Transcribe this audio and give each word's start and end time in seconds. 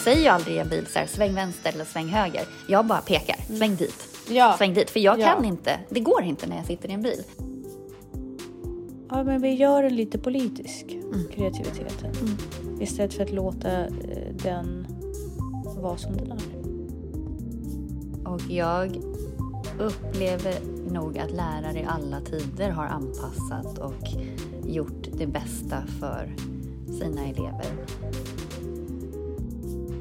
säger 0.00 0.22
ju 0.22 0.28
aldrig 0.28 0.56
i 0.56 0.58
en 0.58 0.68
bil 0.68 0.86
så 0.86 0.98
här, 0.98 1.06
sväng 1.06 1.34
vänster 1.34 1.72
eller 1.74 1.84
sväng 1.84 2.08
höger. 2.08 2.42
Jag 2.68 2.86
bara 2.86 3.00
pekar, 3.00 3.36
sväng 3.56 3.76
dit. 3.76 3.94
Ja. 4.28 4.54
Sväng 4.58 4.74
dit. 4.74 4.90
För 4.90 5.00
jag 5.00 5.20
Ja. 5.20 5.26
kan 5.26 5.44
inte, 5.44 5.80
det 5.90 6.00
går 6.00 6.22
inte 6.22 6.46
när 6.46 6.56
jag 6.56 6.66
sitter 6.66 6.88
i 6.88 6.92
en 6.92 7.02
bil. 7.02 7.22
Ja, 9.10 9.24
men 9.24 9.42
vi 9.42 9.54
gör 9.54 9.82
den 9.82 9.96
lite 9.96 10.18
politisk, 10.18 10.86
kreativiteten. 11.34 12.12
Istället 12.80 13.14
för 13.14 13.22
att 13.22 13.32
låta 13.32 13.84
eh, 13.86 13.88
den 14.42 14.86
vara 15.80 15.96
som 15.96 16.16
den 16.16 16.32
är. 16.32 16.38
Och 18.32 18.40
jag 18.48 19.00
upplever 19.78 20.54
nog 20.90 21.18
att 21.18 21.30
lärare 21.30 21.78
i 21.80 21.84
alla 21.88 22.20
tider 22.20 22.70
har 22.70 22.84
anpassat 22.86 23.78
och 23.78 24.08
gjort 24.66 25.08
det 25.18 25.26
bästa 25.26 25.82
för 26.00 26.34
sina 26.98 27.24
elever. 27.24 27.66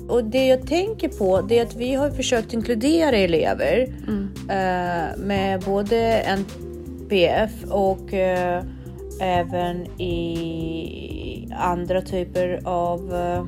Och 0.09 0.23
det 0.23 0.47
jag 0.47 0.67
tänker 0.67 1.09
på 1.09 1.41
det 1.41 1.59
är 1.59 1.63
att 1.63 1.75
vi 1.75 1.93
har 1.93 2.09
försökt 2.11 2.53
inkludera 2.53 3.17
elever 3.17 3.87
eh, 4.49 5.17
med 5.17 5.61
både 5.65 5.97
NPF 6.19 7.51
och 7.69 8.13
eh, 8.13 8.63
även 9.21 10.01
i 10.01 11.49
andra 11.57 12.01
typer 12.01 12.59
av 12.63 13.13
eh, 13.13 13.45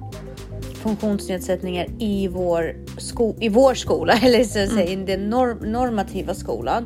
funktionsnedsättningar 0.83 1.87
i 1.99 2.27
vår, 2.27 2.75
sko- 2.97 3.35
i 3.39 3.49
vår 3.49 3.73
skola, 3.73 4.13
eller 4.23 4.43
så 4.43 4.63
att 4.63 4.69
säga 4.69 4.87
i 4.91 4.95
den 4.95 5.29
norm- 5.33 5.71
normativa 5.71 6.33
skolan. 6.33 6.85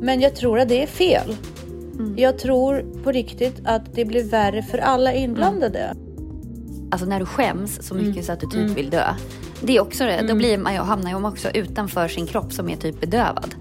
Men 0.00 0.20
jag 0.20 0.34
tror 0.36 0.58
att 0.58 0.68
det 0.68 0.82
är 0.82 0.86
fel. 0.86 1.36
Jag 2.16 2.38
tror 2.38 2.84
på 3.04 3.12
riktigt 3.12 3.60
att 3.64 3.94
det 3.94 4.04
blir 4.04 4.24
värre 4.24 4.62
för 4.62 4.78
alla 4.78 5.12
inblandade. 5.14 5.94
Alltså 6.90 7.06
när 7.06 7.20
du 7.20 7.26
skäms 7.26 7.82
så 7.82 7.94
mycket 7.94 8.24
så 8.24 8.32
att 8.32 8.40
du 8.40 8.46
typ 8.46 8.70
vill 8.70 8.90
dö. 8.90 9.14
Det 9.62 9.76
är 9.76 9.80
också 9.80 10.04
det, 10.04 10.24
då 10.28 10.34
blir 10.34 10.58
man, 10.58 10.74
ju- 10.74 10.80
hamnar 10.80 11.12
man 11.12 11.32
också 11.32 11.50
utanför 11.50 12.08
sin 12.08 12.26
kropp 12.26 12.52
som 12.52 12.68
är 12.68 12.76
typ 12.76 13.00
bedövad. 13.00 13.54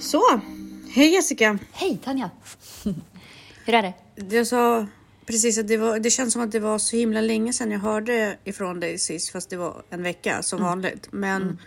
Så, 0.00 0.40
hej 0.90 1.08
Jessica. 1.12 1.58
Hej 1.72 1.98
Tanja! 2.04 2.30
Hur 3.64 3.74
är 3.74 3.82
det? 3.82 3.94
Jag 4.36 4.46
sa 4.46 4.86
precis 5.26 5.58
att 5.58 5.68
det, 5.68 5.76
var, 5.76 5.98
det 5.98 6.10
känns 6.10 6.32
som 6.32 6.42
att 6.42 6.52
det 6.52 6.60
var 6.60 6.78
så 6.78 6.96
himla 6.96 7.20
länge 7.20 7.52
sedan 7.52 7.70
jag 7.70 7.78
hörde 7.80 8.36
ifrån 8.44 8.80
dig 8.80 8.98
sist, 8.98 9.30
fast 9.32 9.50
det 9.50 9.56
var 9.56 9.82
en 9.90 10.02
vecka 10.02 10.42
som 10.42 10.62
vanligt. 10.62 11.08
Men 11.10 11.58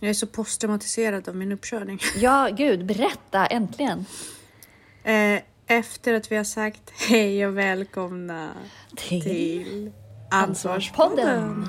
jag 0.00 0.10
är 0.10 0.14
så 0.14 0.26
posttraumatiserad 0.26 1.28
av 1.28 1.36
min 1.36 1.52
uppkörning. 1.52 1.98
Ja, 2.16 2.48
gud, 2.56 2.86
berätta 2.86 3.46
äntligen! 3.46 4.04
Eh, 5.04 5.40
Efter 5.68 6.14
att 6.14 6.32
vi 6.32 6.36
har 6.36 6.44
sagt 6.44 6.90
hej 7.08 7.46
och 7.46 7.58
välkomna 7.58 8.50
Till 8.96 9.22
till 9.22 9.92
Ansvarspodden. 10.30 11.28
Ansvarspodden. 11.28 11.68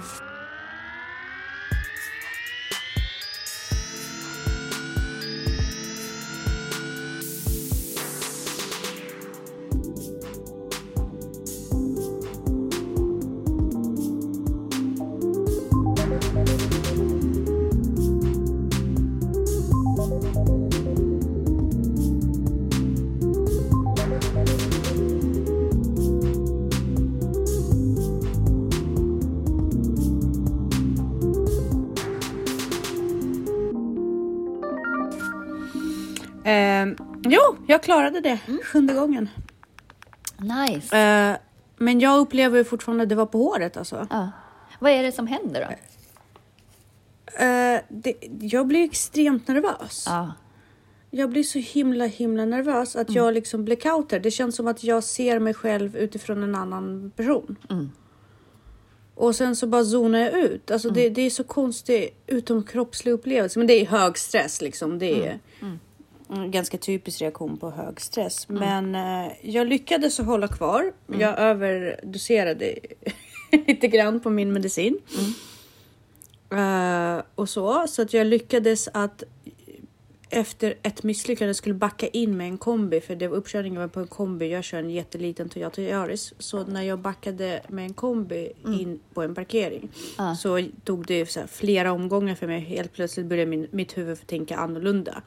Jag 37.67 37.83
klarade 37.83 38.19
det 38.19 38.39
sjunde 38.63 38.93
gången. 38.93 39.29
Nice! 40.37 40.97
Eh, 40.97 41.37
men 41.77 41.99
jag 41.99 42.19
upplever 42.19 42.63
fortfarande 42.63 43.03
att 43.03 43.09
det 43.09 43.15
var 43.15 43.25
på 43.25 43.37
håret 43.37 43.77
alltså. 43.77 44.07
Ja. 44.09 44.29
Vad 44.79 44.91
är 44.91 45.03
det 45.03 45.11
som 45.11 45.27
händer 45.27 45.61
då? 45.61 45.75
Eh, 47.43 47.81
det, 47.89 48.13
jag 48.41 48.67
blir 48.67 48.83
extremt 48.83 49.47
nervös. 49.47 50.03
Ja. 50.07 50.33
Jag 51.11 51.29
blir 51.29 51.43
så 51.43 51.59
himla 51.59 52.05
himla 52.05 52.45
nervös 52.45 52.95
att 52.95 53.09
jag 53.09 53.33
liksom 53.33 53.65
blackoutar. 53.65 54.19
Det 54.19 54.31
känns 54.31 54.55
som 54.55 54.67
att 54.67 54.83
jag 54.83 55.03
ser 55.03 55.39
mig 55.39 55.53
själv 55.53 55.97
utifrån 55.97 56.43
en 56.43 56.55
annan 56.55 57.11
person. 57.15 57.55
Och 59.15 59.35
sen 59.35 59.55
så 59.55 59.67
bara 59.67 59.83
zonar 59.83 60.19
jag 60.19 60.33
ut. 60.33 60.71
Alltså 60.71 60.89
det, 60.89 61.09
det 61.09 61.21
är 61.21 61.29
så 61.29 61.43
konstig 61.43 62.15
utomkroppslig 62.27 63.11
upplevelse. 63.11 63.59
Men 63.59 63.67
det 63.67 63.73
är 63.73 63.85
hög 63.85 64.17
stress 64.17 64.61
liksom. 64.61 64.99
Det 64.99 65.25
är 65.25 65.39
en 65.61 65.79
ganska 66.29 66.77
typisk 66.77 67.21
reaktion 67.21 67.57
på 67.57 67.69
hög 67.69 68.01
stress. 68.01 68.49
Men 68.49 68.95
eh, 68.95 69.31
jag 69.41 69.67
lyckades 69.67 70.19
hålla 70.19 70.47
kvar. 70.47 70.93
Jag 71.19 71.39
överdoserade 71.39 72.75
lite 73.67 73.87
grann 73.87 74.19
på 74.19 74.29
min 74.29 74.53
medicin. 74.53 74.97
Eh, 76.51 77.21
och 77.35 77.49
så. 77.49 77.87
Så 77.87 78.01
att 78.01 78.13
jag 78.13 78.27
lyckades 78.27 78.89
att 78.93 79.23
efter 80.29 80.73
ett 80.83 81.03
misslyckande 81.03 81.53
skulle 81.53 81.75
backa 81.75 82.07
in 82.07 82.37
med 82.37 82.47
en 82.47 82.57
kombi 82.57 83.01
för 83.01 83.15
det 83.15 83.27
var 83.27 83.37
uppkörningen 83.37 83.81
var 83.81 83.87
på 83.87 83.99
en 83.99 84.07
kombi. 84.07 84.51
Jag 84.51 84.63
kör 84.63 84.79
en 84.79 84.89
jätteliten 84.89 85.49
Toyota 85.49 85.81
Yaris. 85.81 86.33
Så 86.39 86.63
när 86.63 86.81
jag 86.81 86.99
backade 86.99 87.61
med 87.67 87.85
en 87.85 87.93
kombi 87.93 88.51
in 88.65 88.99
på 89.13 89.21
en 89.21 89.35
parkering 89.35 89.89
så 90.37 90.67
tog 90.83 91.05
det 91.05 91.25
så 91.25 91.47
flera 91.47 91.91
omgångar 91.91 92.35
för 92.35 92.47
mig. 92.47 92.59
Helt 92.59 92.93
plötsligt 92.93 93.25
började 93.25 93.49
min, 93.49 93.67
mitt 93.71 93.97
huvud 93.97 94.27
tänka 94.27 94.57
annorlunda. 94.57 95.21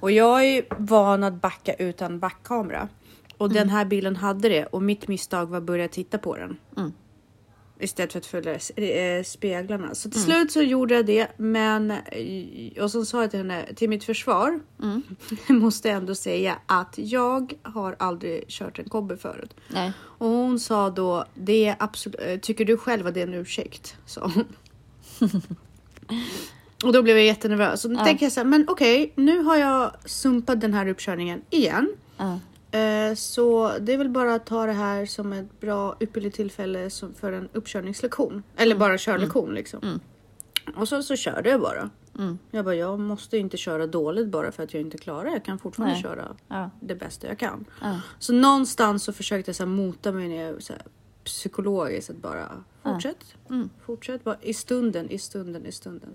Och 0.00 0.10
jag 0.10 0.44
är 0.44 0.64
van 0.78 1.24
att 1.24 1.34
backa 1.34 1.74
utan 1.74 2.18
backkamera. 2.18 2.88
Och 3.38 3.52
den 3.52 3.68
här 3.68 3.84
bilen 3.84 4.16
hade 4.16 4.48
det 4.48 4.66
och 4.66 4.82
mitt 4.82 5.08
misstag 5.08 5.46
var 5.46 5.58
att 5.58 5.64
börja 5.64 5.88
titta 5.88 6.18
på 6.18 6.36
den. 6.36 6.56
Istället 7.78 8.12
för 8.12 8.18
att 8.18 8.26
följa 8.26 8.54
eh, 8.54 9.24
speglarna. 9.24 9.94
Så 9.94 10.10
till 10.10 10.22
slut 10.22 10.52
så 10.52 10.62
gjorde 10.62 10.94
jag 10.94 11.06
det. 11.06 11.28
Men 11.36 11.90
eh, 11.90 12.82
och 12.82 12.90
så 12.90 13.04
sa 13.04 13.20
jag 13.20 13.30
till 13.30 13.38
henne, 13.38 13.74
till 13.74 13.88
mitt 13.88 14.04
försvar. 14.04 14.60
måste 15.48 15.88
jag 15.88 15.96
ändå 15.96 16.14
säga 16.14 16.58
att 16.66 16.94
jag 16.96 17.54
har 17.62 17.96
aldrig 17.98 18.48
kört 18.48 18.78
en 18.78 18.88
kombi 18.88 19.16
förut. 19.16 19.54
Nej. 19.68 19.92
Och 20.00 20.28
hon 20.28 20.60
sa 20.60 20.90
då, 20.90 21.24
det 21.34 21.66
är 21.66 21.76
absolut, 21.78 22.20
eh, 22.20 22.38
tycker 22.38 22.64
du 22.64 22.76
själv 22.76 23.06
att 23.06 23.14
det 23.14 23.20
är 23.20 23.26
en 23.26 23.34
ursäkt? 23.34 23.96
Hon. 24.16 24.44
Och 26.84 26.92
då 26.92 27.02
blev 27.02 27.16
jag 27.16 27.26
jättenervös. 27.26 27.84
Och 27.84 27.90
då 27.90 28.04
tänker 28.04 28.26
jag 28.26 28.32
så 28.32 28.40
här, 28.40 28.44
men 28.44 28.64
okej, 28.68 29.12
nu 29.14 29.42
har 29.42 29.56
jag 29.56 29.92
sumpat 30.04 30.60
den 30.60 30.74
här 30.74 30.88
uppkörningen 30.88 31.42
igen. 31.50 31.88
Ja. 32.16 32.38
Eh, 32.76 33.14
Så 33.14 33.72
det 33.80 33.92
är 33.92 33.98
väl 33.98 34.08
bara 34.08 34.34
att 34.34 34.46
ta 34.46 34.66
det 34.66 34.72
här 34.72 35.06
som 35.06 35.32
ett 35.32 35.60
bra 35.60 35.96
ypperligt 36.00 36.36
tillfälle 36.36 36.90
för 37.16 37.32
en 37.32 37.48
uppkörningslektion. 37.52 38.42
Eller 38.56 38.76
bara 38.76 38.98
körlektion 38.98 39.54
liksom. 39.54 40.00
Och 40.76 40.88
så, 40.88 41.02
så 41.02 41.16
körde 41.16 41.50
jag 41.50 41.60
bara. 41.60 41.90
Jag 42.50 42.64
bara, 42.64 42.74
jag 42.74 42.98
måste 43.00 43.38
inte 43.38 43.56
köra 43.56 43.86
dåligt 43.86 44.28
bara 44.28 44.52
för 44.52 44.62
att 44.62 44.74
jag 44.74 44.80
inte 44.80 44.98
klarar. 44.98 45.30
Jag 45.30 45.44
kan 45.44 45.58
fortfarande 45.58 45.94
Nej. 45.94 46.02
köra 46.02 46.36
Ja. 46.48 46.70
det 46.80 46.94
bästa 46.94 47.26
jag 47.26 47.38
kan. 47.38 47.64
Ja. 47.82 48.00
Så 48.18 48.32
någonstans 48.32 49.04
så 49.04 49.12
försökte 49.12 49.48
jag 49.48 49.56
så 49.56 49.62
här 49.62 49.70
mota 49.70 50.12
mig 50.12 50.28
ner 50.28 50.56
så 50.58 50.72
här, 50.72 50.82
psykologiskt 51.24 52.10
att 52.10 52.16
bara 52.16 52.64
fortsätt. 52.82 53.34
Fortsätt 53.86 54.24
bara 54.24 54.36
i 54.42 54.54
stunden, 54.54 55.10
i 55.10 55.18
stunden, 55.18 55.66
i 55.66 55.72
stunden. 55.72 56.10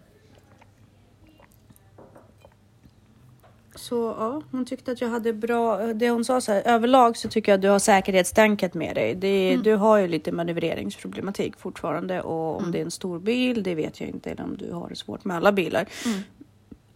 Så 3.81 4.15
ja, 4.19 4.41
hon 4.51 4.65
tyckte 4.65 4.91
att 4.91 5.01
jag 5.01 5.09
hade 5.09 5.33
bra, 5.33 5.77
det 5.93 6.09
hon 6.09 6.25
sa 6.25 6.41
så 6.41 6.51
här, 6.51 6.61
överlag 6.65 7.17
så 7.17 7.29
tycker 7.29 7.51
jag 7.51 7.57
att 7.57 7.61
du 7.61 7.67
har 7.69 7.79
säkerhetstänket 7.79 8.73
med 8.73 8.95
dig. 8.95 9.15
Det, 9.15 9.57
Du 9.63 9.75
har 9.75 9.97
ju 9.97 10.07
lite 10.07 10.31
manövreringsproblematik 10.31 11.53
fortfarande 11.57 12.21
och 12.21 12.57
om 12.61 12.71
det 12.71 12.77
är 12.77 12.81
en 12.81 12.91
stor 12.91 13.19
bil, 13.19 13.63
det 13.63 13.75
vet 13.75 13.99
jag 14.01 14.09
inte, 14.09 14.31
eller 14.31 14.43
om 14.43 14.57
du 14.57 14.71
har 14.71 14.89
det 14.89 14.95
svårt 14.95 15.25
med 15.25 15.37
alla 15.37 15.51
bilar. 15.51 15.87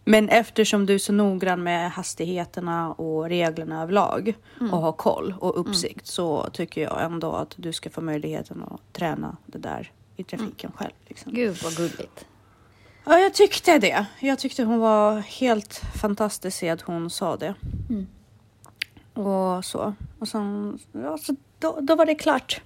Men 0.04 0.28
eftersom 0.28 0.86
du 0.86 0.94
är 0.94 0.98
så 0.98 1.12
noggrann 1.12 1.62
med 1.62 1.90
hastigheterna 1.90 2.92
och 2.92 3.28
reglerna 3.28 3.82
överlag 3.82 4.34
och 4.72 4.78
har 4.78 4.92
koll 4.92 5.34
och 5.40 5.60
uppsikt 5.60 6.06
så 6.06 6.48
tycker 6.52 6.80
jag 6.80 7.02
ändå 7.02 7.32
att 7.32 7.54
du 7.56 7.72
ska 7.72 7.90
få 7.90 8.00
möjligheten 8.00 8.62
att 8.62 8.92
träna 8.92 9.36
det 9.46 9.58
där 9.58 9.92
i 10.16 10.24
trafiken 10.24 10.72
själv. 10.76 10.92
Liksom. 11.06 11.32
Gud 11.34 11.56
vad 11.64 11.76
gulligt. 11.76 12.26
Ja, 13.08 13.18
jag 13.18 13.34
tyckte 13.34 13.78
det. 13.78 14.06
Jag 14.20 14.38
tyckte 14.38 14.64
hon 14.64 14.78
var 14.78 15.18
helt 15.18 15.82
fantastisk 16.00 16.62
i 16.62 16.68
att 16.68 16.80
hon 16.80 17.10
sa 17.10 17.36
det. 17.36 17.54
Och 19.14 19.64
så. 19.64 19.94
Och 20.18 20.28
sen, 20.28 20.78
ja, 20.92 21.18
så 21.18 21.36
då, 21.58 21.78
då 21.80 21.94
var 21.94 22.06
det 22.06 22.14
klart. 22.14 22.60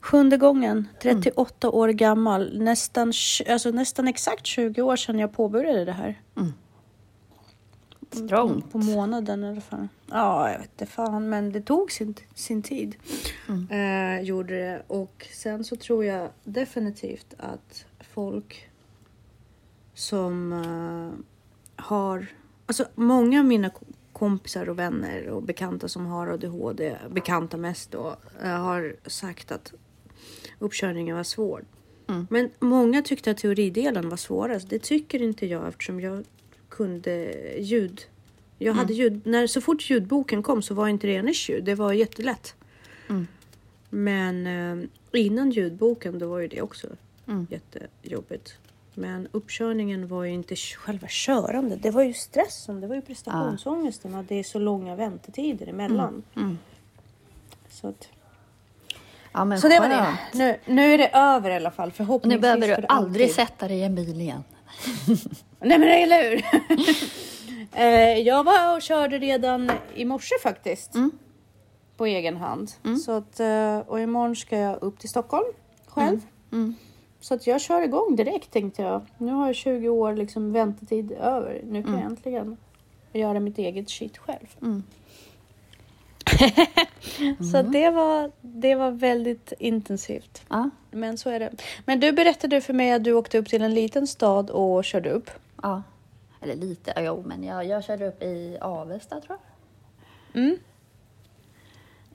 Sjunde 0.00 0.36
gången, 0.36 0.88
38 1.02 1.70
år 1.70 1.88
gammal. 1.88 2.58
Nästan, 2.58 3.12
alltså 3.50 3.70
nästan 3.70 4.08
exakt 4.08 4.46
20 4.46 4.82
år 4.82 4.96
sedan 4.96 5.18
jag 5.18 5.32
påbörjade 5.32 5.84
det 5.84 5.92
här. 5.92 6.20
Strångt. 8.12 8.72
På 8.72 8.78
månaden 8.78 9.44
i 9.44 9.48
alla 9.48 9.60
fall. 9.60 9.88
Ja, 10.10 10.50
jag 10.50 10.58
vet 10.58 10.70
inte 10.70 10.86
fan, 10.86 11.28
men 11.28 11.52
det 11.52 11.60
tog 11.60 11.92
sin, 11.92 12.14
sin 12.34 12.62
tid. 12.62 12.96
Eh, 13.70 14.20
gjorde 14.20 14.54
det. 14.58 14.82
Och 14.86 15.26
sen 15.32 15.64
så 15.64 15.76
tror 15.76 16.04
jag 16.04 16.28
definitivt 16.44 17.34
att 17.38 17.84
folk 18.14 18.67
som 19.98 20.52
eh, 20.52 21.84
har... 21.84 22.26
Alltså 22.66 22.86
många 22.94 23.38
av 23.40 23.44
mina 23.46 23.70
ko- 23.70 23.84
kompisar 24.12 24.68
och 24.68 24.78
vänner 24.78 25.28
och 25.28 25.42
bekanta 25.42 25.88
som 25.88 26.06
har 26.06 26.26
ADHD, 26.26 26.96
bekanta 27.10 27.56
mest 27.56 27.90
då, 27.90 28.16
eh, 28.42 28.48
har 28.50 28.96
sagt 29.06 29.52
att 29.52 29.72
uppkörningen 30.58 31.16
var 31.16 31.22
svår. 31.24 31.64
Men 32.30 32.50
många 32.58 33.02
tyckte 33.02 33.30
att 33.30 33.38
teoridelen 33.38 34.08
var 34.08 34.16
svårast. 34.16 34.68
Det 34.70 34.78
tycker 34.78 35.22
inte 35.22 35.46
jag 35.46 35.68
eftersom 35.68 36.00
jag 36.00 36.24
kunde 36.68 37.32
ljud. 37.58 38.00
Jag 38.58 38.72
hade 38.72 38.94
ljud. 38.94 39.20
När, 39.26 39.46
så 39.46 39.60
fort 39.60 39.90
ljudboken 39.90 40.42
kom 40.42 40.62
så 40.62 40.74
var 40.74 40.88
inte 40.88 41.06
det 41.06 41.16
en 41.16 41.28
issue. 41.28 41.60
Det 41.60 41.74
var 41.74 41.92
jättelätt. 41.92 42.54
Men 43.90 44.46
eh, 44.46 44.88
innan 45.12 45.50
ljudboken 45.50 46.18
då 46.18 46.28
var 46.28 46.38
ju 46.38 46.48
det 46.48 46.62
också 46.62 46.86
jättejobbigt. 47.50 48.58
Men 48.98 49.28
uppkörningen 49.32 50.08
var 50.08 50.24
ju 50.24 50.32
inte 50.32 50.56
själva 50.56 51.06
körande. 51.10 51.76
Det 51.76 51.90
var 51.90 52.02
ju 52.02 52.12
stressen. 52.14 52.80
Det 52.80 52.86
var 52.86 52.94
ju 52.94 53.02
prestationsångesten. 53.02 54.14
Att 54.14 54.28
det 54.28 54.34
är 54.34 54.42
så 54.42 54.58
långa 54.58 54.96
väntetider 54.96 55.66
emellan. 55.66 56.22
Så, 57.70 57.88
att, 57.88 58.08
Ja, 59.32 59.44
men 59.44 59.60
så 59.60 59.68
det 59.68 59.80
var 59.80 59.88
det. 59.88 59.94
skönt. 59.96 60.18
Nu, 60.34 60.58
nu 60.66 60.94
är 60.94 60.98
det 60.98 61.08
över 61.08 61.50
i 61.50 61.54
alla 61.56 61.70
fall. 61.70 61.92
Förhoppningsvis 61.92 62.36
nu 62.36 62.40
behöver 62.40 62.74
för 62.74 62.82
du 62.82 62.88
aldrig 62.88 63.24
alltid. 63.24 63.36
sätta 63.36 63.68
dig 63.68 63.78
i 63.78 63.82
en 63.84 63.94
bil 63.94 64.20
igen. 64.20 64.44
Nej 65.60 65.78
men 65.78 65.88
eller 65.88 66.30
hur? 66.30 66.42
Eh, 67.72 68.18
jag 68.18 68.44
var 68.44 68.76
och 68.76 68.82
körde 68.82 69.18
redan 69.18 69.70
i 69.94 70.04
morse 70.04 70.34
faktiskt. 70.42 70.92
På 71.96 72.06
egen 72.06 72.36
hand. 72.36 72.70
Så 73.04 73.12
att, 73.12 73.40
eh, 73.40 73.78
och 73.78 74.00
imorgon 74.00 74.36
ska 74.36 74.58
jag 74.58 74.82
upp 74.82 74.98
till 74.98 75.08
Stockholm 75.08 75.46
själv. 75.86 76.20
Så 77.20 77.34
att 77.34 77.46
jag 77.46 77.60
kör 77.60 77.82
igång 77.82 78.16
direkt 78.16 78.50
tänkte 78.50 78.82
jag. 78.82 79.02
Nu 79.18 79.32
har 79.32 79.46
jag 79.46 79.56
20 79.56 79.88
år 79.88 80.14
liksom 80.14 80.52
väntetid 80.52 81.12
över. 81.12 81.60
Nu 81.64 81.82
kan 81.82 81.92
jag 81.92 82.02
äntligen 82.02 82.56
göra 83.12 83.40
mitt 83.40 83.58
eget 83.58 83.90
shit 83.90 84.18
själv. 84.18 84.46
så 87.52 87.56
att 87.56 87.72
det 87.72 87.90
var, 87.90 88.30
det 88.40 88.74
var 88.74 88.90
väldigt 88.90 89.52
intensivt. 89.58 90.42
Ja, 90.48 90.70
Men 90.90 91.18
så 91.18 91.30
är 91.30 91.40
det. 91.40 91.50
Men 91.84 92.00
du 92.00 92.12
berättade 92.12 92.60
för 92.60 92.72
mig 92.72 92.92
att 92.92 93.04
du 93.04 93.12
åkte 93.12 93.38
upp 93.38 93.48
till 93.48 93.62
en 93.62 93.74
liten 93.74 94.06
stad 94.06 94.50
och 94.50 94.84
körde 94.84 95.10
upp. 95.10 95.30
ja. 95.62 95.82
Eller 96.40 96.56
lite, 96.56 96.92
jo, 96.96 97.22
men 97.26 97.44
jag, 97.44 97.66
jag 97.66 97.84
körde 97.84 98.08
upp 98.08 98.22
i 98.22 98.58
Avesta 98.60 99.20
tror 99.20 99.38
jag. 100.32 100.42
Mm. 100.42 100.58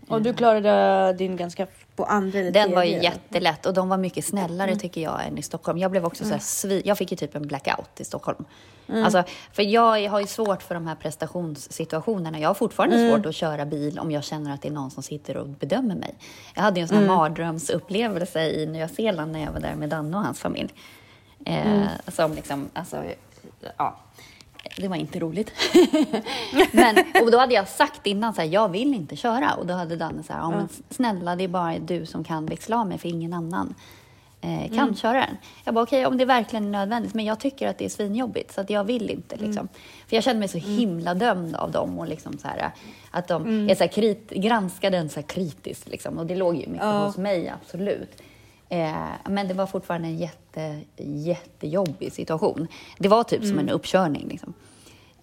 Och 0.07 0.21
du 0.21 0.33
klarade 0.33 1.13
din 1.17 1.35
ganska 1.37 1.67
på 1.95 2.05
andra 2.05 2.39
eller 2.39 2.51
Den 2.51 2.71
var 2.75 2.83
ju 2.83 3.03
jättelätt 3.03 3.65
och 3.65 3.73
de 3.73 3.89
var 3.89 3.97
mycket 3.97 4.25
snällare 4.25 4.75
tycker 4.75 5.01
jag 5.01 5.25
än 5.27 5.37
i 5.37 5.41
Stockholm. 5.41 5.77
Jag 5.77 5.91
blev 5.91 6.05
också 6.05 6.23
så 6.23 6.29
här 6.29 6.39
svi- 6.39 6.81
jag 6.85 6.97
fick 6.97 7.11
ju 7.11 7.17
typ 7.17 7.35
en 7.35 7.47
blackout 7.47 7.99
i 7.99 8.03
Stockholm. 8.05 8.45
Alltså, 9.05 9.23
för 9.53 9.63
jag 9.63 10.09
har 10.09 10.19
ju 10.19 10.27
svårt 10.27 10.63
för 10.63 10.75
de 10.75 10.87
här 10.87 10.95
prestationssituationerna. 10.95 12.39
Jag 12.39 12.49
har 12.49 12.53
fortfarande 12.53 13.09
svårt 13.11 13.25
att 13.25 13.35
köra 13.35 13.65
bil 13.65 13.99
om 13.99 14.11
jag 14.11 14.23
känner 14.23 14.53
att 14.53 14.61
det 14.61 14.67
är 14.67 14.71
någon 14.71 14.91
som 14.91 15.03
sitter 15.03 15.37
och 15.37 15.47
bedömer 15.47 15.95
mig. 15.95 16.15
Jag 16.55 16.61
hade 16.61 16.79
ju 16.79 16.81
en 16.81 16.87
sån 16.87 16.97
här 16.97 17.07
mardrömsupplevelse 17.07 18.43
i 18.49 18.65
Nya 18.65 18.87
Zeeland 18.87 19.31
när 19.31 19.43
jag 19.43 19.51
var 19.51 19.59
där 19.59 19.75
med 19.75 19.89
Danne 19.89 20.17
och 20.17 20.23
hans 20.23 20.39
familj. 20.39 20.73
Eh, 21.45 21.83
Som 22.07 22.33
liksom, 22.33 22.69
alltså, 22.73 23.03
ja. 23.77 23.97
Det 24.77 24.87
var 24.87 24.95
inte 24.95 25.19
roligt. 25.19 25.51
men, 26.71 26.95
och 27.23 27.31
då 27.31 27.37
hade 27.37 27.53
jag 27.53 27.67
sagt 27.67 28.07
innan 28.07 28.33
så 28.33 28.41
här, 28.41 28.47
jag 28.47 28.69
vill 28.69 28.93
inte 28.93 29.15
köra. 29.15 29.53
Och 29.53 29.65
då 29.65 29.73
hade 29.73 29.95
Danne 29.95 30.23
så 30.23 30.33
här, 30.33 30.39
ja, 30.39 30.49
men 30.49 30.69
snälla 30.89 31.35
det 31.35 31.43
är 31.43 31.47
bara 31.47 31.79
du 31.79 32.05
som 32.05 32.23
kan 32.23 32.45
växla 32.45 32.79
av 32.79 32.87
mig 32.87 32.97
för 32.97 33.09
ingen 33.09 33.33
annan 33.33 33.75
eh, 34.41 34.75
kan 34.75 34.95
köra 34.95 35.13
den. 35.19 35.37
Jag 35.63 35.73
bara 35.73 35.83
okej 35.83 36.05
om 36.05 36.17
det 36.17 36.25
verkligen 36.25 36.65
är 36.65 36.69
nödvändigt 36.69 37.13
men 37.13 37.25
jag 37.25 37.39
tycker 37.39 37.67
att 37.67 37.77
det 37.77 37.85
är 37.85 37.89
svinjobbigt 37.89 38.53
så 38.53 38.61
att 38.61 38.69
jag 38.69 38.83
vill 38.83 39.09
inte 39.09 39.35
liksom. 39.35 39.67
För 40.07 40.15
jag 40.15 40.23
kände 40.23 40.39
mig 40.39 40.47
så 40.47 40.57
himla 40.57 41.13
dömd 41.13 41.55
av 41.55 41.71
dem 41.71 41.99
och 41.99 42.07
liksom 42.07 42.37
så 42.37 42.47
här 42.47 42.71
att 43.11 43.27
de 43.27 43.69
är 43.69 43.75
så 43.75 43.83
här 43.83 43.91
krit, 43.91 44.29
granskade 44.29 44.97
den 44.97 45.09
så 45.09 45.15
här 45.19 45.27
kritiskt 45.27 45.89
liksom. 45.89 46.17
Och 46.19 46.25
det 46.25 46.35
låg 46.35 46.55
ju 46.55 46.67
mycket 46.67 46.85
Ja. 46.85 47.05
hos 47.05 47.17
mig 47.17 47.49
absolut. 47.61 48.21
Eh, 48.73 48.93
men 49.29 49.47
det 49.47 49.53
var 49.53 49.65
fortfarande 49.65 50.07
en 50.07 50.17
jätte, 50.17 50.79
jättejobbig 50.97 52.13
situation. 52.13 52.67
Det 52.97 53.07
var 53.07 53.23
typ 53.23 53.45
som 53.45 53.59
en 53.59 53.69
uppkörning. 53.69 54.27
Liksom. 54.27 54.53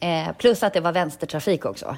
Eh, 0.01 0.33
plus 0.39 0.63
att 0.63 0.73
det 0.73 0.81
var 0.81 0.93
vänstertrafik 0.93 1.65
också. 1.65 1.97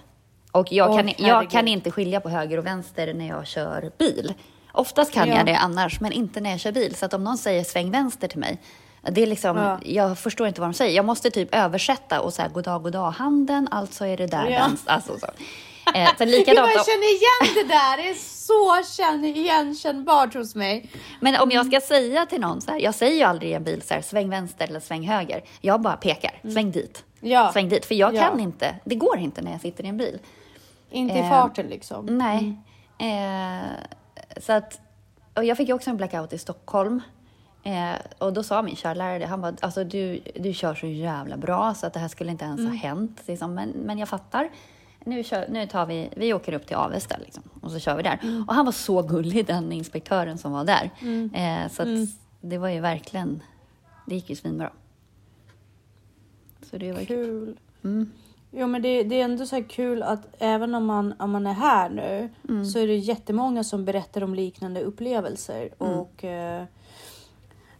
Och 0.52 0.72
jag, 0.72 0.90
Åh, 0.90 0.96
kan, 0.96 1.10
jag 1.18 1.50
kan 1.50 1.68
inte 1.68 1.90
skilja 1.90 2.20
på 2.20 2.28
höger 2.28 2.58
och 2.58 2.66
vänster 2.66 3.14
när 3.14 3.28
jag 3.28 3.46
kör 3.46 3.90
bil. 3.98 4.34
Oftast 4.72 5.12
kan 5.12 5.28
Ja. 5.28 5.36
jag 5.36 5.46
det 5.46 5.56
annars, 5.56 6.00
men 6.00 6.12
inte 6.12 6.40
när 6.40 6.50
jag 6.50 6.60
kör 6.60 6.72
bil. 6.72 6.94
Så 6.94 7.06
att 7.06 7.14
om 7.14 7.24
någon 7.24 7.38
säger 7.38 7.64
sväng 7.64 7.90
vänster 7.90 8.28
till 8.28 8.38
mig, 8.38 8.60
det 9.02 9.22
är 9.22 9.26
liksom, 9.26 9.56
Ja. 9.56 9.78
jag 9.84 10.18
förstår 10.18 10.46
inte 10.48 10.60
vad 10.60 10.70
de 10.70 10.74
säger. 10.74 10.96
Jag 10.96 11.04
måste 11.04 11.30
typ 11.30 11.54
översätta 11.54 12.20
och 12.20 12.32
säga 12.32 12.48
god 12.48 12.64
dag, 12.64 12.82
god 12.82 12.92
dag 12.92 13.10
handen, 13.10 13.68
alltså 13.70 14.06
är 14.06 14.16
det 14.16 14.26
där 14.26 14.50
Ja. 14.50 14.58
vänster. 14.58 14.92
Alltså, 14.92 15.18
så. 15.18 15.26
Eh, 15.94 16.16
så 16.18 16.24
likadant, 16.24 16.70
jag 16.74 16.86
känner 16.86 17.14
igen 17.14 17.54
det 17.54 17.74
där. 17.74 17.96
Det 17.96 18.08
är 18.10 18.14
så 18.14 18.92
känn, 18.96 19.24
igenkännbart 19.24 20.34
hos 20.34 20.54
mig. 20.54 20.90
Men 21.20 21.36
om 21.40 21.50
jag 21.50 21.66
ska 21.66 21.80
säga 21.80 22.26
till 22.26 22.40
någon 22.40 22.60
så 22.60 22.70
här, 22.70 22.78
jag 22.80 22.94
säger 22.94 23.16
ju 23.16 23.22
aldrig 23.22 23.50
i 23.50 23.54
en 23.54 23.64
bil 23.64 23.82
så 23.82 23.94
här, 23.94 24.02
sväng 24.02 24.30
vänster 24.30 24.64
eller 24.68 24.80
sväng 24.80 25.08
höger. 25.08 25.42
Jag 25.60 25.80
bara 25.80 25.96
pekar, 25.96 26.40
sväng 26.52 26.70
dit. 26.70 27.04
Ja. 27.20 27.52
Sväng 27.52 27.68
dit, 27.68 27.84
för 27.84 27.94
jag 27.94 28.14
Ja. 28.14 28.20
kan 28.22 28.40
inte, 28.40 28.74
det 28.84 28.94
går 28.94 29.18
inte 29.18 29.42
när 29.42 29.52
jag 29.52 29.60
sitter 29.60 29.84
i 29.84 29.88
en 29.88 29.96
bil. 29.96 30.18
Inte 30.90 31.14
i 31.14 31.18
Eh, 31.18 31.30
farten 31.30 31.66
liksom. 31.66 32.06
Nej. 32.06 32.56
Eh, 32.98 33.66
så 34.40 34.52
att, 34.52 34.80
och 35.34 35.44
jag 35.44 35.56
fick 35.56 35.68
ju 35.68 35.74
också 35.74 35.90
en 35.90 35.96
blackout 35.96 36.32
i 36.32 36.38
Stockholm. 36.38 37.02
Eh, 37.64 37.96
och 38.18 38.32
då 38.32 38.42
sa 38.42 38.62
min 38.62 38.76
körlärare 38.76 39.24
han 39.24 39.40
bara, 39.40 39.54
alltså 39.60 39.84
du, 39.84 40.20
du 40.34 40.54
kör 40.54 40.74
så 40.74 40.86
jävla 40.86 41.36
bra 41.36 41.74
så 41.74 41.86
att 41.86 41.92
det 41.92 42.00
här 42.00 42.08
skulle 42.08 42.30
inte 42.30 42.44
ens 42.44 42.60
ha 42.60 42.74
hänt. 42.74 43.20
Liksom. 43.26 43.54
Men, 43.54 43.68
men 43.68 43.98
jag 43.98 44.08
fattar. 44.08 44.50
Nu, 45.04 45.24
kör, 45.24 45.46
nu 45.48 45.66
tar 45.66 45.86
vi, 45.86 46.08
vi 46.16 46.34
åker 46.34 46.52
upp 46.52 46.66
till 46.66 46.76
Avesta 46.76 47.16
liksom, 47.18 47.42
och 47.60 47.70
så 47.70 47.78
kör 47.78 47.96
vi 47.96 48.02
där. 48.02 48.44
Och 48.48 48.54
han 48.54 48.64
var 48.64 48.72
så 48.72 49.02
gullig, 49.02 49.46
den 49.46 49.72
inspektören 49.72 50.38
som 50.38 50.52
var 50.52 50.64
där. 50.64 50.90
Eh, 51.34 51.70
så 51.70 51.82
att 51.82 52.08
det 52.40 52.58
var 52.58 52.68
ju 52.68 52.80
verkligen, 52.80 53.42
det 54.06 54.14
gick 54.14 54.30
ju 54.30 54.36
svinbra. 54.36 54.70
Så 56.70 56.78
det 56.78 56.92
var 56.92 57.04
kul. 57.04 57.56
Kul. 57.82 58.06
Jo 58.50 58.66
men 58.66 58.82
det, 58.82 59.02
det 59.02 59.20
är 59.20 59.24
ändå 59.24 59.46
så 59.46 59.56
här 59.56 59.62
kul 59.62 60.02
att 60.02 60.26
även 60.38 60.74
om 60.74 60.86
man, 60.86 61.14
om 61.18 61.30
man 61.30 61.46
är 61.46 61.52
här 61.52 61.90
nu 61.90 62.28
så 62.64 62.78
är 62.78 62.86
det 62.86 62.96
jättemånga 62.96 63.64
som 63.64 63.84
berättar 63.84 64.24
om 64.24 64.34
liknande 64.34 64.82
upplevelser. 64.82 65.68
Och 65.78 66.24
eh, 66.24 66.64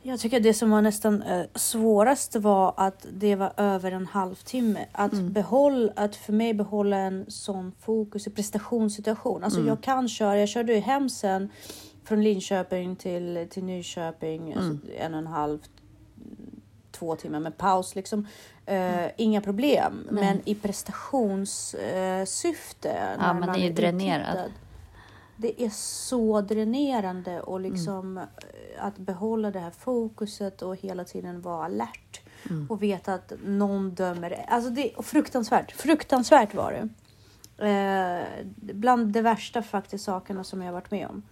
jag 0.02 0.21
tycker 0.21 0.40
det 0.40 0.54
som 0.54 0.71
var 0.71 0.82
nästan 0.82 1.23
eh, 1.23 1.44
svårast 1.54 2.37
var 2.37 2.75
att 2.76 3.06
det 3.12 3.37
var 3.37 3.52
över 3.56 3.92
en 3.92 4.06
halvtimme. 4.06 4.87
Att, 4.92 5.12
behåll, 5.12 5.92
att 5.97 6.16
för 6.16 6.32
mig 6.32 6.54
behålla 6.54 6.97
en 6.97 7.25
sån 7.28 7.73
fokus 7.80 8.26
i 8.26 8.30
prestationssituation. 8.30 9.44
Alltså 9.44 9.61
jag 9.61 9.80
kan 9.80 10.09
köra, 10.09 10.38
jag 10.38 10.49
körde 10.49 10.75
ju 10.75 10.80
hem 10.80 11.11
sen 11.11 11.49
från 12.04 12.23
Linköping 12.23 12.97
till, 12.97 13.47
till 13.50 13.64
Nyköping, 13.64 14.54
alltså 14.54 14.78
en 14.99 15.14
och 15.14 15.18
en 15.18 15.26
halv 15.26 15.59
två 16.90 17.16
timmar 17.16 17.40
med 17.40 17.59
paus. 17.59 17.94
Liksom. 17.94 18.26
Eh, 18.66 19.04
Inga 19.16 19.40
problem. 19.40 20.06
Men 20.11 20.40
i 20.44 20.54
prestationssyfte. 20.54 22.97
Ja, 23.18 23.32
man 23.32 23.49
är 23.49 23.59
ju 23.59 23.73
dränerad. 23.73 24.50
Det 25.42 25.62
är 25.62 25.70
så 25.70 26.40
dränerande 26.40 27.40
och 27.40 27.61
liksom 27.61 28.18
eh, 28.18 28.25
att 28.78 28.99
behålla 28.99 29.50
det 29.50 29.58
här 29.58 29.70
fokuset 29.70 30.62
och 30.62 30.76
hela 30.76 31.04
tiden 31.04 31.40
vara 31.40 31.64
alert. 31.64 32.20
Och 32.68 32.82
veta 32.82 33.14
att 33.14 33.32
någon 33.44 33.90
dömer. 33.90 34.44
Alltså 34.49 34.70
det 34.70 34.94
är 34.94 35.02
fruktansvärt. 35.02 35.72
Fruktansvärt 35.72 36.54
var 36.54 36.72
det. 36.72 36.88
Eh, 37.68 38.44
bland 38.56 39.12
de 39.12 39.22
värsta 39.22 39.62
faktiskt 39.62 40.04
sakerna 40.04 40.44
som 40.44 40.62
jag 40.62 40.72
varit 40.72 40.90
med 40.90 41.08
om. 41.08 41.22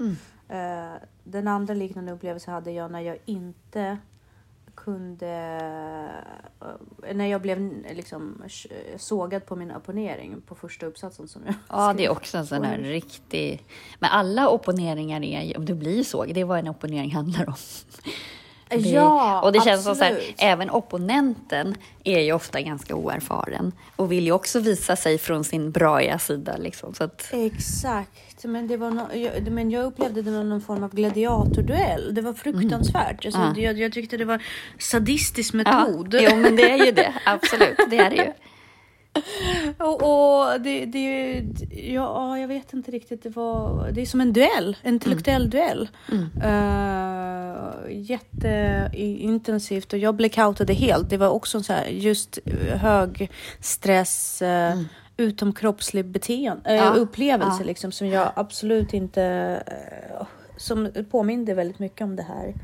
Eh, 0.48 0.94
den 1.24 1.48
andra 1.48 1.74
liknande 1.74 2.12
upplevelsen 2.12 2.54
hade 2.54 2.70
jag 2.70 2.90
när 2.90 3.00
jag 3.00 3.18
inte 3.24 3.98
kunde... 4.84 5.26
eh, 7.06 7.16
när 7.16 7.26
jag 7.26 7.42
blev 7.42 7.84
liksom 7.94 8.42
sågad 8.96 9.46
på 9.46 9.56
min 9.56 9.70
opponering 9.70 10.40
på 10.46 10.54
första 10.54 10.87
uppsatsen 10.87 11.28
som 11.28 11.42
jag 11.46 11.54
Ja, 11.68 11.94
det 11.96 12.04
är 12.04 12.10
också 12.10 12.38
en 12.38 12.46
sån 12.46 12.64
här 12.64 12.78
riktig... 12.78 13.64
Men 13.99 14.10
alla 14.10 14.49
opponeringar 14.49 15.25
är 15.25 15.42
ju, 15.42 15.54
om 15.54 15.64
du 15.64 15.75
blir 15.75 16.04
såg, 16.04 16.34
det 16.34 16.40
är 16.40 16.44
vad 16.44 16.58
en 16.58 16.68
opponering 16.68 17.14
handlar 17.14 17.49
om. 17.49 17.54
Det, 18.70 18.76
Ja, 18.76 19.40
och 19.40 19.52
det 19.52 19.60
känns 19.60 19.84
som 19.84 19.94
så 19.94 20.04
här, 20.04 20.12
absolut. 20.12 20.34
även 20.38 20.70
opponenten 20.70 21.74
är 22.04 22.20
ju 22.20 22.32
ofta 22.32 22.60
ganska 22.60 22.94
oerfaren 22.94 23.72
och 23.96 24.12
vill 24.12 24.24
ju 24.24 24.32
också 24.32 24.60
visa 24.60 24.96
sig 24.96 25.18
från 25.18 25.44
sin 25.44 25.70
braiga 25.70 26.18
sida. 26.18 26.56
Liksom, 26.56 26.94
så 26.94 27.04
att, 27.04 27.28
Exakt, 27.32 28.44
men, 28.44 28.68
det 28.68 28.76
var 28.76 28.90
no 28.90 29.14
jag, 29.14 29.52
men 29.52 29.70
jag 29.70 29.84
upplevde 29.84 30.22
det 30.22 30.30
var 30.30 30.44
någon 30.44 30.60
form 30.60 30.84
av 30.84 30.94
gladiatorduell. 30.94 32.14
Det 32.14 32.20
var 32.22 32.32
fruktansvärt. 32.32 33.24
Alltså, 33.26 33.40
Ja. 33.40 33.54
jag, 33.62 33.78
jag 33.78 33.92
tyckte 33.92 34.16
det 34.16 34.24
var 34.24 34.42
sadistisk 34.78 35.54
ja, 35.54 35.58
metod. 35.58 36.16
jo, 36.20 36.36
men 36.36 36.56
det 36.56 36.70
är 36.70 36.84
ju 36.86 36.92
det. 36.92 37.12
Absolut, 37.26 37.78
det 37.90 37.98
är 37.98 38.10
det 38.10 38.16
ju. 38.16 38.32
Och, 39.78 40.02
och 40.02 40.60
det, 40.60 40.84
det, 40.86 41.42
ja, 41.70 42.38
jag 42.38 42.48
vet 42.48 42.72
inte 42.72 42.90
riktigt. 42.90 43.22
Det, 43.22 43.36
var, 43.36 43.88
det 43.92 44.00
är 44.00 44.06
som 44.06 44.20
en 44.20 44.32
duell, 44.32 44.76
en 44.82 44.94
intellektuell 44.94 45.42
Mm. 45.42 45.50
duell. 45.50 45.88
Uh, 46.44 47.70
jätteintensivt 47.88 49.92
och 49.92 49.98
jag 49.98 50.14
blackoutade 50.14 50.72
helt. 50.72 51.10
Det 51.10 51.16
var 51.16 51.28
också 51.28 51.58
en 51.58 51.64
så 51.64 51.72
här 51.72 51.86
just 51.86 52.38
hög 52.74 53.30
stress, 53.60 54.42
uh, 54.42 54.82
utomkroppslig 55.16 56.04
beteende, 56.06 56.70
uh, 56.70 56.80
Mm. 56.80 56.84
Ja, 56.84 56.92
upplevelse 56.94 57.56
ja. 57.60 57.66
liksom 57.66 57.92
som 57.92 58.06
jag 58.06 58.32
absolut 58.36 58.94
inte, 58.94 59.56
uh, 60.20 60.26
som 60.56 60.88
påminde 61.10 61.54
väldigt 61.54 61.78
mycket 61.78 62.04
om 62.04 62.16
det 62.16 62.22
här 62.28 62.54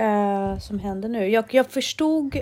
uh, 0.00 0.58
som 0.58 0.78
hände 0.78 1.08
nu. 1.08 1.28
Jag, 1.28 1.44
jag 1.50 1.70
förstod 1.70 2.36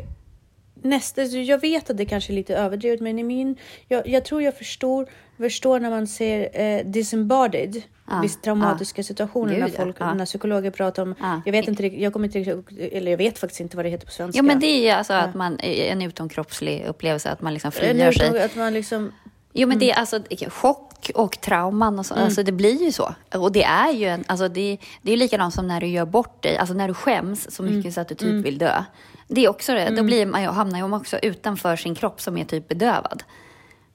nästa, 0.82 1.22
jag 1.22 1.60
vet 1.60 1.90
att 1.90 1.96
det 1.96 2.04
kanske 2.04 2.32
är 2.32 2.34
lite 2.34 2.56
överdrivet, 2.56 3.00
men 3.00 3.18
i 3.18 3.22
min, 3.22 3.56
jag, 3.88 4.08
jag 4.08 4.25
tror 4.25 4.42
jag 4.42 4.58
förstår, 4.58 5.06
förstår 5.38 5.80
när 5.80 5.90
man 5.90 6.06
ser 6.06 6.60
eh, 6.60 6.84
disembodied, 6.84 7.82
Ja, 8.10 8.20
vissa 8.22 8.40
traumatiska 8.40 9.02
situationer 9.02 9.52
Gud, 9.52 9.60
när 9.60 9.68
ja, 9.68 9.75
folk, 9.76 9.96
ja. 9.99 10.14
när 10.14 10.26
psykologer 10.26 10.70
pratar 10.70 11.02
om, 11.02 11.14
Ja. 11.20 11.42
jag 11.44 11.52
vet 11.52 11.68
inte 11.68 11.87
jag 11.87 12.12
kommer 12.12 12.37
inte 12.37 12.62
eller 12.92 13.10
jag 13.10 13.18
vet 13.18 13.38
faktiskt 13.38 13.60
inte 13.60 13.76
vad 13.76 13.87
det 13.87 13.90
heter 13.90 14.06
på 14.06 14.12
svenska. 14.12 14.38
Jo, 14.38 14.44
men 14.44 14.60
det 14.60 14.88
är 14.88 14.96
alltså 14.96 15.12
att 15.12 15.34
man, 15.34 15.60
en 15.60 16.02
utomkroppslig 16.02 16.84
upplevelse, 16.87 17.30
att 17.30 17.42
man 17.42 17.52
liksom 17.52 17.72
frigör 17.72 18.12
sig. 18.12 18.42
Att 18.42 18.56
man 18.56 18.75
liksom, 18.75 19.12
Jo, 19.52 19.69
men 19.69 19.76
Mm. 19.76 19.78
det 19.78 19.90
är 19.90 19.95
alltså 19.97 20.21
chock 20.49 21.11
och 21.14 21.40
trauman 21.40 21.99
och 21.99 22.07
så. 22.07 22.14
Alltså 22.14 22.42
det 22.42 22.52
blir 22.52 22.83
ju 22.85 22.92
så. 22.92 23.14
Och 23.35 23.52
det 23.52 23.62
är 23.64 23.92
ju 23.92 24.07
en, 24.07 24.25
alltså 24.26 24.49
det, 24.49 24.78
det 25.02 25.12
är 25.12 25.16
likadant 25.16 25.54
som 25.54 25.66
när 25.69 25.80
du 25.80 25.87
gör 25.87 26.04
bort 26.07 26.42
dig, 26.42 26.57
alltså 26.59 26.75
när 26.75 26.88
du 26.88 26.95
skäms 26.95 27.50
så 27.54 27.62
Mm. 27.62 27.76
mycket 27.76 27.95
så 27.95 28.00
att 28.00 28.09
du 28.09 28.14
typ 28.14 28.45
vill 28.47 28.59
dö. 28.59 28.85
Det 29.28 29.45
är 29.45 29.49
också 29.49 29.75
det, 29.75 29.90
då 29.97 30.02
blir 30.02 30.26
man 30.26 30.42
ju, 30.42 30.49
hamnar 30.49 30.78
ju 30.78 30.87
man 30.88 31.00
också 31.00 31.19
utanför 31.19 31.76
sin 31.76 31.95
kropp 31.95 32.21
som 32.21 32.37
är 32.38 32.45
typ 32.45 32.69
bedövad. 32.69 33.23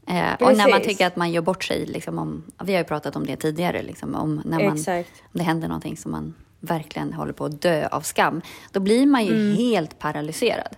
Eh, 0.07 0.33
och 0.39 0.57
när 0.57 0.69
man 0.69 0.81
tycker 0.81 1.07
att 1.07 1.15
man 1.15 1.31
gör 1.31 1.41
bort 1.41 1.63
sig, 1.63 1.85
liksom 1.85 2.19
om, 2.19 2.43
vi 2.63 2.73
har 2.73 2.79
ju 2.79 2.85
pratat 2.85 3.15
om 3.15 3.25
det 3.25 3.35
tidigare, 3.35 3.83
liksom, 3.83 4.15
om 4.15 4.41
när 4.45 4.63
man, 4.63 4.75
Exakt. 4.77 5.09
om 5.23 5.29
det 5.31 5.43
händer 5.43 5.67
någonting 5.67 5.97
som 5.97 6.11
man 6.11 6.33
verkligen 6.59 7.13
håller 7.13 7.33
på 7.33 7.45
att 7.45 7.61
dö 7.61 7.87
av 7.87 8.01
skam, 8.01 8.41
då 8.71 8.79
blir 8.79 9.05
man 9.05 9.25
ju 9.25 9.33
Mm. 9.35 9.57
helt 9.57 9.99
paralyserad. 9.99 10.75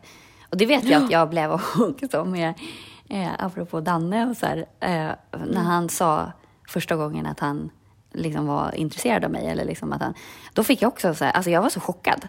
Och 0.50 0.58
det 0.58 0.66
vet 0.66 0.84
jag 0.84 1.04
att 1.04 1.12
jag 1.12 1.30
blev 1.30 1.52
också 1.80 2.26
med, 2.26 2.54
eh, 3.10 3.30
apropå 3.40 3.82
Danne 3.82 4.26
och 4.30 4.38
så 4.38 4.46
här, 4.46 4.58
eh, 4.80 5.12
när 5.48 5.62
han 5.64 5.90
sa 5.90 6.32
första 6.68 6.96
gången 6.96 7.26
att 7.26 7.40
han 7.40 7.70
liksom 8.14 8.48
var 8.48 8.76
intresserad 8.76 9.26
av 9.26 9.32
mig, 9.32 9.48
eller 9.48 9.66
liksom 9.66 9.94
att 9.94 10.02
han, 10.02 10.14
då 10.54 10.64
fick 10.64 10.82
jag 10.82 10.88
också 10.88 11.16
så 11.16 11.26
här, 11.26 11.32
alltså 11.32 11.50
jag 11.52 11.62
var 11.62 11.70
så 11.70 11.80
chockad. 11.80 12.28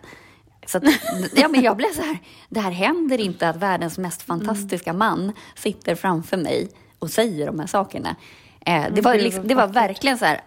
Så 0.67 0.79
att, 0.79 0.85
ja, 1.35 1.49
men 1.49 1.63
jag 1.63 1.77
blev 1.77 1.93
så 1.95 2.03
här, 2.03 2.19
det 2.49 2.61
här 2.61 2.71
händer 2.71 3.21
inte 3.21 3.49
att 3.49 3.57
världens 3.57 3.99
mest 3.99 4.23
fantastiska 4.23 4.93
man 4.93 5.33
sitter 5.55 5.95
framför 5.95 6.37
mig 6.37 6.71
och 6.99 7.11
säger 7.11 7.47
de 7.47 7.59
här 7.61 7.67
sakerna. 7.67 8.17
Eh, 8.61 8.85
det, 8.93 9.01
var 9.01 9.15
liksom, 9.15 9.49
det 9.49 9.55
var 9.55 9.67
verkligen 9.67 10.19
så 10.19 10.25
här, 10.25 10.41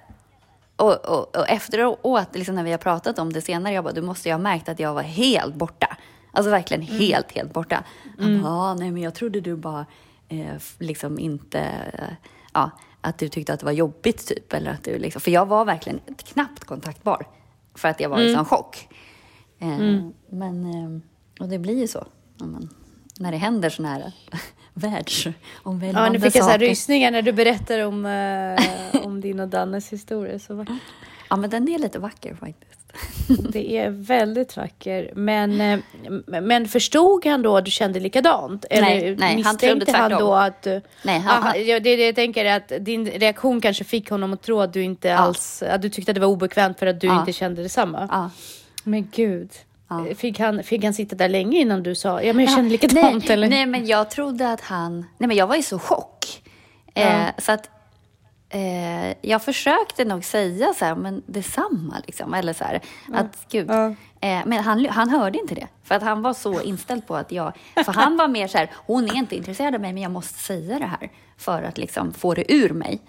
och, 0.75 1.05
och, 1.05 1.35
och 1.37 1.49
efteråt, 1.49 2.35
liksom 2.35 2.55
när 2.55 2.63
vi 2.63 2.71
har 2.71 2.77
pratat 2.77 3.19
om 3.19 3.33
det 3.33 3.41
senare, 3.41 3.73
jag 3.73 3.83
bara, 3.83 3.93
du 3.93 4.01
måste 4.01 4.29
ju 4.29 4.33
ha 4.33 4.39
märkt 4.39 4.69
att 4.69 4.79
jag 4.79 4.93
var 4.93 5.01
helt 5.01 5.55
borta. 5.55 5.97
Alltså 6.31 6.51
verkligen 6.51 6.81
helt, 6.81 7.31
helt 7.31 7.53
borta. 7.53 7.83
Han 8.19 8.41
bara, 8.41 8.53
"Ah, 8.53 8.73
nej 8.73 8.91
men 8.91 9.01
jag 9.01 9.13
trodde 9.13 9.41
du 9.41 9.55
bara 9.55 9.85
eh, 10.31 10.55
liksom 10.79 11.19
inte, 11.19 11.59
eh, 11.93 12.13
ja, 12.53 12.71
att 13.01 13.17
du 13.17 13.29
tyckte 13.29 13.53
att 13.53 13.59
det 13.59 13.65
var 13.65 13.73
jobbigt 13.73 14.27
typ. 14.27 14.53
Eller 14.53 14.71
att 14.71 14.83
du 14.83 14.97
liksom, 14.97 15.21
för 15.21 15.31
jag 15.31 15.45
var 15.45 15.65
verkligen 15.65 15.99
knappt 16.17 16.63
kontaktbar. 16.63 17.27
För 17.75 17.87
att 17.87 17.99
jag 17.99 18.09
var 18.09 18.19
i 18.21 18.33
sån 18.33 18.45
chock. 18.45 18.87
Eh, 19.59 19.77
Men, 20.29 20.65
eh, 20.65 21.01
och 21.43 21.49
det 21.49 21.59
blir 21.59 21.79
ju 21.79 21.87
så. 21.87 22.07
När, 22.37 22.47
man, 22.47 22.69
när 23.19 23.31
det 23.31 23.37
händer 23.37 23.69
såna 23.69 23.89
här 23.89 24.11
världsomvälvande 24.73 26.07
ja, 26.07 26.09
nu 26.09 26.19
fick 26.19 26.35
jag 26.35 26.43
så 26.43 26.49
här 26.49 26.57
saker. 26.57 26.67
rysningar 26.67 27.11
när 27.11 27.21
du 27.21 27.31
berättar 27.31 27.79
om, 27.79 28.05
eh, 28.05 29.01
om 29.05 29.21
din 29.21 29.39
och 29.39 29.47
Dannes 29.47 29.93
historia. 29.93 30.39
Så 30.39 30.55
vackert. 30.55 30.75
Ja, 31.29 31.35
men 31.35 31.49
den 31.49 31.67
är 31.69 31.79
lite 31.79 31.99
vacker 31.99 32.35
faktiskt. 32.35 32.70
Det 33.49 33.77
är 33.77 33.89
väldigt 33.89 34.57
vacker. 34.57 35.11
Men, 35.15 35.61
eh, 35.61 35.79
men 36.41 36.67
förstod 36.67 37.25
han 37.25 37.41
då 37.41 37.57
att 37.57 37.65
du 37.65 37.71
kände 37.71 37.99
likadant? 37.99 38.65
Eller 38.69 38.87
Nej, 38.87 39.15
nej, 39.15 39.41
han 39.41 39.57
trodde 39.57 39.91
han 39.97 40.11
då 40.11 40.33
att... 40.33 40.65
Nej, 41.03 41.19
han- 41.19 41.43
Aha, 41.43 41.55
ja, 41.55 41.79
det 41.79 41.95
det 41.95 42.05
jag 42.05 42.15
tänker 42.15 42.45
att 42.45 42.71
din 42.79 43.05
reaktion 43.11 43.61
kanske 43.61 43.83
fick 43.83 44.09
honom 44.09 44.33
att 44.33 44.41
tro 44.41 44.59
att 44.61 44.73
du 44.73 44.83
inte 44.83 45.15
alls... 45.15 45.63
Att 45.63 45.81
du 45.81 45.89
tyckte 45.89 46.11
att 46.11 46.15
det 46.15 46.21
var 46.21 46.27
obekvämt 46.27 46.79
för 46.79 46.87
att 46.87 47.01
du 47.01 47.07
Ja. 47.07 47.19
inte 47.19 47.33
kände 47.33 47.63
detsamma. 47.63 48.07
Ja. 48.11 48.29
Men 48.83 49.07
gud. 49.15 49.51
Ja. 49.89 50.05
Fick, 50.17 50.39
han, 50.39 50.63
fick 50.63 50.83
han 50.83 50.93
sitta 50.93 51.15
där 51.15 51.29
länge 51.29 51.59
innan 51.59 51.83
du 51.83 51.95
sa 51.95 52.21
ja 52.21 52.33
men 52.33 52.45
jag 52.45 52.53
känner 52.55 52.69
likadant 52.69 53.23
nej, 53.27 53.33
eller? 53.33 53.49
nej, 53.49 53.65
men 53.65 53.85
jag 53.87 54.09
trodde 54.11 54.51
att 54.51 54.61
han... 54.61 54.99
Nej, 55.17 55.27
men 55.27 55.37
jag 55.37 55.47
var 55.47 55.55
i 55.55 55.63
så 55.63 55.79
chock. 55.79 56.41
Eh, 56.93 57.23
så 57.37 57.51
att 57.51 57.69
eh, 58.51 59.15
jag 59.21 59.43
försökte 59.43 60.05
nog 60.05 60.25
säga 60.25 60.73
så 60.73 60.85
här, 60.85 60.95
men 60.95 61.23
detsamma 61.25 62.01
liksom. 62.05 62.33
Eller 62.33 62.53
så 62.53 62.63
här, 62.63 62.81
att 63.13 63.45
gud. 63.49 63.69
Ja. 63.69 63.95
Eh, 64.21 64.41
men 64.45 64.63
han, 64.63 64.85
han 64.85 65.09
hörde 65.09 65.37
inte 65.37 65.55
det. 65.55 65.67
För 65.83 65.95
att 65.95 66.03
han 66.03 66.21
var 66.21 66.33
så 66.33 66.61
inställd 66.61 67.07
på 67.07 67.15
att 67.15 67.31
jag... 67.31 67.53
För 67.85 67.93
han 67.93 68.17
var 68.17 68.27
mer 68.27 68.47
så 68.47 68.57
här, 68.57 68.71
hon 68.73 69.05
är 69.05 69.15
inte 69.15 69.35
intresserad 69.35 69.75
av 69.75 69.81
mig, 69.81 69.93
men 69.93 70.03
jag 70.03 70.11
måste 70.11 70.39
säga 70.39 70.79
det 70.79 70.85
här. 70.85 71.11
För 71.37 71.63
att 71.63 71.77
liksom 71.77 72.13
få 72.13 72.33
det 72.33 72.53
ur 72.53 72.69
mig. 72.69 73.01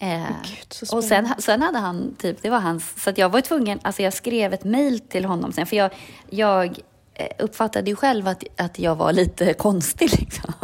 Eh, 0.00 0.22
Gud, 0.44 0.92
och 0.92 1.04
sen, 1.04 1.28
sen 1.38 1.62
hade 1.62 1.78
han, 1.78 2.14
typ, 2.18 2.42
det 2.42 2.50
var 2.50 2.60
hans, 2.60 3.02
så 3.02 3.10
att 3.10 3.18
jag 3.18 3.28
var 3.28 3.40
tvungen, 3.40 3.80
alltså 3.82 4.02
jag 4.02 4.12
skrev 4.12 4.52
ett 4.52 4.64
mejl 4.64 5.00
till 5.00 5.24
honom 5.24 5.52
sen, 5.52 5.66
för 5.66 5.76
jag, 5.76 5.90
jag 6.30 6.78
eh, 7.14 7.26
uppfattade 7.38 7.90
ju 7.90 7.96
själv 7.96 8.28
att, 8.28 8.44
att 8.56 8.78
jag 8.78 8.94
var 8.94 9.12
lite 9.12 9.54
konstig 9.58 10.10
liksom. 10.20 10.54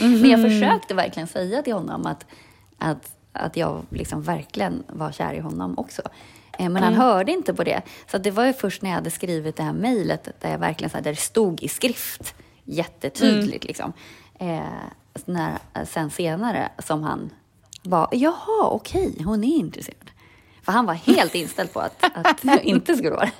Men 0.00 0.30
jag 0.30 0.42
försökte 0.42 0.94
verkligen 0.94 1.28
säga 1.28 1.62
till 1.62 1.72
honom 1.72 2.06
att, 2.06 2.26
att, 2.78 3.15
att 3.36 3.56
jag 3.56 3.82
liksom 3.90 4.22
verkligen 4.22 4.82
var 4.88 5.12
kär 5.12 5.32
i 5.32 5.40
honom 5.40 5.78
också. 5.78 6.02
Eh, 6.58 6.68
Men 6.68 6.82
han 6.82 6.94
hörde 6.94 7.32
inte 7.32 7.54
på 7.54 7.64
det. 7.64 7.82
Så 8.10 8.18
det 8.18 8.30
var 8.30 8.44
ju 8.44 8.52
först 8.52 8.82
när 8.82 8.90
jag 8.90 8.94
hade 8.94 9.10
skrivit 9.10 9.56
det 9.56 9.62
här 9.62 9.72
mejlet, 9.72 10.28
där 10.40 10.50
jag 10.50 10.58
verkligen 10.58 10.90
så 10.90 10.96
här, 10.96 11.04
där 11.04 11.10
det 11.10 11.16
stod 11.20 11.62
i 11.62 11.68
skrift 11.68 12.34
jättetydligt 12.64 13.64
liksom. 13.64 13.92
Eh, 14.38 14.60
när, 15.24 15.58
sen 15.84 16.10
senare 16.10 16.68
som 16.78 17.02
han 17.02 17.30
var, 17.82 18.08
jaha, 18.12 18.68
okej, 18.70 19.22
hon 19.24 19.44
är 19.44 19.56
intresserad. 19.56 20.10
För 20.62 20.72
han 20.72 20.86
var 20.86 20.94
helt 20.94 21.34
inställd 21.44 21.72
på 21.72 21.80
att, 21.80 22.04
att 22.14 22.42
det 22.42 22.60
inte 22.62 22.96
skulle 22.96 23.10
vara 23.14 23.24
det. 23.24 23.32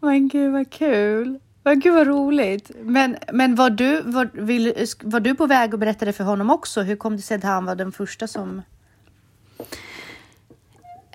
Men 0.00 0.28
gud 0.28 0.52
vad 0.52 0.70
kul. 0.70 1.40
Men 1.62 1.80
gud 1.80 1.94
vad 1.94 2.06
roligt. 2.06 2.70
Men, 2.76 3.16
men 3.32 3.54
var, 3.54 3.70
du, 3.70 4.02
var, 4.02 4.30
vill, 4.32 4.86
var 5.02 5.20
du 5.20 5.34
på 5.34 5.46
väg 5.46 5.74
att 5.74 5.80
berätta 5.80 6.04
det 6.04 6.12
för 6.12 6.24
honom 6.24 6.50
också? 6.50 6.82
Hur 6.82 6.96
kom 6.96 7.16
det 7.16 7.22
sig 7.22 7.36
att 7.36 7.42
han 7.44 7.64
var 7.64 7.74
den 7.74 7.92
första 7.92 8.26
som... 8.26 8.62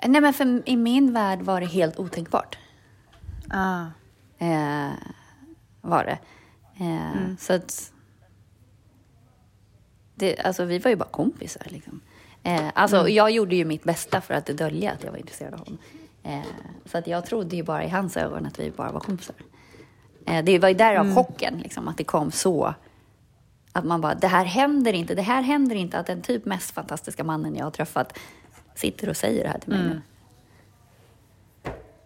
Nej, 0.06 0.20
men 0.20 0.32
för 0.32 0.68
i 0.68 0.76
min 0.76 1.12
värld 1.12 1.42
var 1.42 1.60
det 1.60 1.66
helt 1.66 1.98
otänkbart. 1.98 2.58
Ah. 3.50 3.84
Eh, 4.38 4.92
var 5.80 6.04
det. 6.04 6.18
Eh, 6.84 7.36
Så 7.38 7.52
att... 7.52 7.92
Det, 10.14 10.38
alltså, 10.40 10.64
vi 10.64 10.78
var 10.78 10.90
ju 10.90 10.96
bara 10.96 11.08
kompisar. 11.08 11.62
Liksom. 11.66 12.00
Eh, 12.42 12.68
alltså, 12.74 13.08
Jag 13.08 13.30
gjorde 13.30 13.56
ju 13.56 13.64
mitt 13.64 13.84
bästa 13.84 14.20
för 14.20 14.34
att 14.34 14.46
dölja 14.46 14.92
att 14.92 15.04
jag 15.04 15.10
var 15.10 15.18
intresserad 15.18 15.54
av 15.54 15.58
honom. 15.58 15.78
Eh, 16.22 16.40
så 16.84 16.98
att 16.98 17.06
jag 17.06 17.26
trodde 17.26 17.56
ju 17.56 17.62
bara 17.62 17.84
i 17.84 17.88
hans 17.88 18.16
ögon 18.16 18.46
att 18.46 18.58
vi 18.58 18.70
bara 18.70 18.92
var 18.92 19.00
kompisar. 19.00 19.36
Eh, 20.26 20.44
det 20.44 20.58
var 20.58 20.68
ju 20.68 20.74
därav 20.74 21.14
chocken, 21.14 21.58
liksom, 21.62 21.88
att 21.88 21.96
det 21.96 22.04
kom 22.04 22.30
så. 22.30 22.74
Att 23.72 23.84
man 23.84 24.00
bara, 24.00 24.14
det 24.14 24.26
här 24.26 24.44
händer 24.44 24.92
inte. 24.92 25.14
Det 25.14 25.22
här 25.22 25.42
händer 25.42 25.76
inte 25.76 25.98
att 25.98 26.06
den 26.06 26.22
typ 26.22 26.44
mest 26.44 26.70
fantastiska 26.70 27.24
mannen 27.24 27.56
jag 27.56 27.64
har 27.64 27.70
träffat 27.70 28.18
sitter 28.74 29.08
och 29.08 29.16
säger 29.16 29.44
det 29.44 29.50
här 29.50 29.58
till 29.58 29.70
mig 29.70 29.82
nu. 29.82 30.00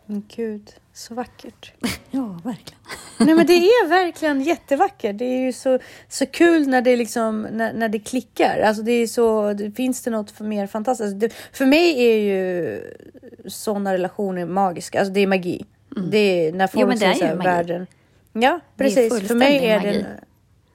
Men 0.07 0.25
gud, 0.29 0.71
så 0.93 1.15
vackert. 1.15 1.73
Ja, 2.11 2.41
verkligen. 2.45 2.81
Nej 3.19 3.35
men 3.35 3.47
det 3.47 3.53
är 3.53 3.89
verkligen 3.89 4.43
jättevackert. 4.43 5.19
Det 5.19 5.25
är 5.25 5.41
ju 5.41 5.53
så, 5.53 5.79
så 6.09 6.27
kul 6.27 6.69
när 6.69 6.83
det 6.83 6.97
liksom 6.97 7.43
när, 7.43 7.73
när 7.73 7.89
det 7.89 7.99
klickar. 7.99 8.61
Alltså 8.61 8.83
det 8.83 8.93
är 8.93 9.07
så, 9.07 9.57
finns 9.77 10.03
det 10.03 10.11
något 10.11 10.41
mer 10.41 10.67
fantastiskt? 10.67 11.21
Det, 11.21 11.33
för 11.53 11.67
mig 11.67 12.01
är 12.01 12.19
ju 12.19 12.81
sådana 13.47 13.95
relationer 13.95 14.47
magiska. 14.47 14.99
Alltså 14.99 15.13
det 15.13 15.21
är 15.21 15.27
magi. 15.27 15.65
Det 16.11 16.19
är 16.19 16.53
när 16.53 16.67
folk 16.67 16.83
Jo, 16.83 16.89
men 16.89 16.99
det 16.99 17.07
är 17.07 17.15
ju 17.15 17.25
här, 17.25 17.37
magi. 17.37 17.87
Ja, 18.33 18.61
precis. 18.77 19.29
För 19.29 19.35
mig 19.35 19.67
är 19.67 19.81
fullständig 19.81 20.05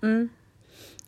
det... 0.02 0.08
Mm. 0.08 0.30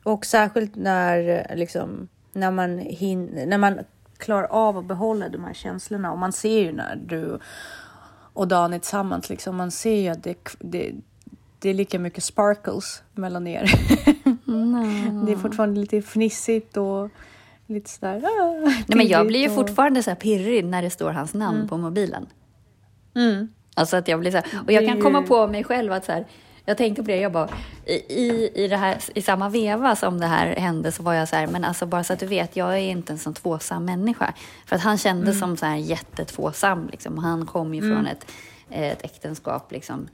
Och 0.03 0.25
särskilt 0.25 0.75
när 0.75 1.47
liksom 1.55 2.07
när 2.33 2.51
man 2.51 2.79
hin, 2.79 3.25
när 3.47 3.57
man 3.57 3.79
klarar 4.17 4.47
av 4.47 4.77
att 4.77 4.85
behålla 4.85 5.29
de 5.29 5.43
här 5.43 5.53
känslorna 5.53 6.11
och 6.11 6.17
man 6.17 6.31
ser 6.33 6.59
ju 6.59 6.71
när 6.71 6.95
du 6.95 7.39
och 8.33 8.47
Dan 8.47 8.73
är 8.73 8.79
tillsammans 8.79 9.29
liksom. 9.29 9.55
Man 9.55 9.71
ser 9.71 9.95
ju 9.95 10.07
att 10.09 10.23
det, 10.23 10.37
det, 10.59 10.91
det 11.59 11.69
är 11.69 11.73
lika 11.73 11.99
mycket 11.99 12.23
sparkles 12.23 13.03
mellan 13.13 13.47
er. 13.47 13.63
Det 15.25 15.31
är 15.31 15.35
fortfarande 15.37 15.79
lite 15.81 16.01
fnissigt 16.01 16.77
och 16.77 17.09
lite 17.67 17.89
sådär. 17.89 18.23
Ah, 18.25 18.59
Nej, 18.87 18.97
men 18.97 19.07
jag 19.07 19.27
blir 19.27 19.39
ju 19.39 19.49
och- 19.49 19.55
fortfarande 19.55 20.03
så 20.03 20.09
här 20.09 20.15
pirrig 20.15 20.65
när 20.65 20.81
det 20.81 20.89
står 20.89 21.11
hans 21.11 21.33
namn 21.33 21.67
på 21.67 21.77
mobilen. 21.77 22.25
Mm. 23.15 23.47
Alltså 23.79 23.97
att 23.97 24.07
jag 24.07 24.19
blir 24.19 24.31
så 24.31 24.37
här, 24.37 24.45
och 24.65 24.71
jag 24.71 24.85
kan 24.85 25.01
komma 25.01 25.21
på 25.21 25.47
mig 25.47 25.63
själv 25.63 25.91
att 25.91 26.05
så 26.05 26.11
här, 26.11 26.25
Jag 26.65 26.77
tänkte 26.77 27.03
på 27.03 27.07
det, 27.07 27.17
jag 27.17 27.31
bara, 27.31 27.49
i, 27.85 27.93
i, 27.93 28.51
i, 28.55 28.67
det 28.67 28.77
här, 28.77 28.97
i 29.15 29.21
samma 29.21 29.49
veva 29.49 29.95
som 29.95 30.19
det 30.19 30.27
här 30.27 30.55
hände 30.55 30.91
så 30.91 31.03
var 31.03 31.13
jag 31.13 31.29
så 31.29 31.35
här, 31.35 31.47
men 31.47 31.63
alltså 31.63 31.85
bara 31.85 32.03
så 32.03 32.13
att 32.13 32.19
du 32.19 32.25
vet, 32.25 32.55
jag 32.55 32.73
är 32.73 32.77
inte 32.77 33.13
en 33.13 33.19
sån 33.19 33.33
tvåsam 33.33 33.85
människa. 33.85 34.33
För 34.65 34.75
att 34.75 34.81
han 34.81 34.97
kände 34.97 35.33
som 35.33 35.57
så 35.57 35.65
här 35.65 35.75
jättetvåsam, 35.75 36.87
liksom. 36.91 37.17
Han 37.17 37.45
kom 37.45 37.73
ju 37.73 37.81
från 37.81 38.07
ett, 38.07 38.25
ett 38.69 39.05
äktenskap, 39.05 39.71
liksom. 39.71 40.07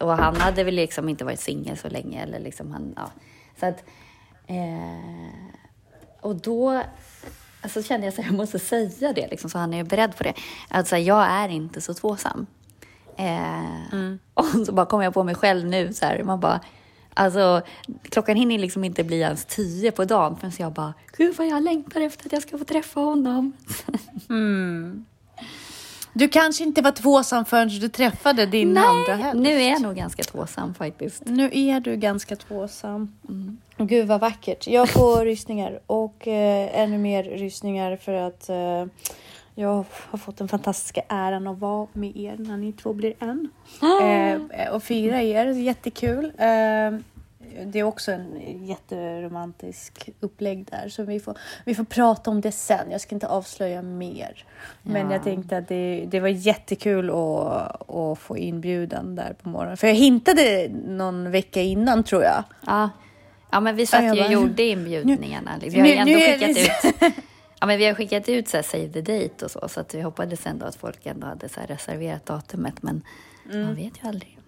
Och 0.00 0.16
han 0.16 0.36
hade 0.36 0.64
väl 0.64 0.74
liksom 0.74 1.08
inte 1.08 1.24
varit 1.24 1.40
singel 1.40 1.76
så 1.76 1.88
länge, 1.88 2.22
eller 2.22 2.40
liksom 2.40 2.72
han, 2.72 2.92
ja. 2.96 3.10
Så 3.60 3.66
att, 3.66 3.84
eh, 4.46 5.56
och 6.20 6.36
då 6.36 6.82
alltså 7.62 7.82
kände 7.82 8.06
jag 8.06 8.12
att 8.12 8.26
jag 8.26 8.34
måste 8.34 8.58
säga 8.58 9.12
det, 9.12 9.28
liksom, 9.30 9.50
så 9.50 9.58
han 9.58 9.74
är 9.74 9.84
beredd 9.84 10.16
på 10.16 10.22
det. 10.24 10.34
Alltså, 10.68 10.96
jag 10.96 11.24
är 11.30 11.48
inte 11.48 11.80
så 11.80 11.94
tvåsam. 11.94 12.46
Eh, 13.16 14.12
Och 14.34 14.46
så 14.66 14.72
bara 14.72 14.86
kom 14.86 15.02
jag 15.02 15.14
på 15.14 15.24
mig 15.24 15.34
själv 15.34 15.66
nu, 15.66 15.92
så 15.92 16.06
här, 16.06 16.22
man 16.22 16.40
bara, 16.40 16.60
alltså 17.14 17.62
klockan 18.02 18.36
hinner 18.36 18.58
liksom 18.58 18.84
inte 18.84 19.04
bli 19.04 19.20
ens 19.20 19.44
tio 19.44 19.90
på 19.90 20.04
dagen 20.04 20.36
förrän 20.36 20.52
jag 20.58 20.72
bara, 20.72 20.94
gud 21.16 21.36
vad 21.36 21.46
jag 21.46 21.62
längtar 21.62 22.00
efter 22.00 22.26
att 22.26 22.32
jag 22.32 22.42
ska 22.42 22.58
få 22.58 22.64
träffa 22.64 23.00
honom. 23.00 23.52
Du 26.14 26.28
kanske 26.28 26.64
inte 26.64 26.82
var 26.82 26.92
tvåsam 26.92 27.44
förrän 27.44 27.68
du 27.68 27.88
träffade 27.88 28.46
din 28.46 28.76
andra 28.78 29.16
Nej, 29.16 29.22
hälft. 29.22 29.42
nu 29.42 29.60
är 29.62 29.70
jag 29.70 29.82
nog 29.82 29.96
ganska 29.96 30.22
tvåsam 30.22 30.74
faktiskt. 30.74 31.22
Nu 31.26 31.50
är 31.52 31.80
du 31.80 31.96
ganska 31.96 32.36
tvåsam. 32.36 33.12
Gud 33.76 34.06
vad 34.06 34.20
vackert. 34.20 34.66
Jag 34.66 34.88
får 34.88 35.24
rysningar 35.24 35.80
och 35.86 36.28
eh, 36.28 36.80
ännu 36.80 36.98
mer 36.98 37.24
rysningar 37.24 37.96
för 37.96 38.12
att 38.12 38.48
eh, 38.48 38.84
jag 39.54 39.84
har 40.10 40.18
fått 40.18 40.36
den 40.36 40.48
fantastiska 40.48 41.02
äran 41.08 41.46
att 41.46 41.58
vara 41.58 41.86
med 41.92 42.16
er 42.16 42.36
när 42.38 42.56
ni 42.56 42.72
två 42.72 42.92
blir 42.92 43.14
en. 43.18 43.48
Eh, 44.02 44.68
och 44.74 44.82
fira 44.82 45.22
er, 45.22 45.46
jättekul. 45.46 46.24
Eh, 46.38 46.92
det 47.66 47.78
är 47.78 47.82
också 47.82 48.12
en 48.12 48.26
jätteromantisk 48.66 50.10
upplägg 50.20 50.66
där. 50.70 50.88
Så 50.88 51.02
vi 51.02 51.20
får, 51.20 51.38
vi 51.64 51.74
får 51.74 51.84
prata 51.84 52.30
om 52.30 52.40
det 52.40 52.52
sen. 52.52 52.90
Jag 52.90 53.00
ska 53.00 53.14
inte 53.14 53.28
avslöja 53.28 53.82
mer. 53.82 54.44
Men 54.82 55.06
Ja. 55.06 55.12
jag 55.12 55.24
tänkte 55.24 55.56
att 55.56 55.68
det, 55.68 56.04
det 56.08 56.20
var 56.20 56.28
jättekul 56.28 57.10
att, 57.10 57.90
att 57.90 58.18
få 58.18 58.36
inbjudan 58.38 59.14
där 59.16 59.34
på 59.42 59.48
morgonen. 59.48 59.76
För 59.76 59.86
jag 59.86 59.94
hintade 59.94 60.68
någon 60.86 61.30
vecka 61.30 61.62
innan 61.62 62.04
tror 62.04 62.22
jag. 62.22 62.44
Ja. 62.66 62.90
ja, 63.50 63.60
men 63.60 63.76
vi 63.76 63.86
satt 63.86 64.04
Ja, 64.04 64.14
ju 64.14 64.24
och 64.24 64.32
gjorde 64.32 64.62
inbjudningarna. 64.62 65.50
liksom. 65.60 65.82
Vi 65.82 65.96
har 65.96 66.06
ju 66.06 66.12
ändå 66.12 66.48
skickat 66.48 67.06
ut 67.06 67.14
Ja, 67.62 67.66
men 67.66 67.78
vi 67.78 67.86
har 67.86 67.94
skickat 67.94 68.28
ut 68.28 68.48
så 68.48 68.56
här, 68.56 68.62
save 68.64 68.88
the 68.88 69.00
date 69.00 69.44
och 69.44 69.50
så, 69.50 69.68
så 69.68 69.80
att 69.80 69.94
vi 69.94 70.00
hoppades 70.00 70.46
ändå 70.46 70.66
att 70.66 70.76
folk 70.76 71.06
ändå 71.06 71.26
hade 71.26 71.48
så 71.48 71.60
här, 71.60 71.66
reserverat 71.66 72.26
datumet, 72.26 72.82
men 72.82 73.02
Mm. 73.50 73.62
man 73.66 73.74
vet 73.74 73.92
ju 74.02 74.08
aldrig. 74.08 74.38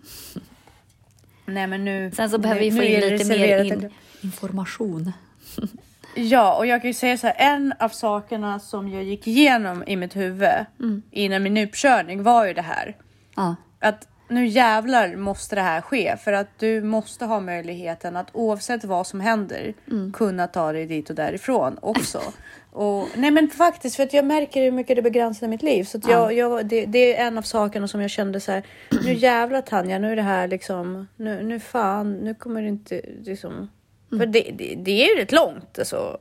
Nej, 1.47 1.67
men 1.67 1.85
nu, 1.85 2.11
Sen 2.17 2.31
så 2.31 2.39
behöver 2.39 2.61
nu- 2.61 2.71
vi 2.71 2.77
få 2.77 2.83
in 2.83 3.01
lite 3.01 3.25
mer 3.29 3.65
in, 3.65 3.91
information. 4.21 5.13
Ja, 6.17 6.55
och 6.57 6.67
jag 6.67 6.81
kan 6.81 6.91
ju 6.91 6.95
säga 6.95 7.19
så 7.19 7.27
här, 7.27 7.35
en 7.39 7.75
av 7.79 7.89
sakerna 7.89 8.59
som 8.61 8.89
jag 8.89 9.03
gick 9.05 9.27
igenom 9.27 9.85
i 9.87 9.97
mitt 9.97 10.17
huvud 10.17 10.49
Mm. 10.81 11.03
innan 11.11 11.43
min 11.43 11.57
uppkörning 11.57 12.23
var 12.23 12.47
ju 12.47 12.53
det 12.55 12.63
här. 12.63 12.97
Ja, 13.37 13.57
Att 13.81 14.09
nu 14.29 14.47
jävlar 14.47 15.17
måste 15.17 15.55
det 15.55 15.61
här 15.63 15.81
ske 15.81 16.17
för 16.17 16.33
att 16.33 16.59
du 16.59 16.83
måste 16.83 17.25
ha 17.25 17.41
möjligheten 17.41 18.17
att 18.17 18.29
oavsett 18.33 18.85
vad 18.85 19.07
som 19.07 19.21
händer 19.21 19.75
Mm. 19.91 20.13
kunna 20.13 20.47
ta 20.47 20.73
dig 20.73 20.87
dit 20.87 21.11
och 21.11 21.17
därifrån 21.17 21.79
också. 21.83 22.21
och, 22.73 23.09
nej 23.17 23.31
men 23.31 23.51
faktiskt 23.51 23.97
för 23.97 24.03
att 24.03 24.13
jag 24.13 24.25
märker 24.25 24.63
hur 24.63 24.73
mycket 24.73 24.97
det 24.97 25.03
begränsar 25.03 25.49
mitt 25.49 25.63
liv. 25.63 25.85
Så 25.85 26.01
jag, 26.09 26.33
jag, 26.33 26.67
det, 26.67 26.87
det 26.87 27.17
är 27.17 27.27
en 27.27 27.39
av 27.39 27.43
sakerna 27.43 27.89
som 27.89 28.01
jag 28.01 28.11
kände 28.11 28.41
så 28.41 28.53
här. 28.53 28.63
Nu 29.05 29.13
jävlar 29.15 29.61
Tanja, 29.61 29.99
nu 29.99 30.13
är 30.13 30.17
det 30.17 30.23
här 30.23 30.49
liksom. 30.49 31.09
Nu, 31.17 31.43
nu 31.43 31.61
fan, 31.61 32.13
nu 32.13 32.35
kommer 32.35 32.63
det 32.63 32.69
inte 32.69 33.01
liksom. 33.25 33.53
Mm. 33.53 34.19
För 34.19 34.27
det, 34.27 34.51
det, 34.59 34.75
det 34.75 34.91
är 34.91 35.15
ju 35.15 35.21
rätt 35.21 35.33
långt 35.33 35.79
alltså 35.79 36.19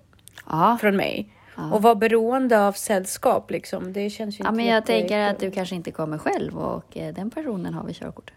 från 0.80 0.96
mig. 0.96 1.30
Och 1.56 1.82
vara 1.82 1.96
beroende 1.96 2.68
av 2.68 2.72
sällskap 2.72 3.52
liksom. 3.52 3.94
Det 3.94 4.10
känns 4.10 4.40
ju 4.40 4.44
ja 4.44 4.50
inte 4.50 4.56
men 4.58 4.66
jag 4.66 4.86
tänker 4.86 5.20
att 5.20 5.40
du 5.40 5.52
kanske 5.52 5.76
inte 5.76 5.92
kommer 5.92 6.18
själv 6.18 6.58
och 6.60 6.98
eh, 6.98 7.14
den 7.14 7.30
personen 7.30 7.74
har 7.74 7.84
vi 7.84 7.94
körkort. 7.94 8.32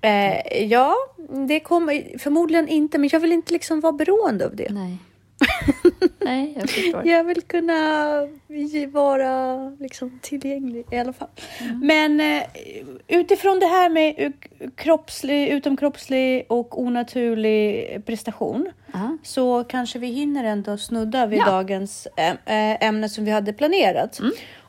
Eh, 0.00 0.62
ja, 0.64 0.94
det 1.48 1.60
kommer 1.60 2.18
förmodligen 2.18 2.68
inte, 2.68 2.98
men 2.98 3.10
jag 3.12 3.20
vill 3.20 3.32
inte 3.32 3.52
liksom 3.52 3.80
vara 3.80 3.92
beroende 3.92 4.46
av 4.46 4.56
det. 4.56 4.68
Nej. 4.70 4.98
Nej, 6.20 6.52
jag 6.60 6.70
förstår. 6.70 7.06
Jag 7.06 7.24
vill 7.24 7.42
kunna 7.42 7.74
vara 8.92 9.56
liksom 9.80 10.18
tillgänglig 10.22 10.84
i 10.90 10.98
alla 10.98 11.12
fall. 11.12 11.28
Men 11.82 12.20
eh, 12.20 12.42
utifrån 13.08 13.58
det 13.60 13.66
här 13.66 13.90
med 13.90 14.32
kroppslig, 14.76 15.48
utomkroppslig 15.48 16.46
och 16.48 16.80
onaturlig 16.80 17.86
prestation 18.06 18.70
Ja. 18.92 19.16
så 19.22 19.64
kanske 19.64 19.98
vi 19.98 20.06
hinner 20.06 20.44
ändå 20.44 20.76
snudda 20.78 21.26
vid 21.26 21.38
Ja. 21.38 21.44
dagens 21.50 22.08
äm- 22.16 22.36
äh, 22.46 22.86
ämne 22.88 23.08
som 23.08 23.24
vi 23.24 23.30
hade 23.30 23.52
planerat. 23.52 24.20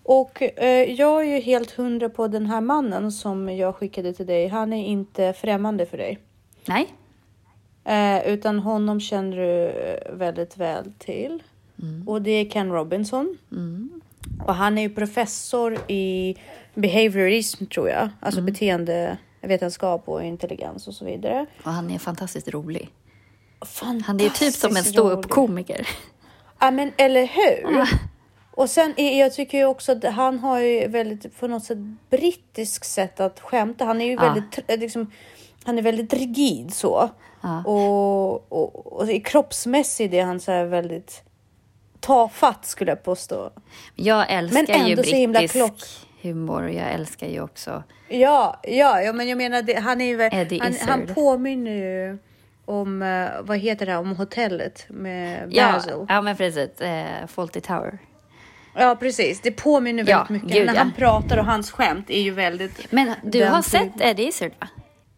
Och 0.04 0.41
eh, 0.41 0.91
jag 0.91 1.21
är 1.21 1.25
ju 1.36 1.39
helt 1.39 1.71
hundra 1.71 2.10
på 2.10 2.28
den 2.28 2.45
här 2.45 2.62
mannen 2.62 3.12
som 3.12 3.49
jag 3.49 3.75
skickade 3.75 4.13
till 4.13 4.25
dig. 4.25 4.47
Han 4.47 4.73
är 4.73 4.86
inte 4.88 5.34
främmande 5.34 5.86
för 5.86 5.97
dig. 5.97 6.19
Nej. 6.67 6.88
Eh, 7.86 8.28
utan 8.28 8.60
honom 8.60 9.00
känner 9.00 9.38
du 9.38 9.74
väldigt 10.17 10.58
väl 10.58 10.91
till. 10.98 11.43
Och 12.08 12.21
det 12.21 12.32
är 12.32 12.45
Ken 12.50 12.71
Robinson. 12.71 13.38
Och 14.45 14.56
han 14.56 14.78
är 14.78 14.82
ju 14.82 14.89
professor 14.89 15.78
i 15.91 16.36
behaviorism 16.74 17.65
tror 17.65 17.89
jag. 17.89 18.10
Alltså 18.19 18.41
beteendevetenskap 18.41 20.10
och 20.10 20.24
intelligens 20.24 20.88
och 20.88 20.93
så 20.93 21.06
vidare. 21.06 21.45
Och 21.63 21.71
han 21.71 21.91
är 21.91 22.00
fantastiskt 22.00 22.48
rolig. 22.48 22.89
Fantastiskt 23.65 24.08
Han 24.08 24.19
är 24.19 24.30
typ 24.30 24.54
som 24.54 24.76
en 24.78 24.84
ståuppkomiker. 24.84 25.88
Ja 26.60 26.71
men 26.71 26.91
eller 26.98 27.26
hur? 27.28 27.86
Och 28.52 28.69
sen 28.69 28.93
jag 28.98 29.34
tycker 29.34 29.58
ju 29.58 29.65
också 29.65 29.91
att 29.91 30.04
han 30.04 30.39
har 30.39 30.60
ju 30.60 30.88
väldigt 30.88 31.39
på 31.39 31.48
något 31.48 31.63
sätt 31.63 31.78
brittiskt 32.10 32.86
sätt 32.86 33.19
att 33.19 33.39
skämta. 33.39 33.86
Han 33.86 34.02
är 34.02 34.06
ju 34.06 34.12
Ja. 34.13 34.21
väldigt 34.21 34.80
liksom, 34.82 35.12
han 35.63 35.78
är 35.78 35.82
väldigt 35.82 36.13
rigid 36.13 36.74
så. 36.74 37.10
Ja. 37.45 37.63
Och, 37.71 38.51
och, 38.51 38.93
och 38.93 39.12
i 39.12 39.19
kroppsmässigt 39.19 40.13
är 40.13 40.23
han 40.25 40.39
så 40.39 40.51
här 40.51 40.65
väldigt 40.65 41.23
tafatt 41.99 42.65
skulle 42.65 42.91
jag 42.91 43.03
påstå. 43.03 43.51
Jag 43.95 44.25
älskar 44.31 44.73
ändå 44.73 44.89
ju 44.89 44.95
så 45.03 45.15
himla 45.15 45.39
brittisk 45.39 45.53
klock. 45.65 45.79
humor 46.21 46.63
och 46.63 46.73
jag 46.73 46.91
älskar 46.93 47.27
ju 47.27 47.41
också... 47.41 47.84
Ja, 48.08 48.60
ja, 48.63 49.01
ja 49.01 49.13
men 49.13 49.27
jag 49.27 49.38
menar 49.38 49.62
det, 49.62 49.79
han 49.79 50.01
är 50.01 50.05
ju 50.05 50.15
väl- 50.15 50.34
Eddie 50.34 50.60
han, 50.60 50.71
Izzard. 50.71 50.89
han 50.89 51.08
påminner 51.08 51.71
ju 51.71 52.17
om, 52.65 53.01
eh, 53.01 53.29
vad 53.41 53.58
heter 53.58 53.86
det, 53.86 53.95
om 53.97 54.15
hotellet 54.15 54.86
med 54.89 55.47
Ja, 55.53 55.71
Basil. 55.71 56.05
ja 56.10 56.21
men 56.21 56.36
precis. 56.38 56.81
Eh, 56.81 57.27
Fawlty 57.27 57.62
Tower. 57.62 57.97
Ja, 58.77 58.95
precis. 58.95 59.41
Det 59.41 59.51
påminner 59.51 60.03
väldigt 60.03 60.12
Ja, 60.29 60.34
mycket. 60.34 60.49
gud, 60.51 60.65
När 60.65 60.73
ja. 60.73 60.79
han 60.79 60.91
pratar 60.97 61.38
och 61.38 61.45
hans 61.45 61.71
skämt 61.71 62.10
är 62.10 62.21
ju 62.21 62.31
väldigt... 62.31 62.91
Men 62.91 63.12
du 63.23 63.39
har 63.45 63.62
typen. 63.62 63.63
sett 63.63 64.01
Eddie 64.01 64.27
Izzard 64.27 64.51
va? 64.60 64.67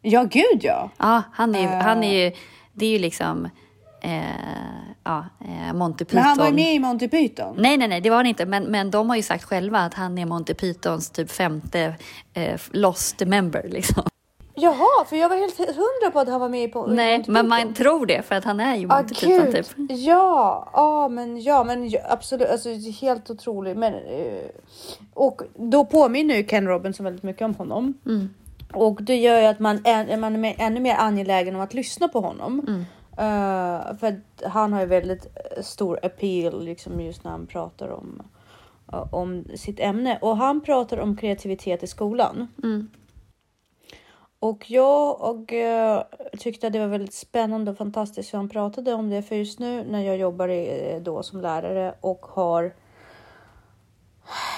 Ja, 0.01 0.23
gud 0.23 0.59
ja. 0.63 0.89
Ja, 0.97 1.23
han 1.31 1.55
är 1.55 1.59
ju, 1.59 1.65
Eh. 1.65 1.77
han 1.81 2.03
är 2.03 2.25
ju, 2.25 2.31
det 2.73 2.85
är 2.85 2.89
ju 2.89 2.99
liksom, 2.99 3.49
eh, 4.01 4.21
ja, 5.03 5.25
eh, 5.41 5.73
Monty 5.73 6.05
Python. 6.05 6.15
Men 6.19 6.23
han 6.29 6.37
var 6.37 6.47
ju 6.47 6.53
med 6.53 6.73
i 6.75 6.79
Monty 6.79 7.07
Python. 7.07 7.55
Nej, 7.57 7.77
nej, 7.77 7.87
nej, 7.87 8.01
det 8.01 8.09
var 8.09 8.17
han 8.17 8.25
inte. 8.25 8.45
Men, 8.45 8.63
men 8.63 8.91
de 8.91 9.09
har 9.09 9.15
ju 9.15 9.23
sagt 9.23 9.43
själva 9.43 9.79
att 9.79 9.93
han 9.93 10.17
är 10.17 10.25
Monty 10.25 10.53
Pythons 10.53 11.09
typ 11.09 11.31
femte 11.31 11.95
eh, 12.33 12.59
lost 12.71 13.19
member 13.25 13.63
liksom. 13.69 14.03
Jaha, 14.59 15.05
för 15.09 15.15
jag 15.15 15.29
var 15.29 15.35
helt 15.35 15.57
hundra 15.57 16.11
på 16.13 16.19
att 16.19 16.27
han 16.29 16.39
var 16.41 16.49
med 16.49 16.73
på 16.73 16.87
Nej, 16.87 17.17
Monty 17.17 17.31
men 17.31 17.45
Python. 17.45 17.49
man 17.65 17.73
tror 17.73 18.05
det 18.05 18.21
för 18.21 18.35
att 18.35 18.43
han 18.43 18.59
är 18.59 18.75
ju 18.75 18.87
Ah, 18.89 18.95
Monty 18.97 19.15
Python 19.15 19.45
gud. 19.51 19.55
typ. 19.55 19.67
Ja, 19.89 20.69
ja, 20.73 21.07
men 21.07 21.41
ja, 21.41 21.63
men 21.63 21.91
absolut, 22.09 22.49
alltså 22.49 22.69
helt 23.01 23.29
otroligt. 23.29 23.77
Men, 23.77 23.93
eh, 23.93 24.43
och 25.13 25.41
då 25.55 25.85
påminner 25.85 26.35
ju 26.35 26.43
Ken 26.43 26.67
Robinson 26.67 27.03
väldigt 27.03 27.23
mycket 27.23 27.41
om 27.41 27.55
honom. 27.55 27.93
Mm. 28.05 28.29
Och 28.73 29.03
det 29.03 29.15
gör 29.15 29.41
ju 29.41 29.45
att 29.45 29.59
man 29.59 29.85
är, 29.85 30.17
man 30.17 30.45
är 30.45 30.55
ännu 30.57 30.79
mer 30.79 30.95
angelägen 30.95 31.55
om 31.55 31.61
att 31.61 31.73
lyssna 31.73 32.07
på 32.07 32.19
honom. 32.19 32.59
Mm. 32.67 32.85
Eh, 33.17 33.97
för 33.97 34.21
han 34.47 34.73
har 34.73 34.79
ju 34.79 34.85
väldigt 34.85 35.25
eh, 35.25 35.63
stor 35.63 35.99
appeal 36.03 36.65
liksom 36.65 37.01
just 37.01 37.23
när 37.23 37.31
han 37.31 37.47
pratar 37.47 37.89
om, 37.89 38.21
eh, 38.93 39.13
om 39.13 39.45
sitt 39.55 39.79
ämne. 39.79 40.17
Och 40.21 40.37
han 40.37 40.61
pratar 40.61 40.97
om 40.97 41.17
kreativitet 41.17 41.83
i 41.83 41.87
skolan. 41.87 42.47
Mm. 42.63 42.89
Och 44.39 44.71
jag 44.71 45.21
och, 45.21 45.53
eh, 45.53 46.03
tyckte 46.39 46.67
att 46.67 46.73
det 46.73 46.79
var 46.79 46.87
väldigt 46.87 47.13
spännande 47.13 47.71
och 47.71 47.77
fantastiskt 47.77 48.33
hur 48.33 48.37
han 48.37 48.49
pratade 48.49 48.93
om 48.93 49.09
det. 49.09 49.21
För 49.21 49.35
just 49.35 49.59
nu 49.59 49.83
när 49.83 50.01
jag 50.01 50.17
jobbar 50.17 50.49
i, 50.49 50.99
då 51.01 51.23
som 51.23 51.41
lärare 51.41 51.93
och 52.01 52.25
har 52.25 52.73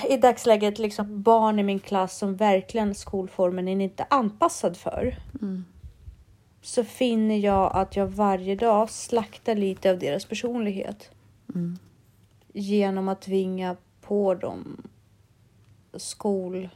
i 0.09 0.17
dagsläget 0.17 0.79
liksom 0.79 1.21
barn 1.21 1.59
i 1.59 1.63
min 1.63 1.79
klass 1.79 2.17
som 2.17 2.35
verkligen 2.35 2.95
skolformen 2.95 3.67
är 3.67 3.81
inte 3.81 4.05
anpassad 4.09 4.77
för. 4.77 5.15
Så 6.61 6.83
finner 6.83 7.37
jag 7.37 7.71
att 7.75 7.95
jag 7.95 8.07
varje 8.07 8.55
dag 8.55 8.89
slaktar 8.89 9.55
lite 9.55 9.91
av 9.91 9.99
deras 9.99 10.25
personlighet. 10.25 11.09
Genom 12.53 13.09
att 13.09 13.21
tvinga 13.21 13.75
på 14.01 14.35
dem 14.35 14.81
skol 15.97 16.69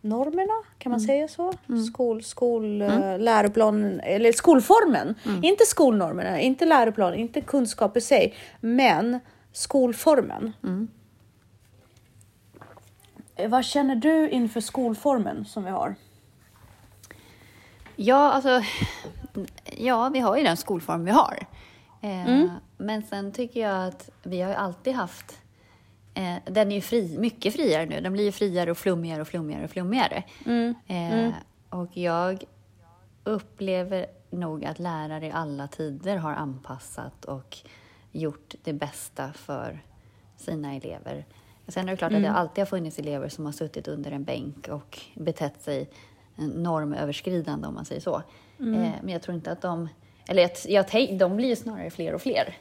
normerna, 0.00 0.64
kan 0.78 0.90
man 0.90 1.00
säga 1.00 1.28
så? 1.28 1.52
Skol, 1.92 2.22
skol, 2.22 2.82
mm. 2.82 3.20
läroplanen, 3.20 4.00
eller 4.00 4.32
skolformen. 4.32 5.14
Inte 5.42 5.64
skolnormerna, 5.64 6.40
inte 6.40 6.64
läroplanen, 6.64 7.18
inte 7.18 7.40
kunskap 7.40 7.96
i 7.96 8.00
sig, 8.00 8.34
men 8.60 9.18
skolformen. 9.52 10.52
Vad 13.48 13.64
känner 13.64 13.94
du 13.96 14.30
inför 14.30 14.60
skolformen 14.60 15.44
som 15.44 15.64
vi 15.64 15.70
har? 15.70 15.94
Ja, 17.96 18.32
alltså, 18.32 18.62
ja, 19.76 20.08
vi 20.08 20.20
har 20.20 20.36
ju 20.36 20.42
den 20.42 20.56
skolform 20.56 21.04
vi 21.04 21.10
har. 21.10 21.46
Eh, 22.00 22.26
Men 22.76 23.02
sen 23.02 23.32
tycker 23.32 23.60
jag 23.60 23.86
att 23.88 24.10
vi 24.22 24.40
har 24.40 24.50
ju 24.50 24.56
alltid 24.56 24.94
haft... 24.94 25.38
Eh, 26.14 26.34
den 26.44 26.70
är 26.72 26.74
ju 26.74 26.80
fri, 26.80 27.18
mycket 27.18 27.54
friare 27.54 27.86
nu. 27.86 28.00
Den 28.00 28.12
blir 28.12 28.24
ju 28.24 28.32
friare 28.32 28.70
och 28.70 28.78
flummigare 28.78 29.20
och 29.20 29.28
flummigare 29.28 29.64
och 29.64 29.70
flummigare. 29.70 30.22
Eh, 30.86 31.32
Och 31.70 31.96
jag 31.96 32.44
upplever 33.24 34.06
nog 34.30 34.64
att 34.64 34.78
lärare 34.78 35.26
i 35.26 35.30
alla 35.30 35.68
tider 35.68 36.16
har 36.16 36.32
anpassat 36.32 37.24
och 37.24 37.58
gjort 38.12 38.54
det 38.64 38.72
bästa 38.72 39.32
för 39.32 39.82
sina 40.36 40.74
elever. 40.74 41.24
Sen 41.68 41.88
är 41.88 41.92
det 41.92 41.96
klart 41.96 42.12
att 42.12 42.22
det 42.22 42.30
alltid 42.30 42.62
har 42.62 42.66
funnits 42.66 42.98
elever 42.98 43.28
som 43.28 43.44
har 43.44 43.52
suttit 43.52 43.88
under 43.88 44.10
en 44.12 44.24
bänk 44.24 44.68
och 44.68 44.98
betett 45.14 45.62
sig 45.62 45.90
normöverskridande 46.36 47.68
om 47.68 47.74
man 47.74 47.84
säger 47.84 48.00
så. 48.00 48.16
Eh, 48.58 48.92
men 49.02 49.08
jag 49.08 49.22
tror 49.22 49.34
inte 49.34 49.52
att 49.52 49.62
de... 49.62 49.88
Eller 50.28 50.42
jag, 50.42 50.50
jag, 50.92 51.18
de 51.18 51.36
blir 51.36 51.48
ju 51.48 51.56
snarare 51.56 51.90
fler 51.90 52.14
och 52.14 52.22
fler. 52.22 52.56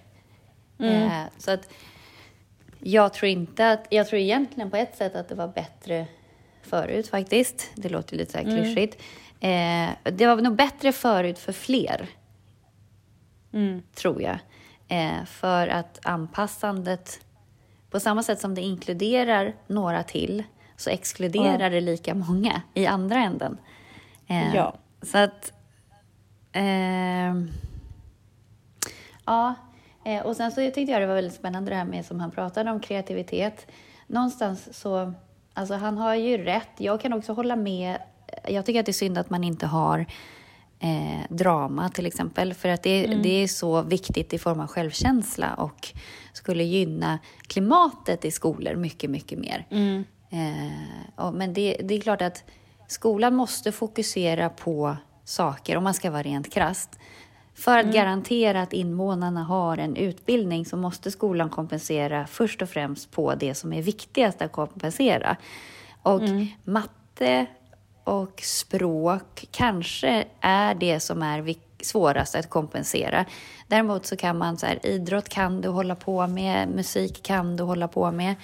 Eh, 0.79 1.23
så 1.37 1.51
att 1.51 1.69
jag 2.79 3.13
tror 3.13 3.29
inte 3.29 3.71
att... 3.71 3.87
Jag 3.89 4.07
tror 4.07 4.21
egentligen 4.21 4.71
på 4.71 4.77
ett 4.77 4.95
sätt 4.95 5.15
att 5.15 5.29
det 5.29 5.35
var 5.35 5.47
bättre 5.47 6.07
förut 6.61 7.07
faktiskt. 7.07 7.71
Det 7.75 7.89
låter 7.89 8.17
lite 8.17 8.31
så 8.31 8.37
här 8.37 8.45
klyschigt. 8.45 9.01
Eh, 9.39 10.11
det 10.11 10.27
var 10.27 10.41
nog 10.41 10.55
bättre 10.55 10.91
förut 10.91 11.39
för 11.39 11.53
fler, 11.53 12.09
tror 13.95 14.21
jag. 14.21 14.39
Eh, 14.87 15.25
för 15.25 15.67
att 15.67 15.99
anpassandet, 16.03 17.19
på 17.91 17.99
samma 17.99 18.23
sätt 18.23 18.39
som 18.39 18.55
det 18.55 18.61
inkluderar 18.61 19.53
några 19.67 20.03
till, 20.03 20.43
så 20.75 20.89
exkluderar 20.89 21.69
det 21.69 21.81
lika 21.81 22.13
många 22.15 22.61
i 22.73 22.85
andra 22.85 23.17
änden. 23.19 23.57
Eh, 24.27 24.55
Ja. 24.55 24.73
Så 25.01 25.17
att... 25.17 25.53
ehm, 26.51 27.51
ja, 29.25 29.55
eh, 30.05 30.21
och 30.25 30.35
sen 30.35 30.51
så 30.51 30.55
tyckte 30.55 30.81
jag 30.81 31.01
det 31.01 31.07
var 31.07 31.15
väldigt 31.15 31.33
spännande 31.33 31.71
det 31.71 31.75
här 31.75 31.85
med 31.85 32.05
som 32.05 32.19
han 32.19 32.31
pratade 32.31 32.71
om 32.71 32.79
kreativitet. 32.79 33.67
Någonstans 34.07 34.77
så, 34.79 35.13
alltså 35.53 35.73
han 35.73 35.97
har 35.97 36.15
ju 36.15 36.37
rätt. 36.37 36.69
Jag 36.77 37.01
kan 37.01 37.13
också 37.13 37.33
hålla 37.33 37.55
med. 37.55 37.97
Jag 38.47 38.65
tycker 38.65 38.79
att 38.79 38.85
det 38.85 38.91
är 38.91 38.93
synd 38.93 39.17
att 39.17 39.29
man 39.29 39.43
inte 39.43 39.67
har 39.67 40.05
eh, 40.81 41.21
drama 41.29 41.89
till 41.89 42.05
exempel. 42.05 42.53
För 42.53 42.69
att 42.69 42.83
det, 42.83 43.07
det 43.07 43.43
är 43.43 43.47
så 43.47 43.81
viktigt 43.81 44.33
i 44.33 44.37
form 44.37 44.59
av 44.59 44.67
självkänsla 44.67 45.53
och 45.53 45.87
skulle 46.33 46.63
gynna 46.63 47.19
klimatet 47.47 48.25
i 48.25 48.31
skolor 48.31 48.75
mycket, 48.75 49.09
mycket 49.09 49.39
mer. 49.39 49.67
Eh, 50.29 51.25
och, 51.25 51.33
men 51.33 51.53
det, 51.53 51.77
det 51.83 51.95
är 51.95 52.01
klart 52.01 52.21
att 52.21 52.43
skolan 52.87 53.35
måste 53.35 53.71
fokusera 53.71 54.49
på 54.49 54.97
saker, 55.23 55.77
om 55.77 55.83
man 55.83 55.93
ska 55.93 56.11
vara 56.11 56.23
rent 56.23 56.53
krasst. 56.53 56.99
För 57.53 57.77
att 57.77 57.93
garantera 57.93 58.61
att 58.61 58.73
invånarna 58.73 59.43
har 59.43 59.77
en 59.77 59.95
utbildning 59.95 60.65
så 60.65 60.77
måste 60.77 61.11
skolan 61.11 61.49
kompensera 61.49 62.27
först 62.27 62.61
och 62.61 62.69
främst 62.69 63.11
på 63.11 63.35
det 63.35 63.55
som 63.55 63.73
är 63.73 63.81
viktigast 63.81 64.41
att 64.41 64.51
kompensera. 64.51 65.37
Och 66.03 66.21
matte 66.63 67.45
och 68.03 68.41
språk 68.43 69.47
kanske 69.51 70.25
är 70.41 70.75
det 70.75 70.99
som 70.99 71.21
är 71.21 71.55
svårast 71.83 72.35
att 72.35 72.49
kompensera. 72.49 73.25
Däremot 73.67 74.05
så 74.05 74.15
kan 74.15 74.37
man 74.37 74.57
så 74.57 74.65
här, 74.65 74.85
idrott 74.85 75.29
kan 75.29 75.61
du 75.61 75.69
hålla 75.69 75.95
på 75.95 76.27
med, 76.27 76.69
musik 76.69 77.23
kan 77.23 77.57
du 77.57 77.63
hålla 77.63 77.87
på 77.87 78.11
med. 78.11 78.35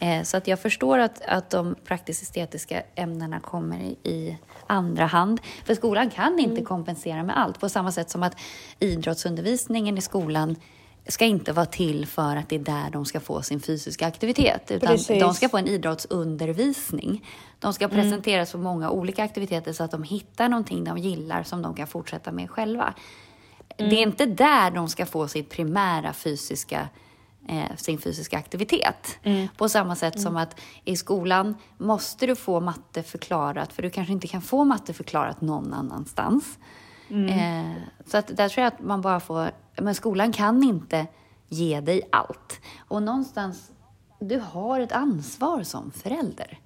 Eh, 0.00 0.22
så 0.22 0.36
att 0.36 0.46
jag 0.46 0.60
förstår 0.60 0.98
att, 0.98 1.22
att 1.22 1.50
de 1.50 1.74
praktiskt-estetiska 1.84 2.82
ämnena 2.94 3.40
kommer 3.40 3.78
i, 3.80 4.10
i 4.10 4.38
andra 4.66 5.06
hand. 5.06 5.40
För 5.64 5.74
skolan 5.74 6.10
kan 6.10 6.38
inte 6.38 6.62
kompensera 6.62 7.22
med 7.22 7.38
allt. 7.38 7.60
På 7.60 7.68
samma 7.68 7.92
sätt 7.92 8.10
som 8.10 8.22
att 8.22 8.36
idrottsundervisningen 8.78 9.98
i 9.98 10.00
skolan 10.00 10.56
ska 11.08 11.24
inte 11.24 11.52
vara 11.52 11.66
till 11.66 12.06
för 12.06 12.36
att 12.36 12.48
det 12.48 12.56
är 12.56 12.60
där 12.60 12.90
de 12.90 13.04
ska 13.04 13.20
få 13.20 13.42
sin 13.42 13.60
fysiska 13.60 14.06
aktivitet. 14.06 14.70
Utan 14.70 14.88
Precis. 14.88 15.20
de 15.20 15.34
ska 15.34 15.48
få 15.48 15.58
en 15.58 15.66
idrottsundervisning. 15.66 17.26
De 17.58 17.74
ska 17.74 17.88
presenteras 17.88 18.50
för 18.50 18.58
många 18.58 18.90
olika 18.90 19.24
aktiviteter 19.24 19.72
så 19.72 19.84
att 19.84 19.90
de 19.90 20.02
hittar 20.02 20.48
någonting 20.48 20.84
de 20.84 20.98
gillar 20.98 21.42
som 21.42 21.62
de 21.62 21.74
kan 21.74 21.86
fortsätta 21.86 22.32
med 22.32 22.50
själva. 22.50 22.94
Det 23.76 23.84
är 23.84 24.02
inte 24.02 24.26
där 24.26 24.70
de 24.70 24.88
ska 24.88 25.06
få 25.06 25.28
sitt 25.28 25.50
primära 25.50 26.12
fysiska 26.12 26.88
eh, 27.48 27.76
sin 27.76 27.98
fysiska 27.98 28.38
aktivitet. 28.38 29.18
På 29.56 29.68
samma 29.68 29.96
sätt 29.96 30.20
som 30.20 30.36
att 30.36 30.60
i 30.84 30.96
skolan 30.96 31.54
måste 31.78 32.26
du 32.26 32.36
få 32.36 32.60
matte 32.60 33.02
förklarat, 33.02 33.72
för 33.72 33.82
du 33.82 33.90
kanske 33.90 34.12
inte 34.12 34.26
kan 34.26 34.42
få 34.42 34.64
matte 34.64 34.94
förklarat 34.94 35.40
någon 35.40 35.74
annanstans. 35.74 36.58
Eh, 37.10 37.72
så 38.06 38.16
att 38.16 38.36
där 38.36 38.48
tror 38.48 38.64
jag 38.64 38.72
att 38.72 38.80
man 38.80 39.00
bara 39.00 39.20
får, 39.20 39.50
men 39.76 39.94
skolan 39.94 40.32
kan 40.32 40.62
inte 40.62 41.06
ge 41.48 41.80
dig 41.80 42.02
allt. 42.12 42.60
Och 42.78 43.02
någonstans, 43.02 43.70
du 44.20 44.38
har 44.38 44.80
ett 44.80 44.92
ansvar 44.92 45.62
som 45.62 45.90
förälder. 45.90 46.58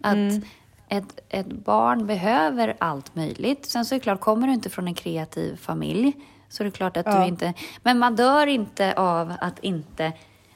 Att 0.00 0.44
ett, 0.88 1.20
ett 1.28 1.52
barn 1.52 2.06
behöver 2.06 2.76
allt 2.78 3.14
möjligt. 3.14 3.66
Sen 3.66 3.84
så 3.84 3.94
är 3.94 3.98
det 3.98 4.02
klart, 4.02 4.20
kommer 4.20 4.46
du 4.46 4.52
inte 4.52 4.70
från 4.70 4.88
en 4.88 4.94
kreativ 4.94 5.56
familj 5.56 6.12
så 6.48 6.62
är 6.62 6.64
det 6.64 6.70
klart 6.70 6.96
att 6.96 7.06
du 7.06 7.26
inte... 7.26 7.54
Men 7.82 7.98
man 7.98 8.16
dör 8.16 8.46
inte 8.46 8.94
av 8.96 9.32
att 9.40 9.58
inte... 9.58 10.12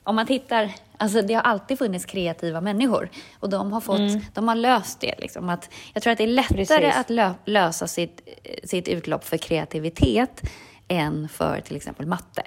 Om 0.09 0.17
man 0.17 0.27
tittar... 0.27 0.73
Alltså 0.97 1.23
det 1.23 1.35
har 1.35 1.43
alltid 1.43 1.79
funnits 1.79 2.05
kreativa 2.05 2.61
människor 2.61 3.11
och 3.41 3.51
de 3.51 3.73
har, 3.73 3.81
fått, 3.81 4.35
de 4.35 4.49
har 4.49 4.55
löst 4.55 5.01
det. 5.01 5.15
Liksom, 5.19 5.49
att, 5.49 5.71
jag 5.95 6.03
tror 6.03 6.13
att 6.13 6.19
det 6.19 6.25
är 6.25 6.29
lättare 6.29 6.65
Precis. 6.65 6.97
att 6.97 7.11
lö, 7.11 7.35
lösa 7.45 7.87
sitt, 7.87 8.29
sitt 8.65 8.89
utlopp 8.89 9.25
för 9.25 9.37
kreativitet 9.37 10.43
än 10.89 11.29
för 11.29 11.61
till 11.61 11.77
exempel 11.77 12.07
matte. 12.07 12.43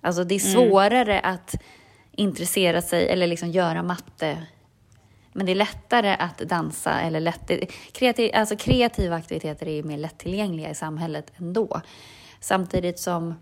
Alltså 0.00 0.24
det 0.24 0.34
är 0.34 0.38
svårare 0.38 1.20
att 1.20 1.54
intressera 2.12 2.82
sig 2.82 3.08
eller 3.08 3.26
liksom 3.26 3.50
göra 3.50 3.82
matte 3.82 4.46
men 5.32 5.46
det 5.46 5.52
är 5.52 5.56
lättare 5.56 6.16
att 6.18 6.38
dansa 6.38 7.00
eller 7.00 7.20
lätt, 7.20 7.50
kreativ, 7.92 8.30
alltså 8.34 8.56
kreativa 8.56 9.16
aktiviteter 9.16 9.68
är 9.68 9.74
ju 9.74 9.82
mer 9.82 9.98
lättillgängliga 9.98 10.70
i 10.70 10.74
samhället 10.74 11.32
ändå. 11.36 11.80
Samtidigt 12.40 12.98
som 12.98 13.34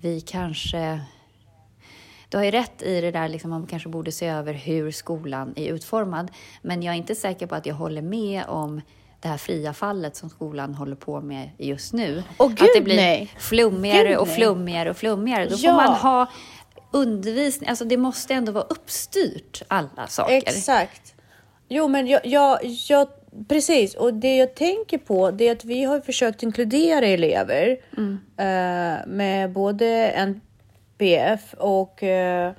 vi 0.00 0.20
kanske... 0.20 1.00
Du 2.28 2.36
har 2.36 2.44
ju 2.44 2.50
rätt 2.50 2.82
i 2.82 3.00
det 3.00 3.10
där, 3.10 3.28
liksom, 3.28 3.50
man 3.50 3.66
kanske 3.66 3.88
borde 3.88 4.12
se 4.12 4.26
över 4.26 4.52
hur 4.52 4.90
skolan 4.90 5.52
är 5.56 5.72
utformad. 5.72 6.30
Men 6.62 6.82
jag 6.82 6.92
är 6.94 6.98
inte 6.98 7.14
säker 7.14 7.46
på 7.46 7.54
att 7.54 7.66
jag 7.66 7.74
håller 7.74 8.02
med 8.02 8.44
om 8.48 8.80
det 9.20 9.28
här 9.28 9.36
fria 9.36 9.72
fallet 9.72 10.16
som 10.16 10.30
skolan 10.30 10.74
håller 10.74 10.96
på 10.96 11.20
med 11.20 11.50
just 11.58 11.92
nu. 11.92 12.22
Åh, 12.38 12.46
att 12.52 12.58
gud, 12.58 12.68
det 12.74 12.80
blir 12.80 12.96
nej. 12.96 13.30
flummigare 13.38 14.08
Gud, 14.08 14.16
och 14.18 14.28
flummigare 14.28 14.90
och 14.90 14.96
flummigare. 14.96 15.46
Då 15.46 15.56
Ja. 15.58 15.70
får 15.70 15.76
man 15.76 15.94
ha 15.94 16.26
undervisning, 16.92 17.68
alltså 17.68 17.84
det 17.84 17.96
måste 17.96 18.34
ändå 18.34 18.52
vara 18.52 18.64
uppstyrt 18.64 19.62
alla 19.68 20.06
saker. 20.06 20.34
Exakt. 20.36 21.14
Jo, 21.68 21.88
men 21.88 22.06
jag, 22.06 22.26
jag, 22.26 22.58
jag, 22.88 23.08
precis. 23.48 23.94
Och 23.94 24.14
det 24.14 24.36
jag 24.36 24.54
tänker 24.54 24.98
på 24.98 25.30
det 25.30 25.48
är 25.48 25.52
att 25.52 25.64
vi 25.64 25.84
har 25.84 26.00
försökt 26.00 26.42
inkludera 26.42 27.06
elever 27.06 27.76
eh, 28.38 29.06
med 29.06 29.52
både 29.52 29.86
NPF 30.98 31.54
och 31.58 32.02
eh, 32.02 32.52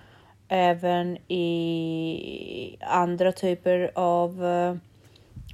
även 0.47 1.17
i 1.31 2.77
andra 2.81 3.31
typer 3.31 3.91
av 3.95 4.45
eh, 4.45 4.75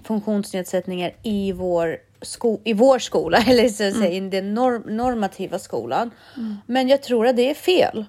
funktionsnedsättningar 0.04 1.12
i 1.24 1.52
vår, 1.52 1.98
sko- 2.22 2.60
i 2.64 2.74
vår 2.74 3.00
skola, 3.00 3.38
eller 3.48 3.68
så 3.70 3.88
att 3.88 3.94
säga, 3.98 4.12
i 4.12 4.20
den 4.20 4.54
norm- 4.58 4.90
normativa 4.90 5.60
skolan. 5.60 6.12
Men 6.66 6.88
jag 6.88 7.04
tror 7.04 7.28
att 7.28 7.36
det 7.36 7.50
är 7.50 7.54
fel. 7.54 8.06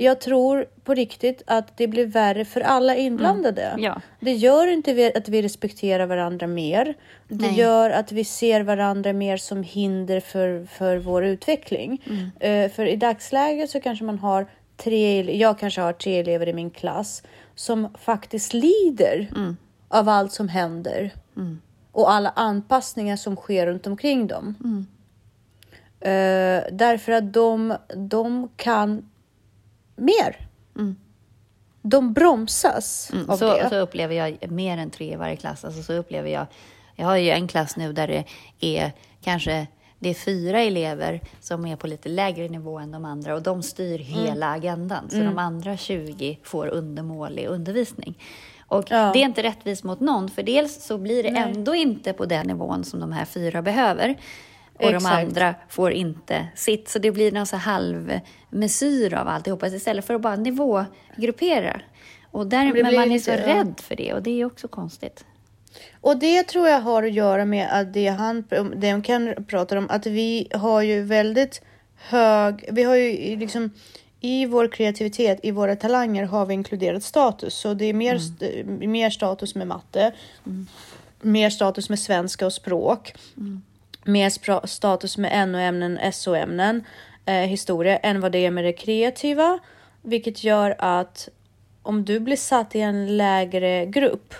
Jag 0.00 0.20
tror 0.20 0.66
på 0.84 0.94
riktigt 0.94 1.42
att 1.46 1.76
det 1.76 1.86
blir 1.88 2.06
värre 2.06 2.44
för 2.44 2.60
alla 2.60 2.96
inblandade. 2.96 3.74
Ja. 3.78 4.00
Det 4.20 4.32
gör 4.32 4.66
inte 4.66 4.92
vi- 4.94 5.12
att 5.16 5.28
vi 5.28 5.42
respekterar 5.42 6.06
varandra 6.06 6.46
mer. 6.46 6.94
Det 7.28 7.34
Nej. 7.46 7.58
gör 7.58 7.90
att 7.90 8.12
vi 8.12 8.24
ser 8.24 8.60
varandra 8.60 9.12
mer 9.12 9.36
som 9.36 9.62
hinder 9.62 10.20
för, 10.20 10.66
för 10.66 10.96
vår 10.96 11.24
utveckling. 11.24 12.02
Eh, 12.40 12.70
för 12.70 12.86
i 12.86 12.96
dagsläget 12.96 13.70
så 13.70 13.80
kanske 13.80 14.04
man 14.04 14.18
har 14.18 14.46
tre, 14.76 15.36
jag 15.38 15.58
kanske 15.58 15.80
har 15.80 15.92
tre 15.92 16.18
elever 16.18 16.48
i 16.48 16.52
min 16.52 16.70
klass 16.70 17.22
som 17.54 17.88
faktiskt 17.98 18.54
lider 18.54 19.28
av 19.88 20.08
allt 20.08 20.32
som 20.32 20.48
händer. 20.48 21.10
Och 21.92 22.12
alla 22.12 22.30
anpassningar 22.36 23.16
som 23.16 23.36
sker 23.36 23.66
runt 23.66 23.86
omkring 23.86 24.26
dem. 24.26 24.54
Eh, 26.00 26.62
därför 26.72 27.12
att 27.12 27.32
de, 27.32 27.74
de 27.96 28.48
kan 28.56 29.08
mer. 29.96 30.48
de 31.82 32.12
bromsas 32.12 33.10
Mm, 33.12 33.30
av 33.30 33.36
så, 33.36 33.56
det. 33.56 33.68
så 33.68 33.76
upplever 33.76 34.14
jag 34.14 34.50
mer 34.50 34.78
än 34.78 34.90
tre 34.90 35.12
i 35.12 35.16
varje 35.16 35.36
klass. 35.36 35.64
Alltså, 35.64 35.82
så 35.82 35.92
upplever 35.92 36.30
jag, 36.30 36.46
jag 36.94 37.06
har 37.06 37.16
ju 37.16 37.30
en 37.30 37.48
klass 37.48 37.76
nu 37.76 37.92
där 37.92 38.06
det 38.08 38.24
är 38.60 38.92
kanske 39.20 39.66
det 39.98 40.08
är 40.10 40.14
fyra 40.14 40.60
elever 40.60 41.20
som 41.40 41.66
är 41.66 41.76
på 41.76 41.86
lite 41.86 42.08
lägre 42.08 42.48
nivå 42.48 42.78
än 42.78 42.90
de 42.90 43.04
andra 43.04 43.34
och 43.34 43.42
de 43.42 43.62
styr 43.62 44.00
Mm. 44.00 44.24
hela 44.26 44.50
agendan. 44.52 45.10
Så 45.10 45.16
de 45.16 45.38
andra 45.38 45.76
20 45.76 46.38
får 46.42 46.66
undermålig 46.66 47.46
undervisning. 47.46 48.18
Och 48.68 48.84
Ja. 48.90 49.10
det 49.12 49.18
är 49.18 49.24
inte 49.24 49.42
rättvist 49.42 49.84
mot 49.84 50.00
någon, 50.00 50.28
för 50.30 50.42
dels 50.42 50.84
så 50.84 50.98
blir 50.98 51.22
det 51.22 51.28
ändå 51.28 51.74
inte 51.74 52.12
på 52.12 52.24
den 52.26 52.46
nivån 52.46 52.84
som 52.84 53.00
de 53.00 53.12
här 53.12 53.24
fyra 53.24 53.62
behöver. 53.62 54.16
Och 54.78 54.90
de 54.90 54.96
Exakt. 54.96 55.14
andra 55.14 55.54
får 55.68 55.92
inte 55.92 56.46
sitt. 56.54 56.88
Så 56.88 56.98
det 56.98 57.10
blir 57.10 57.32
någon 57.32 57.46
så 57.46 57.56
halvmesyr 57.56 59.14
av 59.14 59.28
alltihopa 59.28 59.66
istället 59.66 60.04
för 60.04 60.14
att 60.14 60.20
bara 60.20 60.36
nivågruppera. 60.36 61.80
Och 62.30 62.46
där, 62.46 62.72
men 62.72 62.94
man 62.94 63.12
är 63.12 63.18
så 63.18 63.30
ja. 63.30 63.46
rädd 63.46 63.74
för 63.82 63.96
det 63.96 64.12
och 64.12 64.22
det 64.22 64.40
är 64.40 64.44
också 64.44 64.68
konstigt. 64.68 65.24
Och 66.00 66.16
det 66.16 66.42
tror 66.42 66.68
jag 66.68 66.80
har 66.80 67.02
att 67.02 67.12
göra 67.12 67.44
med 67.44 67.68
att 67.72 67.92
det 67.92 68.08
han, 68.08 68.44
det 68.76 69.02
Ken 69.04 69.44
pratar 69.48 69.76
om, 69.76 69.86
att 69.90 70.06
vi 70.06 70.48
har 70.54 70.82
ju 70.82 71.02
väldigt 71.02 71.62
hög, 71.96 72.68
vi 72.72 72.82
har 72.82 72.94
ju 72.94 73.36
liksom 73.36 73.70
i 74.20 74.46
vår 74.46 74.68
kreativitet, 74.68 75.40
i 75.42 75.50
våra 75.50 75.76
talanger 75.76 76.24
har 76.24 76.46
vi 76.46 76.54
inkluderat 76.54 77.02
status. 77.02 77.54
Så 77.54 77.74
det 77.74 77.84
är 77.84 77.92
mer, 77.92 78.14
st- 78.14 78.64
mer 78.64 79.10
status 79.10 79.54
med 79.54 79.66
matte, 79.66 80.12
mer 81.20 81.50
status 81.50 81.88
med 81.88 81.98
svenska 81.98 82.46
och 82.46 82.52
språk, 82.52 83.14
mer 84.06 84.66
status 84.66 85.18
med 85.18 85.48
NO-ämnen, 85.48 86.12
SO-ämnen, 86.12 86.84
eh, 87.24 87.34
historia, 87.34 87.96
än 87.96 88.20
vad 88.20 88.32
det 88.32 88.46
är 88.46 88.50
med 88.50 88.64
det 88.64 88.72
kreativa. 88.72 89.58
Vilket 90.02 90.44
gör 90.44 90.74
att 90.78 91.28
om 91.82 92.04
du 92.04 92.20
blir 92.20 92.36
satt 92.36 92.74
i 92.74 92.80
en 92.80 93.16
lägre 93.16 93.86
grupp 93.86 94.34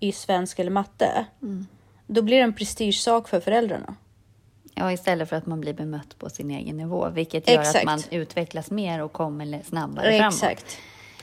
i 0.00 0.12
svenska 0.12 0.62
eller 0.62 0.72
matte, 0.72 1.24
då 2.06 2.22
blir 2.22 2.36
det 2.36 2.42
en 2.42 2.52
prestigesak 2.52 3.28
för 3.28 3.40
föräldrarna. 3.40 3.94
Ja, 4.74 4.92
istället 4.92 5.28
för 5.28 5.36
att 5.36 5.46
man 5.46 5.60
blir 5.60 5.72
bemött 5.72 6.18
på 6.18 6.30
sin 6.30 6.50
egen 6.50 6.76
nivå, 6.76 7.08
vilket 7.08 7.48
gör 7.48 7.60
Exakt. 7.60 7.76
att 7.76 7.84
man 7.84 8.02
utvecklas 8.10 8.70
mer 8.70 9.02
och 9.02 9.12
kommer 9.12 9.62
snabbare 9.64 10.18
framåt. 10.18 10.34
Exakt. 10.34 10.78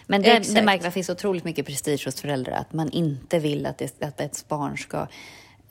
Men 0.07 0.21
det, 0.21 0.53
det 0.53 0.63
man, 0.63 0.77
det 0.77 0.91
finns 0.91 1.09
otroligt 1.09 1.43
mycket 1.43 1.65
prestige 1.65 2.05
hos 2.05 2.21
föräldrar, 2.21 2.53
att 2.53 2.73
man 2.73 2.89
inte 2.89 3.39
vill 3.39 3.65
att, 3.65 3.77
det, 3.77 4.03
att 4.03 4.21
ett 4.21 4.45
barn 4.47 4.77
ska 4.77 5.07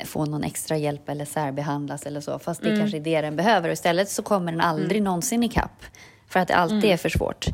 få 0.04 0.24
någon 0.24 0.44
extra 0.44 0.76
hjälp 0.76 1.08
eller 1.08 1.24
särbehandlas 1.24 2.06
eller 2.06 2.20
så, 2.20 2.38
fast 2.38 2.62
det 2.62 2.76
kanske 2.76 2.96
är 2.96 3.00
det 3.00 3.20
den 3.20 3.36
behöver. 3.36 3.68
Och 3.68 3.72
istället 3.72 4.08
så 4.08 4.22
kommer 4.22 4.52
den 4.52 4.60
aldrig 4.60 5.02
någonsin 5.02 5.42
ikapp, 5.42 5.82
för 6.28 6.40
att 6.40 6.48
det 6.48 6.54
alltid 6.54 6.84
är 6.84 6.96
för 6.96 7.08
svårt. 7.08 7.46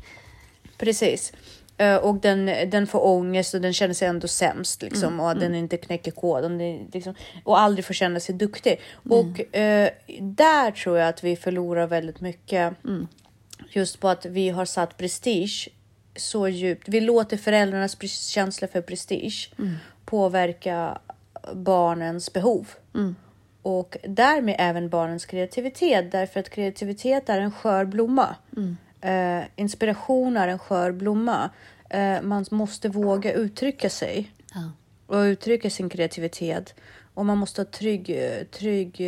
Precis. 0.78 1.33
Eh, 1.76 1.96
Och 1.96 2.16
den, 2.16 2.46
den 2.70 2.87
får 2.87 3.07
ångest 3.07 3.55
och 3.55 3.61
den 3.61 3.72
känner 3.72 3.94
sig 3.94 4.09
ändå 4.09 4.28
sämst 4.28 4.83
liksom, 4.83 5.20
och 5.20 5.31
att 5.31 5.40
den 5.40 5.55
inte 5.55 5.76
knäcker 5.76 6.11
koden 6.11 6.59
det, 6.59 6.81
liksom, 6.92 7.14
och 7.44 7.61
aldrig 7.61 7.85
får 7.85 7.94
känna 7.94 8.20
sig 8.20 8.35
duktig. 8.35 8.81
Och 9.11 9.57
eh, 9.57 9.90
där 10.20 10.70
tror 10.70 10.98
jag 10.98 11.09
att 11.09 11.24
vi 11.24 11.37
förlorar 11.37 11.87
väldigt 11.87 12.20
mycket 12.20 12.74
just 13.70 14.00
på 14.00 14.09
att 14.09 14.26
vi 14.26 14.48
har 14.48 14.64
satt 14.64 14.96
prestige 14.96 15.68
så 16.16 16.48
djupt. 16.48 16.88
Vi 16.88 17.00
låter 17.00 17.37
föräldrarnas 17.37 17.96
känsla 18.31 18.68
för 18.68 18.81
prestige 18.81 19.50
påverka 20.05 20.98
barnens 21.55 22.33
behov. 22.33 22.68
Och 23.62 23.96
därmed 24.09 24.57
även 24.59 24.88
barnens 24.88 25.26
kreativitet, 25.26 26.12
därför 26.12 26.40
att 26.40 26.50
kreativitet 26.50 27.28
är 27.28 27.40
en 27.40 27.52
skör 27.52 27.85
blomma. 27.85 28.37
Eh, 29.00 29.42
inspiration 29.57 30.37
är 30.37 30.48
en 30.48 30.59
skör 30.59 30.92
blomma. 30.92 31.50
Eh, 31.90 32.22
man 32.22 32.44
måste 32.50 32.88
våga 32.88 33.33
uttrycka 33.33 33.90
sig 33.90 34.33
Ja. 34.55 34.70
och 35.07 35.20
uttrycka 35.20 35.70
sin 35.70 35.88
kreativitet. 35.88 36.74
Och 37.14 37.26
man 37.26 37.38
måste 37.38 37.61
ha 37.61 37.66
trygg, 37.66 38.16
trygg, 38.50 39.00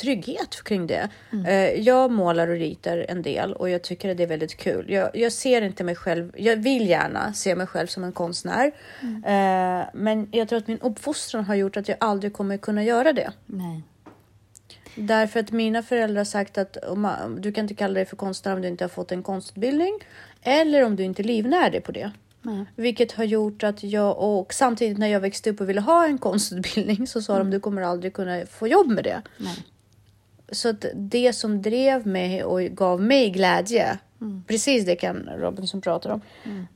trygghet 0.00 0.62
kring 0.64 0.86
det. 0.86 1.08
Eh, 1.46 1.54
Jag 1.80 2.10
målar 2.10 2.48
och 2.48 2.54
ritar 2.56 3.06
en 3.08 3.22
del 3.22 3.52
och 3.52 3.70
jag 3.70 3.82
tycker 3.82 4.10
att 4.10 4.16
det 4.16 4.22
är 4.22 4.26
väldigt 4.26 4.56
kul. 4.56 4.90
Jag, 4.90 5.10
jag 5.16 5.32
ser 5.32 5.62
inte 5.62 5.84
mig 5.84 5.94
själv, 5.96 6.32
jag 6.36 6.56
vill 6.56 6.88
gärna 6.88 7.32
se 7.32 7.54
mig 7.54 7.66
själv 7.66 7.86
som 7.86 8.04
en 8.04 8.12
konstnär. 8.12 8.66
Eh, 9.02 9.86
Men 9.94 10.28
jag 10.32 10.48
tror 10.48 10.58
att 10.58 10.66
min 10.68 10.78
uppfostran 10.80 11.44
har 11.44 11.54
gjort 11.54 11.76
att 11.76 11.88
jag 11.88 11.96
aldrig 12.00 12.32
kommer 12.32 12.56
kunna 12.56 12.84
göra 12.84 13.12
det. 13.12 13.32
Nej. 13.46 13.82
Därför 14.94 15.40
att 15.40 15.50
mina 15.52 15.82
föräldrar 15.82 16.16
har 16.20 16.24
sagt 16.24 16.58
att 16.58 16.76
man, 16.96 17.40
du 17.40 17.52
kan 17.52 17.64
inte 17.64 17.74
kalla 17.74 17.94
dig 17.94 18.04
för 18.04 18.16
konstnär 18.16 18.54
om 18.54 18.62
du 18.62 18.68
inte 18.68 18.84
har 18.84 18.88
fått 18.88 19.12
en 19.12 19.22
konstutbildning. 19.22 19.98
Eller 20.42 20.84
om 20.84 20.96
du 20.96 21.02
inte 21.04 21.22
livnär 21.22 21.70
dig 21.70 21.80
på 21.80 21.92
det. 21.92 22.10
Nej. 22.42 22.64
Vilket 22.76 23.12
har 23.12 23.24
gjort 23.24 23.62
att 23.64 23.82
jag 23.84 24.18
och 24.18 24.54
samtidigt 24.54 24.98
när 24.98 25.06
jag 25.06 25.20
växte 25.20 25.50
upp 25.50 25.60
och 25.60 25.68
ville 25.68 25.80
ha 25.80 26.06
en 26.06 26.18
konstutbildning 26.18 27.06
så 27.06 27.22
sa 27.22 27.38
de 27.38 27.50
du 27.50 27.60
kommer 27.60 27.82
aldrig 27.82 28.12
kunna 28.12 28.46
få 28.46 28.66
jobb 28.68 28.86
med 28.86 29.04
det. 29.04 29.22
Nej. 29.36 29.56
Så 30.52 30.68
att 30.68 30.84
det 30.94 31.32
som 31.32 31.62
drev 31.62 32.06
mig 32.06 32.44
och 32.44 32.60
gav 32.60 33.00
mig 33.00 33.30
glädje, 33.30 33.98
precis 34.46 34.86
det 34.86 34.96
kan 34.96 35.28
Robinson 35.38 35.80
pratar 35.80 36.10
om, 36.10 36.20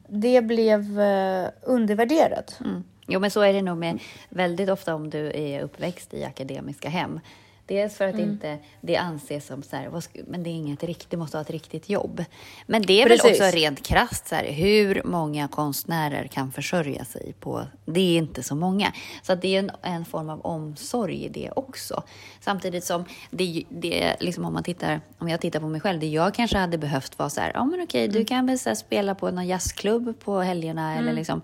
det 0.08 0.42
blev 0.42 1.00
eh, 1.00 1.48
undervärderat. 1.62 2.60
Mm. 2.64 2.84
Jo, 3.06 3.20
men 3.20 3.30
så 3.30 3.40
är 3.40 3.52
det 3.52 3.62
nog 3.62 3.78
med 3.78 3.98
väldigt 4.28 4.68
ofta 4.68 4.94
om 4.94 5.10
du 5.10 5.32
är 5.34 5.62
uppväxt 5.62 6.14
i 6.14 6.24
akademiska 6.24 6.88
hem. 6.88 7.20
Dels 7.66 7.96
för 7.96 8.08
att 8.08 8.14
Mm. 8.14 8.30
inte 8.30 8.58
det 8.80 8.96
anses 8.96 9.46
som 9.46 9.62
så 9.62 9.76
här, 9.76 9.88
vad 9.88 10.04
men 10.26 10.42
det 10.42 10.50
är 10.50 10.54
inget 10.54 10.82
riktigt, 10.82 11.18
måste 11.18 11.36
ha 11.36 11.42
ett 11.42 11.50
riktigt 11.50 11.88
jobb. 11.88 12.24
Men 12.66 12.82
det 12.82 13.02
är 13.02 13.08
väl 13.08 13.18
Precis. 13.18 13.40
också 13.40 13.56
rent 13.56 13.86
krasst 13.86 14.28
så 14.28 14.34
här, 14.34 14.44
hur 14.52 15.02
många 15.04 15.48
konstnärer 15.48 16.26
kan 16.26 16.52
försörja 16.52 17.04
sig 17.04 17.34
på, 17.40 17.62
det 17.84 18.00
är 18.00 18.18
inte 18.18 18.42
så 18.42 18.54
många. 18.54 18.92
Så 19.22 19.34
det 19.34 19.54
är 19.54 19.58
en, 19.58 19.70
en 19.82 20.04
form 20.04 20.28
av 20.30 20.40
omsorg 20.40 21.24
i 21.24 21.28
det 21.28 21.50
också. 21.56 22.02
Samtidigt 22.40 22.84
som 22.84 23.04
det, 23.30 23.64
det 23.68 24.16
liksom 24.20 24.44
om 24.44 24.52
man 24.52 24.62
tittar, 24.64 25.00
om 25.18 25.28
jag 25.28 25.40
tittar 25.40 25.60
på 25.60 25.68
mig 25.68 25.80
själv, 25.80 26.00
det 26.00 26.06
jag 26.06 26.34
kanske 26.34 26.58
hade 26.58 26.78
behövt 26.78 27.18
vara 27.18 27.30
så 27.30 27.40
här, 27.40 27.50
ja 27.54 27.64
men 27.64 27.80
okej, 27.82 28.04
Mm. 28.04 28.14
du 28.16 28.24
kan 28.24 28.46
väl 28.46 28.58
så 28.58 28.68
här, 28.70 28.74
spela 28.76 29.14
på 29.14 29.30
någon 29.30 29.46
jazzklubb 29.46 30.20
på 30.20 30.40
helgerna 30.40 30.98
eller 30.98 31.12
liksom 31.12 31.42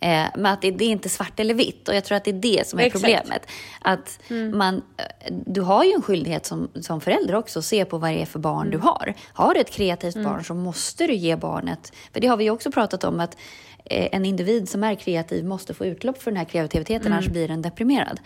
Eh, 0.00 0.26
men 0.34 0.46
att 0.46 0.62
det, 0.62 0.70
det 0.70 0.84
är 0.84 0.88
inte 0.88 1.08
svart 1.08 1.40
eller 1.40 1.54
vitt 1.54 1.88
och 1.88 1.94
jag 1.94 2.04
tror 2.04 2.16
att 2.16 2.24
det 2.24 2.30
är 2.30 2.40
det 2.58 2.66
som 2.66 2.78
är 2.78 2.82
Exakt. 2.84 3.04
problemet. 3.04 3.46
Att 3.80 4.20
man, 4.54 4.74
eh, 4.74 5.34
du 5.46 5.60
har 5.60 5.84
ju 5.84 5.92
en 5.92 6.02
skyldighet 6.02 6.46
som, 6.46 6.70
som 6.80 7.00
förälder 7.00 7.34
också 7.34 7.58
att 7.58 7.64
se 7.64 7.84
på 7.84 7.98
vad 7.98 8.10
det 8.10 8.22
är 8.22 8.26
för 8.26 8.38
barn 8.38 8.70
du 8.70 8.78
har. 8.78 9.14
Har 9.32 9.54
du 9.54 9.60
ett 9.60 9.70
kreativt 9.70 10.24
barn 10.24 10.44
så 10.44 10.54
måste 10.54 11.06
du 11.06 11.14
ge 11.14 11.36
barnet, 11.36 11.92
för 12.12 12.20
det 12.20 12.26
har 12.26 12.36
vi 12.36 12.44
ju 12.44 12.50
också 12.50 12.70
pratat 12.70 13.04
om 13.04 13.20
att 13.20 13.36
eh, 13.84 14.08
en 14.12 14.24
individ 14.24 14.68
som 14.68 14.84
är 14.84 14.94
kreativ 14.94 15.44
måste 15.44 15.74
få 15.74 15.86
utlopp 15.86 16.22
för 16.22 16.30
den 16.30 16.38
här 16.38 16.44
kreativiteten, 16.44 17.12
annars 17.12 17.28
blir 17.28 17.48
den 17.48 17.62
deprimerad. 17.62 18.20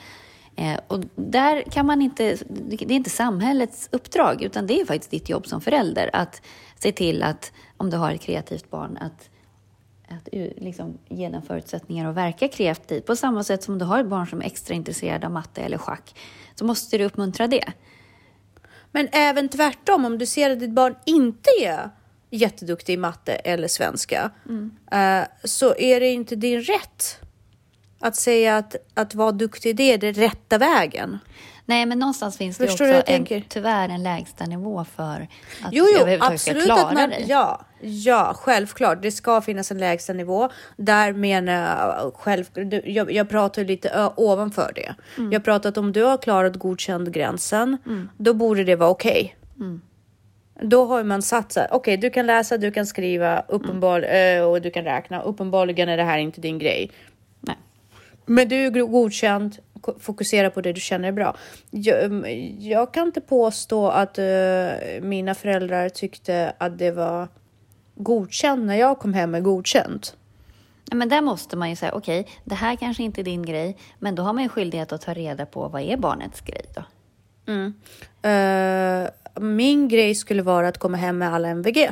Eh, 0.57 0.81
och 0.87 1.01
där 1.15 1.63
kan 1.63 1.87
man 1.87 2.03
inte, 2.03 2.37
det 2.49 2.83
är 2.83 2.93
inte 2.93 3.11
samhällets 3.11 3.89
uppdrag, 3.93 4.43
utan 4.43 4.67
det 4.67 4.81
är 4.81 4.85
faktiskt 4.85 5.11
ditt 5.11 5.29
jobb 5.29 5.47
som 5.47 5.61
förälder 5.61 6.11
att 6.13 6.43
se 6.79 6.93
till 6.93 7.23
att 7.23 7.53
om 7.77 7.91
du 7.91 7.97
har 7.97 8.13
ett 8.13 8.21
kreativt 8.21 8.71
barn, 8.71 8.97
att 8.97 9.29
att 10.17 10.29
liksom, 10.57 10.99
ge 11.09 11.29
den 11.29 11.43
förutsättningar 11.43 12.11
att 12.11 12.17
verka 12.17 12.49
kreativt. 12.49 13.07
På 13.07 13.17
samma 13.17 13.45
sätt 13.45 13.63
som 13.63 13.79
du 13.79 13.85
har 13.85 14.01
ett 14.01 14.07
barn 14.07 14.27
som 14.27 14.41
är 14.41 14.47
extra 14.47 14.75
intresserad 14.75 15.25
av 15.25 15.31
matte 15.31 15.63
eller 15.63 15.79
schack, 15.79 16.15
så 16.55 16.65
måste 16.65 16.99
du 16.99 17.05
uppmuntra 17.05 17.47
det. 17.47 17.73
Men 18.91 19.09
även 19.13 19.49
tvärtom, 19.49 20.05
om 20.05 20.19
du 20.19 20.27
ser 20.27 20.51
att 20.51 20.61
ditt 20.61 20.71
barn 20.71 20.95
inte 21.07 21.51
är 21.61 21.91
jätteduktig 22.31 22.95
i 22.95 22.97
matte 22.97 23.33
eller 23.33 23.69
svenska, 23.69 24.31
eh, 24.93 25.23
så 25.45 25.77
är 25.77 26.01
det 26.01 26.09
inte 26.09 26.37
din 26.37 26.61
rätt 26.61 27.21
att 27.99 28.17
säga 28.17 28.57
att, 28.57 28.77
att 28.95 29.15
vara 29.15 29.33
duktig 29.33 29.71
i 29.71 29.73
det 29.73 29.93
är 29.93 29.99
den 29.99 30.15
rätta 30.15 30.59
vägen. 30.59 31.19
Nej, 31.73 31.87
men 31.87 31.99
någonstans 31.99 32.37
finns 32.39 32.59
det 32.59 32.67
Förstår 32.67 32.99
också 32.99 33.13
en, 33.13 33.43
tyvärr 33.49 33.89
en 33.89 34.03
lägsta 34.03 34.45
nivå 34.47 34.85
för 34.97 35.15
att 35.63 35.73
Jo, 35.73 35.85
jo, 35.93 36.01
överhuvudtaget 36.01 36.41
ska 36.41 36.51
absolut 36.51 36.65
klara 36.67 36.87
att 36.87 36.95
man, 36.95 37.11
dig. 37.11 37.25
ja, 37.29 37.61
ja, 37.81 38.33
självklart. 38.37 39.03
Det 39.03 39.11
ska 39.11 39.41
finnas 39.41 39.71
en 39.71 39.79
lägsta 39.79 40.13
nivå. 40.13 40.49
Där 40.77 41.13
menar 41.13 41.53
jag 41.53 42.15
själv, 42.15 42.45
du- 42.53 42.83
jag, 42.87 43.13
jag 43.13 43.29
pratar 43.29 43.65
lite 43.65 43.89
ö, 43.91 44.09
ovanför 44.17 44.73
det. 44.75 44.95
Mm. 45.19 45.33
Jag 45.33 45.45
pratar 45.45 45.69
att 45.69 45.77
om 45.79 45.93
du 45.93 46.03
har 46.03 46.19
klarat 46.19 46.57
godkänd 46.57 47.13
gränsen, 47.13 47.79
då 48.17 48.35
borde 48.35 48.65
det 48.65 48.77
vara 48.77 48.91
okej. 48.91 49.37
Mm. 49.61 49.81
Då 50.63 50.85
har 50.87 51.05
man 51.05 51.23
satt 51.23 51.53
så 51.53 51.61
okej, 51.71 51.97
du 51.97 52.11
kan 52.11 52.27
läsa, 52.27 52.57
du 52.59 52.71
kan 52.73 52.87
skriva, 52.87 53.41
uppenbar, 53.49 53.99
Mm. 53.99 54.11
ö, 54.41 54.45
och 54.45 54.61
du 54.63 54.71
kan 54.71 54.85
räkna. 54.85 55.23
Uppenbarligen 55.23 55.89
är 55.89 55.97
det 55.97 56.05
här 56.05 56.19
inte 56.19 56.41
din 56.41 56.59
grej. 56.59 56.91
Nej. 57.41 57.57
Men 58.27 58.49
du 58.49 58.67
är 58.67 58.71
godkänd, 58.71 59.59
fokusera 59.99 60.51
på 60.51 60.61
det 60.61 60.73
du 60.73 60.81
känner 60.81 61.09
är 61.09 61.13
bra. 61.13 61.37
Jag, 61.71 62.05
mm, 62.05 62.25
jag 62.61 62.95
kan 62.95 63.07
inte 63.07 63.21
påstå 63.21 63.89
att 63.89 64.19
eh, 64.19 64.25
mina 65.01 65.35
föräldrar 65.35 65.89
tyckte 65.89 66.53
att 66.59 66.79
det 66.79 66.91
var 66.91 67.29
godkänt 67.95 68.67
när 68.67 68.77
jag 68.77 68.99
kom 68.99 69.15
hem 69.15 69.31
med 69.31 69.43
godkänt. 69.43 70.17
Men 70.93 71.09
där 71.09 71.23
måste 71.23 71.57
man 71.57 71.71
ju 71.71 71.77
säga, 71.77 71.95
okej, 71.95 72.27
det 72.45 72.55
här 72.55 72.77
kanske 72.77 73.03
inte 73.03 73.21
är 73.21 73.25
din 73.25 73.47
grej, 73.47 73.77
men 73.99 74.15
då 74.15 74.23
har 74.23 74.33
man 74.33 74.43
ju 74.43 74.49
skyldighet 74.49 74.93
att 74.93 75.01
ta 75.01 75.15
reda 75.15 75.47
på 75.47 75.69
vad 75.69 75.83
är 75.83 75.97
barnets 75.97 76.41
grej 76.41 76.65
då? 76.75 76.83
Eh, 78.29 79.09
min 79.41 79.89
grej 79.89 80.15
skulle 80.15 80.43
vara 80.43 80.69
att 80.69 80.79
komma 80.79 80.97
hem 80.97 81.19
med 81.19 81.35
alla 81.35 81.49
MVG. 81.49 81.91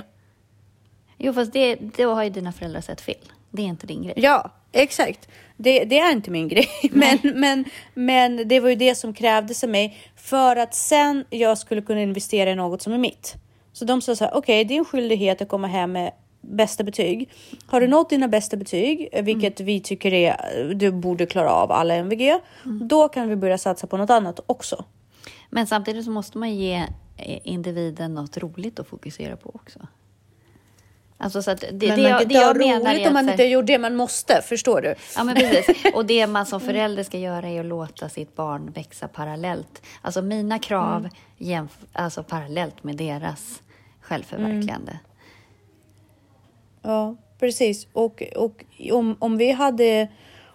Jo, 1.19 1.33
fast 1.33 1.53
det, 1.53 1.77
då 1.97 2.15
har 2.15 2.25
ju 2.25 2.31
dina 2.31 2.53
föräldrar 2.53 2.81
sett 2.81 3.01
fel. 3.01 3.33
Det 3.51 3.63
är 3.63 3.67
inte 3.67 3.87
din 3.87 4.03
grej. 4.03 4.15
Ja, 4.17 4.51
exakt. 4.73 5.29
Det, 5.57 5.85
det 5.85 5.99
är 5.99 6.13
inte 6.13 6.31
min 6.31 6.49
grej. 6.49 6.69
Men, 6.91 7.19
men, 7.23 7.65
men 7.95 8.49
det 8.49 8.61
var 8.61 8.69
ju 8.69 8.75
det 8.75 8.95
som 8.95 9.15
krävdes 9.15 9.65
av 9.65 9.71
mig 9.71 9.97
för 10.17 10.57
att 10.57 10.75
sen 10.75 11.25
jag 11.31 11.59
skulle 11.59 11.83
kunna 11.83 12.03
investera 12.03 12.51
i 12.51 12.55
något 12.55 12.83
som 12.83 12.93
är 12.93 12.99
mitt. 12.99 13.35
Så 13.73 13.85
de 13.85 14.01
sa 14.01 14.17
så 14.17 14.25
här, 14.25 14.35
okej, 14.35 14.39
okay, 14.39 14.65
det 14.65 14.75
är 14.75 14.79
en 14.79 14.85
skyldighet 14.85 15.43
att 15.43 15.49
komma 15.49 15.67
hem 15.67 15.93
med 15.93 16.13
bästa 16.41 16.85
betyg. 16.85 17.31
Har 17.67 17.81
du 17.81 17.89
nått 17.89 18.11
dina 18.11 18.29
bästa 18.29 18.57
betyg, 18.57 19.09
vilket 19.23 19.61
mm. 19.61 19.67
vi 19.67 19.81
tycker 19.81 20.13
är 20.13 20.75
du 20.75 20.93
borde 20.93 21.27
klara 21.27 21.51
av 21.51 21.73
alla 21.73 21.95
MVG, 21.95 22.29
mm. 22.65 22.89
då 22.89 23.09
kan 23.09 23.29
vi 23.29 23.37
börja 23.37 23.59
satsa 23.59 23.87
på 23.87 23.97
något 23.97 24.11
annat 24.11 24.41
också. 24.47 24.85
Men 25.51 25.67
samtidigt 25.67 26.05
så 26.05 26.11
måste 26.11 26.39
man 26.39 26.55
ge 26.55 26.87
individen 27.45 28.15
något 28.15 28.39
roligt 28.39 28.79
att 28.79 28.87
fokusera 28.87 29.37
på 29.37 29.51
också. 29.55 29.81
Alltså 31.23 31.43
så 31.43 31.51
att 31.51 31.61
det, 31.61 31.89
men 31.89 31.99
det, 31.99 32.03
man 32.03 32.13
kan 32.13 32.23
inte 32.23 32.39
ha 32.39 32.55
roligt 32.55 33.07
om 33.07 33.13
man 33.13 33.29
inte 33.29 33.45
gör 33.45 33.63
det 33.63 33.79
man 33.79 33.97
måste, 33.97 34.43
förstår 34.43 34.81
du? 34.81 34.95
Ja, 35.17 35.25
men 35.25 35.35
precis. 35.35 35.85
Och 35.95 36.07
det 36.07 36.27
man 36.27 36.47
som 36.47 36.61
förälder 36.61 37.03
ska 37.03 37.19
göra 37.19 37.49
är 37.49 37.61
att 37.61 37.67
låta 37.67 38.09
sitt 38.09 38.37
barn 38.37 38.71
växa 38.71 39.09
parallellt. 39.09 39.83
Alltså 40.03 40.23
mina 40.23 40.59
krav 40.59 41.09
mm. 41.41 41.69
alltså 41.93 42.23
parallellt 42.23 42.85
med 42.85 42.97
deras 42.97 43.63
självförverkligande. 44.01 44.93
Mm. 44.93 45.03
Ja, 46.83 47.17
precis. 47.39 47.87
Och, 47.93 48.23
och 48.37 48.65
om, 48.93 49.17
om, 49.19 49.37
vi 49.37 49.53
hade, 49.53 50.09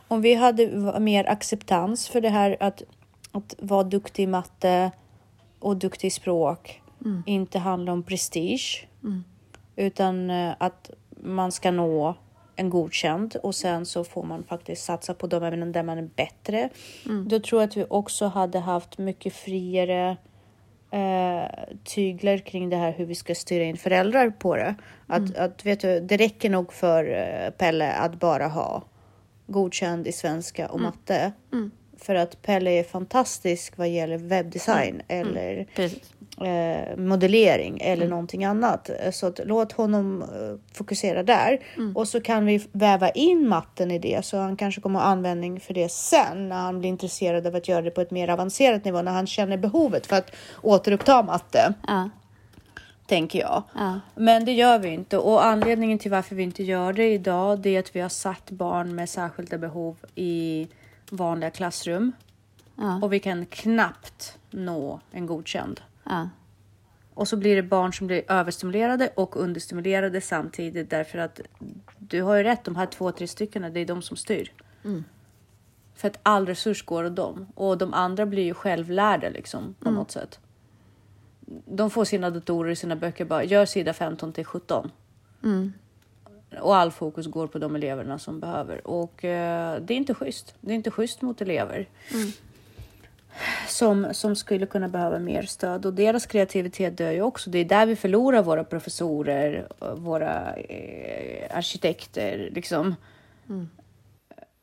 om 0.07 0.21
vi 0.21 0.33
hade 0.33 0.67
mer 0.99 1.29
acceptans 1.29 2.07
för 2.07 2.21
det 2.21 2.29
här 2.29 2.57
att, 2.59 2.83
att 3.31 3.55
vara 3.57 3.83
duktig 3.83 4.23
i 4.23 4.27
matte 4.27 4.91
och 5.59 5.77
duktig 5.77 6.07
i 6.07 6.11
språk 6.11 6.81
mm. 7.05 7.23
inte 7.25 7.59
handlar 7.59 7.93
om 7.93 8.03
prestige 8.03 8.87
mm. 9.03 9.23
Utan 9.75 10.29
eh, 10.29 10.53
att 10.57 10.91
man 11.09 11.51
ska 11.51 11.71
nå 11.71 12.15
en 12.55 12.69
godkänd 12.69 13.35
och 13.43 13.55
sen 13.55 13.85
så 13.85 14.03
får 14.03 14.23
man 14.23 14.43
faktiskt 14.43 14.85
satsa 14.85 15.13
på 15.13 15.27
de 15.27 15.43
ämnen 15.43 15.71
där 15.71 15.83
man 15.83 15.97
är 15.97 16.09
bättre. 16.15 16.69
Mm. 17.05 17.27
Då 17.27 17.39
tror 17.39 17.61
jag 17.61 17.69
att 17.69 17.77
vi 17.77 17.85
också 17.89 18.25
hade 18.25 18.59
haft 18.59 18.97
mycket 18.97 19.33
friare 19.33 20.17
eh, 20.91 21.75
tyglar 21.83 22.37
kring 22.37 22.69
det 22.69 22.77
här 22.77 22.91
hur 22.91 23.05
vi 23.05 23.15
ska 23.15 23.35
styra 23.35 23.63
in 23.63 23.77
föräldrar 23.77 24.29
på 24.29 24.55
det. 24.55 24.75
Att, 25.07 25.29
mm. 25.29 25.45
att 25.45 25.65
vet 25.65 25.79
du, 25.79 25.99
det 25.99 26.17
räcker 26.17 26.49
nog 26.49 26.73
för 26.73 27.11
eh, 27.11 27.49
Pelle 27.49 27.93
att 27.93 28.19
bara 28.19 28.47
ha 28.47 28.83
godkänd 29.47 30.07
i 30.07 30.11
svenska 30.11 30.67
och 30.69 30.79
mm. 30.79 30.91
matte. 30.91 31.31
Mm. 31.53 31.71
För 32.05 32.15
att 32.15 32.41
Pelle 32.41 32.71
är 32.71 32.83
fantastisk 32.83 33.77
vad 33.77 33.89
gäller 33.89 34.17
webbdesign 34.17 35.01
mm. 35.07 35.27
eller 35.27 35.67
eh, 36.41 36.97
modellering 36.97 37.81
eller 37.81 37.95
mm. 37.95 38.09
någonting 38.09 38.45
annat. 38.45 38.89
Så 39.11 39.27
att, 39.27 39.39
låt 39.45 39.71
honom 39.71 40.21
eh, 40.21 40.77
fokusera 40.77 41.23
där 41.23 41.59
mm. 41.77 41.95
och 41.97 42.07
så 42.07 42.21
kan 42.21 42.45
vi 42.45 42.67
väva 42.71 43.09
in 43.09 43.47
matten 43.47 43.91
i 43.91 43.99
det 43.99 44.25
så 44.25 44.37
han 44.37 44.57
kanske 44.57 44.81
kommer 44.81 44.99
ha 44.99 45.05
användning 45.05 45.59
för 45.59 45.73
det 45.73 45.91
sen 45.91 46.49
när 46.49 46.55
han 46.55 46.79
blir 46.79 46.89
intresserad 46.89 47.47
av 47.47 47.55
att 47.55 47.67
göra 47.67 47.81
det 47.81 47.91
på 47.91 48.01
ett 48.01 48.11
mer 48.11 48.29
avancerat 48.29 48.85
nivå 48.85 49.01
när 49.01 49.11
han 49.11 49.27
känner 49.27 49.57
behovet 49.57 50.05
för 50.05 50.15
att 50.15 50.31
återuppta 50.61 51.23
matte. 51.23 51.73
Ja. 51.87 52.09
Tänker 53.07 53.39
jag. 53.39 53.63
Ja. 53.75 53.99
Men 54.15 54.45
det 54.45 54.51
gör 54.51 54.79
vi 54.79 54.89
inte 54.89 55.17
och 55.17 55.45
anledningen 55.45 55.99
till 55.99 56.11
varför 56.11 56.35
vi 56.35 56.43
inte 56.43 56.63
gör 56.63 56.93
det 56.93 57.13
idag 57.13 57.59
det 57.59 57.75
är 57.75 57.79
att 57.79 57.95
vi 57.95 57.99
har 57.99 58.09
satt 58.09 58.51
barn 58.51 58.95
med 58.95 59.09
särskilda 59.09 59.57
behov 59.57 59.95
i 60.15 60.67
vanliga 61.11 61.49
klassrum 61.49 62.11
ja. 62.75 62.99
och 63.01 63.13
vi 63.13 63.19
kan 63.19 63.45
knappt 63.45 64.37
nå 64.51 64.99
en 65.11 65.25
godkänd. 65.25 65.81
Ja. 66.03 66.29
Och 67.13 67.27
så 67.27 67.37
blir 67.37 67.55
det 67.55 67.63
barn 67.63 67.93
som 67.93 68.07
blir 68.07 68.31
överstimulerade 68.31 69.11
och 69.15 69.37
understimulerade 69.37 70.21
samtidigt 70.21 70.89
därför 70.89 71.17
att 71.17 71.39
du 71.97 72.21
har 72.21 72.35
ju 72.35 72.43
rätt, 72.43 72.63
de 72.63 72.75
här 72.75 72.85
två, 72.85 73.11
tre 73.11 73.27
stycken, 73.27 73.73
det 73.73 73.79
är 73.79 73.85
de 73.85 74.01
som 74.01 74.17
styr. 74.17 74.51
Mm. 74.83 75.03
För 75.95 76.07
att 76.07 76.19
all 76.23 76.45
resurs 76.45 76.85
går 76.85 77.03
åt 77.03 77.15
dem 77.15 77.47
och 77.55 77.77
de 77.77 77.93
andra 77.93 78.25
blir 78.25 78.43
ju 78.43 78.53
självlärda 78.53 79.29
liksom 79.29 79.75
på 79.79 79.89
mm. 79.89 79.99
något 79.99 80.11
sätt. 80.11 80.39
De 81.65 81.89
får 81.89 82.05
sina 82.05 82.29
datorer 82.29 82.71
i 82.71 82.75
sina 82.75 82.95
böcker 82.95 83.25
bara 83.25 83.43
gör 83.43 83.65
sida 83.65 83.93
15 83.93 84.33
till 84.33 84.45
17. 84.45 84.91
Mm. 85.43 85.73
Och 86.61 86.75
all 86.75 86.91
fokus 86.91 87.27
går 87.27 87.47
på 87.47 87.59
de 87.59 87.75
eleverna 87.75 88.19
som 88.19 88.39
behöver 88.39 88.87
och 88.87 89.25
eh, 89.25 89.81
det 89.81 89.93
är 89.93 89.97
inte 89.97 90.13
schysst. 90.13 90.55
Det 90.61 90.71
är 90.71 90.75
inte 90.75 90.91
schysst 90.91 91.21
mot 91.21 91.41
elever. 91.41 91.87
Mm 92.13 92.31
som, 93.67 94.07
som 94.11 94.35
skulle 94.35 94.65
kunna 94.65 94.87
behöva 94.87 95.19
mer 95.19 95.43
stöd 95.43 95.85
och 95.85 95.93
deras 95.93 96.25
kreativitet 96.25 96.97
dör 96.97 97.11
ju 97.11 97.21
också. 97.21 97.49
Det 97.49 97.59
är 97.59 97.65
där 97.65 97.85
vi 97.85 97.95
förlorar 97.95 98.43
våra 98.43 98.63
professorer, 98.63 99.67
våra 99.95 100.55
eh, 100.55 101.57
arkitekter, 101.57 102.49
liksom. 102.51 102.95
Mm. 103.49 103.69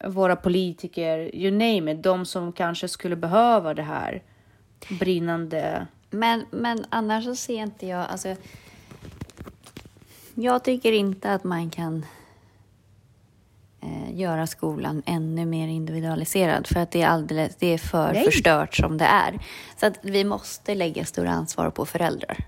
Våra 0.05 0.37
politiker, 0.37 1.37
you 1.37 1.51
name 1.51 1.93
it, 1.93 2.03
de 2.03 2.27
som 2.27 2.53
kanske 2.53 2.89
skulle 2.89 3.17
behöva 3.17 3.75
det 3.75 3.83
här 3.83 4.23
brinnande. 5.01 5.87
Men, 6.11 6.45
men 6.51 6.85
annars 6.89 7.25
så 7.25 7.37
ser 7.37 7.55
inte 7.59 7.87
jag, 7.87 8.07
alltså. 8.11 8.37
Jag 10.35 10.65
tycker 10.65 10.93
inte 10.93 11.33
att 11.33 11.45
man 11.45 11.71
kan 11.71 12.07
eh, 13.81 14.19
göra 14.19 14.47
skolan 14.47 15.03
ännu 15.07 15.47
mer 15.47 15.69
individualiserad 15.69 16.67
för 16.67 16.81
att 16.81 16.91
det 16.91 17.03
är, 17.03 17.07
alldeles, 17.07 17.57
det 17.57 17.67
är 17.67 17.79
för 17.79 18.13
Nej. 18.13 18.25
förstört 18.25 18.75
som 18.75 18.99
det 18.99 19.05
är. 19.05 19.39
Så 19.77 19.87
att 19.87 19.99
vi 20.03 20.25
måste 20.25 20.75
lägga 20.75 21.05
större 21.05 21.31
ansvar 21.31 21.71
på 21.71 21.87
föräldrar. 21.87 22.47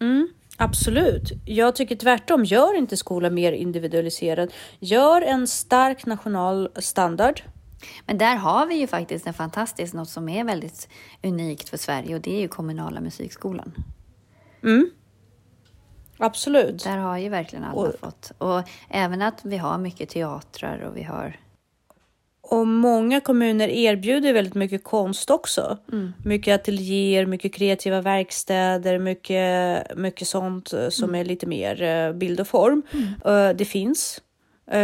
Mm, 0.00 0.28
absolut. 0.56 1.32
Jag 1.44 1.76
tycker 1.76 1.96
tvärtom. 1.96 2.44
Gör 2.44 2.78
inte 2.78 2.96
skolan 2.96 3.34
mer 3.34 3.52
individualiserad. 3.52 4.52
Gör 4.78 5.22
en 5.22 5.46
stark 5.46 6.06
national 6.06 6.70
standard. 6.76 7.40
Men 8.06 8.18
där 8.18 8.36
har 8.36 8.66
vi 8.66 8.74
ju 8.74 8.86
faktiskt 8.86 9.26
en 9.26 9.34
fantastisk, 9.34 9.94
något 9.94 10.08
som 10.08 10.28
är 10.28 10.44
väldigt 10.44 10.88
unikt 11.22 11.68
för 11.68 11.76
Sverige 11.76 12.14
och 12.14 12.20
det 12.20 12.36
är 12.36 12.40
ju 12.40 12.48
kommunala 12.48 13.00
musikskolan. 13.00 13.72
Mm. 14.62 14.90
Absolut. 16.18 16.84
Där 16.84 16.96
har 16.96 17.18
ju 17.18 17.28
verkligen 17.28 17.64
alla 17.64 17.80
och, 17.80 17.94
fått. 18.00 18.32
Och 18.38 18.62
även 18.90 19.22
att 19.22 19.40
vi 19.44 19.56
har 19.56 19.78
mycket 19.78 20.08
teatrar 20.08 20.80
och 20.80 20.96
vi 20.96 21.02
har... 21.02 21.36
Och 22.40 22.66
många 22.66 23.20
kommuner 23.20 23.68
erbjuder 23.68 24.32
väldigt 24.32 24.54
mycket 24.54 24.84
konst 24.84 25.30
också. 25.30 25.78
Mm. 25.92 26.12
Mycket 26.24 26.60
ateljéer, 26.60 27.26
mycket 27.26 27.54
kreativa 27.54 28.00
verkstäder, 28.00 28.98
mycket, 28.98 29.96
mycket 29.96 30.28
sånt 30.28 30.72
eh, 30.72 30.88
som 30.88 31.08
mm. 31.08 31.20
är 31.20 31.24
lite 31.24 31.46
mer 31.46 31.82
eh, 31.82 32.12
bild 32.12 32.40
och 32.40 32.48
form. 32.48 32.82
Mm. 32.92 33.06
Eh, 33.24 33.56
det 33.56 33.64
finns. 33.64 34.20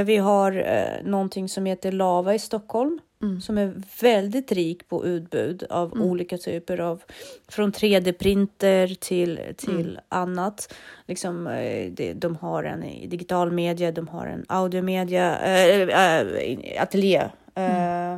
Vi 0.04 0.16
har 0.16 1.02
någonting 1.02 1.48
som 1.48 1.66
heter 1.66 1.92
Lava 1.92 2.34
i 2.34 2.38
Stockholm 2.38 3.00
Mm. 3.22 3.40
som 3.40 3.58
är 3.58 3.74
väldigt 4.00 4.52
rik 4.52 4.88
på 4.88 5.06
utbud 5.06 5.64
av 5.70 5.92
mm. 5.92 6.08
olika 6.08 6.38
typer 6.38 6.80
av 6.80 7.02
från 7.48 7.72
3D-printer 7.72 8.94
till, 8.94 9.40
till 9.56 9.90
mm. 9.90 10.00
annat. 10.08 10.74
Liksom, 11.06 11.46
eh, 11.46 12.14
de 12.14 12.36
har 12.36 12.64
en 12.64 12.80
digital 13.08 13.52
media, 13.52 13.92
de 13.92 14.08
har 14.08 14.26
en 14.26 14.44
audiomedia, 14.48 15.38
äh, 15.38 15.88
äh, 15.88 16.82
ateljé 16.82 17.30
äh, 17.54 18.16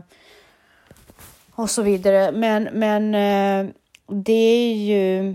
och 1.55 1.71
så 1.71 1.83
vidare. 1.83 2.33
Men, 2.33 2.69
men 2.73 3.13
det 4.07 4.33
är 4.33 4.75
ju. 4.75 5.35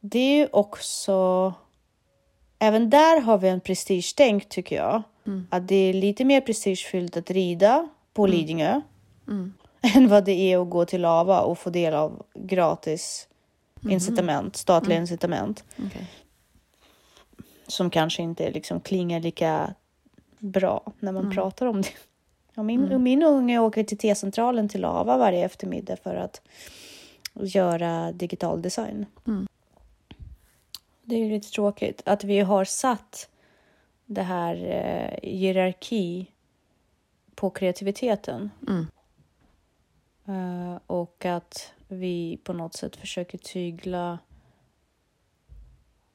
Det 0.00 0.18
är 0.18 0.36
ju 0.36 0.48
också. 0.52 1.54
Även 2.58 2.90
där 2.90 3.20
har 3.20 3.38
vi 3.38 3.48
en 3.48 3.60
prestigetänk 3.60 4.48
tycker 4.48 4.76
jag. 4.76 5.02
Mm. 5.26 5.46
Att 5.50 5.68
det 5.68 5.74
är 5.74 5.92
lite 5.92 6.24
mer 6.24 6.40
prestigefyllt 6.40 7.16
att 7.16 7.30
rida 7.30 7.88
på 8.12 8.24
mm. 8.26 8.36
Lidingö 8.36 8.80
mm. 9.28 9.52
än 9.94 10.08
vad 10.08 10.24
det 10.24 10.52
är 10.52 10.62
att 10.62 10.70
gå 10.70 10.84
till 10.84 11.00
Lava 11.00 11.40
och 11.40 11.58
få 11.58 11.70
del 11.70 11.94
av 11.94 12.22
gratis 12.34 13.28
mm. 13.82 13.92
incitament, 13.92 14.56
statliga 14.56 14.96
mm. 14.96 15.02
incitament. 15.02 15.64
Okay. 15.86 16.02
Som 17.66 17.90
kanske 17.90 18.22
inte 18.22 18.50
liksom 18.50 18.80
klingar 18.80 19.20
lika 19.20 19.74
bra 20.38 20.92
när 20.98 21.12
man 21.12 21.22
mm. 21.22 21.34
pratar 21.34 21.66
om 21.66 21.82
det. 21.82 21.92
Ja, 22.54 22.62
min, 22.62 22.84
mm. 22.84 23.02
min 23.02 23.22
unge 23.22 23.58
åker 23.58 23.84
till 23.84 23.98
T-centralen 23.98 24.68
till 24.68 24.80
Lava 24.80 25.16
varje 25.16 25.44
eftermiddag 25.44 25.96
för 25.96 26.14
att 26.14 26.40
göra 27.34 28.12
digital 28.12 28.62
design. 28.62 29.06
Det 31.08 31.16
är 31.16 31.30
lite 31.30 31.50
tråkigt 31.50 32.02
att 32.04 32.24
vi 32.24 32.40
har 32.40 32.64
satt 32.64 33.28
det 34.06 34.22
här 34.22 34.54
eh, 34.54 35.30
hierarki 35.30 36.32
på 37.34 37.50
kreativiteten. 37.50 38.50
Mm. 38.68 38.86
Uh, 40.28 40.78
och 40.86 41.24
att 41.24 41.72
vi 41.88 42.38
på 42.44 42.52
något 42.52 42.74
sätt 42.74 42.96
försöker 42.96 43.38
tygla... 43.38 44.18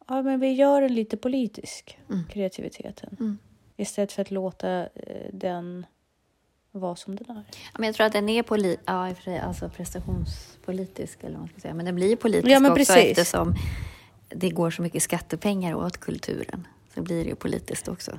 Ja, 0.08 0.22
men 0.22 0.39
vi 0.39 0.52
gör 0.52 0.82
den 0.82 0.96
lite 0.96 1.18
politisk, 1.18 2.00
mm. 2.10 2.24
kreativiteten. 2.30 3.18
Mm. 3.20 3.38
Istället 3.78 4.12
för 4.12 4.22
att 4.22 4.32
låta 4.32 4.84
uh, 4.84 4.88
den 5.32 5.86
vara 6.72 6.96
som 6.96 7.16
den 7.16 7.38
är. 7.38 7.44
men 7.78 7.88
jag 7.88 7.96
tror 7.96 8.08
att 8.08 8.14
den 8.14 8.30
är 8.30 8.44
poli 8.44 8.78
ja, 8.86 9.14
alltså 9.41 9.70
prestationspolitisk, 9.70 11.24
eller 11.24 11.32
vad 11.32 11.39
man 11.39 11.50
ska 11.50 11.60
säga. 11.60 11.74
Men 11.74 11.86
den 11.86 11.96
blir 11.96 12.16
politisk 12.16 12.52
ja, 12.52 12.58
också 12.58 12.76
precis. 12.76 12.96
eftersom 12.96 13.56
det 14.36 14.49
går 14.49 14.71
så 14.71 14.81
mycket 14.81 15.03
skattepengar 15.03 15.75
åt 15.75 15.97
kulturen. 15.97 16.67
så 16.95 17.01
blir 17.01 17.23
det 17.23 17.29
ju 17.29 17.36
politiskt 17.36 17.88
också. 17.88 18.11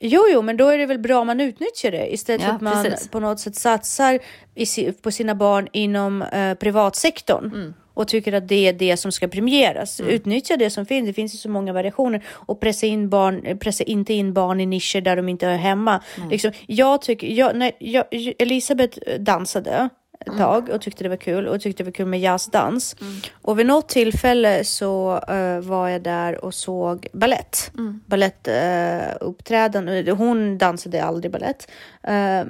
Jo, 0.00 0.24
jo, 0.32 0.42
men 0.42 0.56
då 0.56 0.68
är 0.68 0.78
det 0.78 0.86
väl 0.86 0.98
bra 0.98 1.20
om 1.20 1.26
man 1.26 1.40
utnyttjar 1.40 1.90
det 1.90 2.12
istället 2.14 2.42
Ja, 2.42 2.48
för 2.48 2.54
att 2.54 2.60
man 2.60 2.84
precis. 2.84 3.08
på 3.08 3.20
något 3.20 3.40
sätt 3.40 3.56
satsar 3.56 4.18
i, 4.54 4.92
på 4.92 5.10
sina 5.10 5.34
barn 5.34 5.68
inom 5.72 6.22
eh, 6.22 6.54
privatsektorn 6.54 7.44
Mm. 7.54 7.74
och 7.94 8.08
tycker 8.08 8.32
att 8.32 8.48
det 8.48 8.68
är 8.68 8.72
det 8.72 8.96
som 8.96 9.12
ska 9.12 9.28
premieras. 9.28 10.00
Utnyttja 10.00 10.56
det 10.56 10.70
som 10.70 10.86
finns. 10.86 11.06
Det 11.06 11.12
finns 11.12 11.34
ju 11.34 11.38
så 11.38 11.48
många 11.48 11.72
variationer 11.72 12.24
och 12.28 12.60
pressa 12.60 12.86
in 12.86 13.08
barn, 13.08 13.58
pressa 13.58 13.84
inte 13.84 14.14
in 14.14 14.32
barn 14.32 14.60
i 14.60 14.66
nischer 14.66 15.00
där 15.00 15.16
de 15.16 15.28
inte 15.28 15.46
hör 15.46 15.56
hemma. 15.56 16.02
Liksom, 16.30 16.52
jag 16.66 17.02
tycker, 17.02 17.26
jag, 17.26 17.56
när 17.56 17.72
jag, 17.78 18.04
Elisabeth 18.38 18.98
dansade 19.20 19.88
ett 20.20 20.38
tag 20.38 20.68
och 20.68 20.80
tyckte 20.80 21.04
det 21.04 21.08
var 21.08 21.16
kul 21.16 21.46
och 21.46 21.60
tyckte 21.60 21.82
det 21.82 21.88
var 21.88 21.92
kul 21.92 22.06
med 22.06 22.20
jazzdans. 22.20 22.96
Och 23.32 23.58
vid 23.58 23.66
något 23.66 23.88
tillfälle 23.88 24.64
så 24.64 25.18
eh, 25.18 25.60
var 25.60 25.88
jag 25.88 26.02
där 26.02 26.44
och 26.44 26.54
såg 26.54 27.06
ballett. 27.12 27.70
Mm. 27.78 28.00
Balettuppträdande. 28.06 30.10
hon 30.10 30.58
dansade 30.58 31.04
aldrig 31.04 31.32
ballett. 31.32 31.70
Uh, 32.08 32.44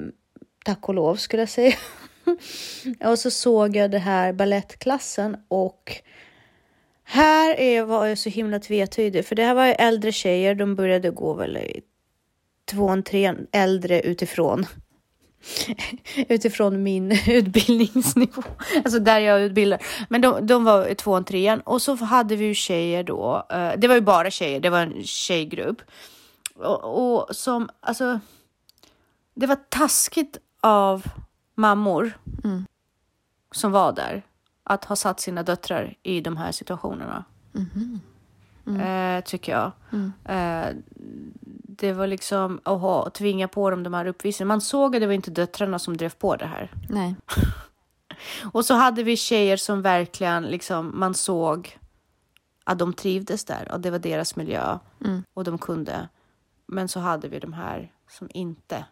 tack 0.65 0.89
och 0.89 0.95
lov 0.95 1.17
skulle 1.17 1.43
jag 1.43 1.49
säga. 1.49 1.75
och 3.05 3.19
så 3.19 3.31
såg 3.31 3.77
jag 3.77 3.91
det 3.91 3.99
här 3.99 4.33
ballettklassen 4.33 5.37
och 5.49 5.93
här 7.05 7.61
är, 7.61 7.83
var 7.83 8.07
jag 8.07 8.19
så 8.19 8.31
himla 8.31 8.59
tvetydig 8.59 9.25
för 9.25 9.37
det 9.37 9.45
här 9.45 9.55
var 9.55 9.67
ju 9.67 9.73
äldre 9.73 10.13
tjejer. 10.13 10.55
De 10.55 10.75
började 10.75 11.11
gå 11.11 11.35
väl 11.35 11.59
tvåan, 12.71 13.03
trean, 13.03 13.47
äldre 13.53 14.01
utifrån 14.01 14.67
utifrån 16.29 16.83
min 16.83 17.13
utbildningsnivå. 17.29 18.43
Alltså 18.77 18.99
där 18.99 19.19
jag 19.19 19.43
utbildar. 19.43 19.83
Men 20.09 20.21
de, 20.21 20.47
de 20.47 20.65
var 20.65 20.95
tvåan, 20.95 21.25
trean 21.25 21.61
och 21.61 21.83
så 21.83 21.95
hade 21.95 22.37
vi 22.37 22.45
ju 22.45 22.55
tjejer 22.55 23.05
då. 23.05 23.47
eh, 23.51 23.73
det 23.77 23.89
var 23.89 23.95
ju 23.95 24.01
bara 24.01 24.31
tjejer, 24.31 24.61
det 24.61 24.71
var 24.71 24.81
en 24.81 25.05
tjejgrupp. 25.05 25.83
Och, 26.55 26.85
och 27.25 27.37
som, 27.37 27.69
alltså. 27.81 28.21
Det 29.35 29.47
var 29.47 29.59
taskigt 29.69 30.39
av 30.61 31.03
mammor 31.55 32.19
som 33.53 33.73
var 33.73 33.93
där 33.93 34.23
att 34.65 34.85
ha 34.85 34.97
satt 34.97 35.21
sina 35.21 35.43
döttrar 35.43 35.95
i 36.03 36.21
de 36.21 36.37
här 36.37 36.53
situationerna. 36.53 37.25
Eh, 38.81 39.25
tycker 39.25 39.53
jag. 39.53 39.73
Eh, 40.25 40.67
det 41.79 41.93
var 41.93 42.07
liksom, 42.07 42.61
aha, 42.65 43.11
tvinga 43.11 43.49
på 43.49 43.71
dem 43.71 43.83
de 43.83 43.95
här 43.95 44.07
uppvisningarna. 44.07 44.55
Man 44.55 44.61
såg 44.61 44.97
att 44.97 45.01
det 45.01 45.07
var 45.07 45.15
inte 45.15 45.31
döttrarna 45.31 45.79
som 45.79 45.97
drev 45.97 46.15
på 46.15 46.37
det 46.37 46.47
här. 46.47 46.71
Nej. 46.89 47.15
Och 48.53 48.65
så 48.65 48.75
hade 48.75 49.03
vi 49.03 49.17
tjejer 49.17 49.57
som 49.57 49.83
verkligen 49.83 50.43
liksom, 50.43 50.93
man 50.95 51.15
såg 51.15 51.79
att 52.65 52.79
de 52.79 52.93
trivdes 52.93 53.45
där 53.45 53.73
och 53.73 53.81
det 53.81 53.91
var 53.91 53.99
deras 53.99 54.37
miljö 54.37 54.79
och 55.35 55.45
de 55.45 55.59
kunde. 55.59 56.09
Men 56.67 56.89
så 56.89 57.01
hade 57.01 57.29
vi 57.29 57.39
de 57.39 57.53
här 57.53 57.93
som 58.09 58.29
inte, 58.35 58.85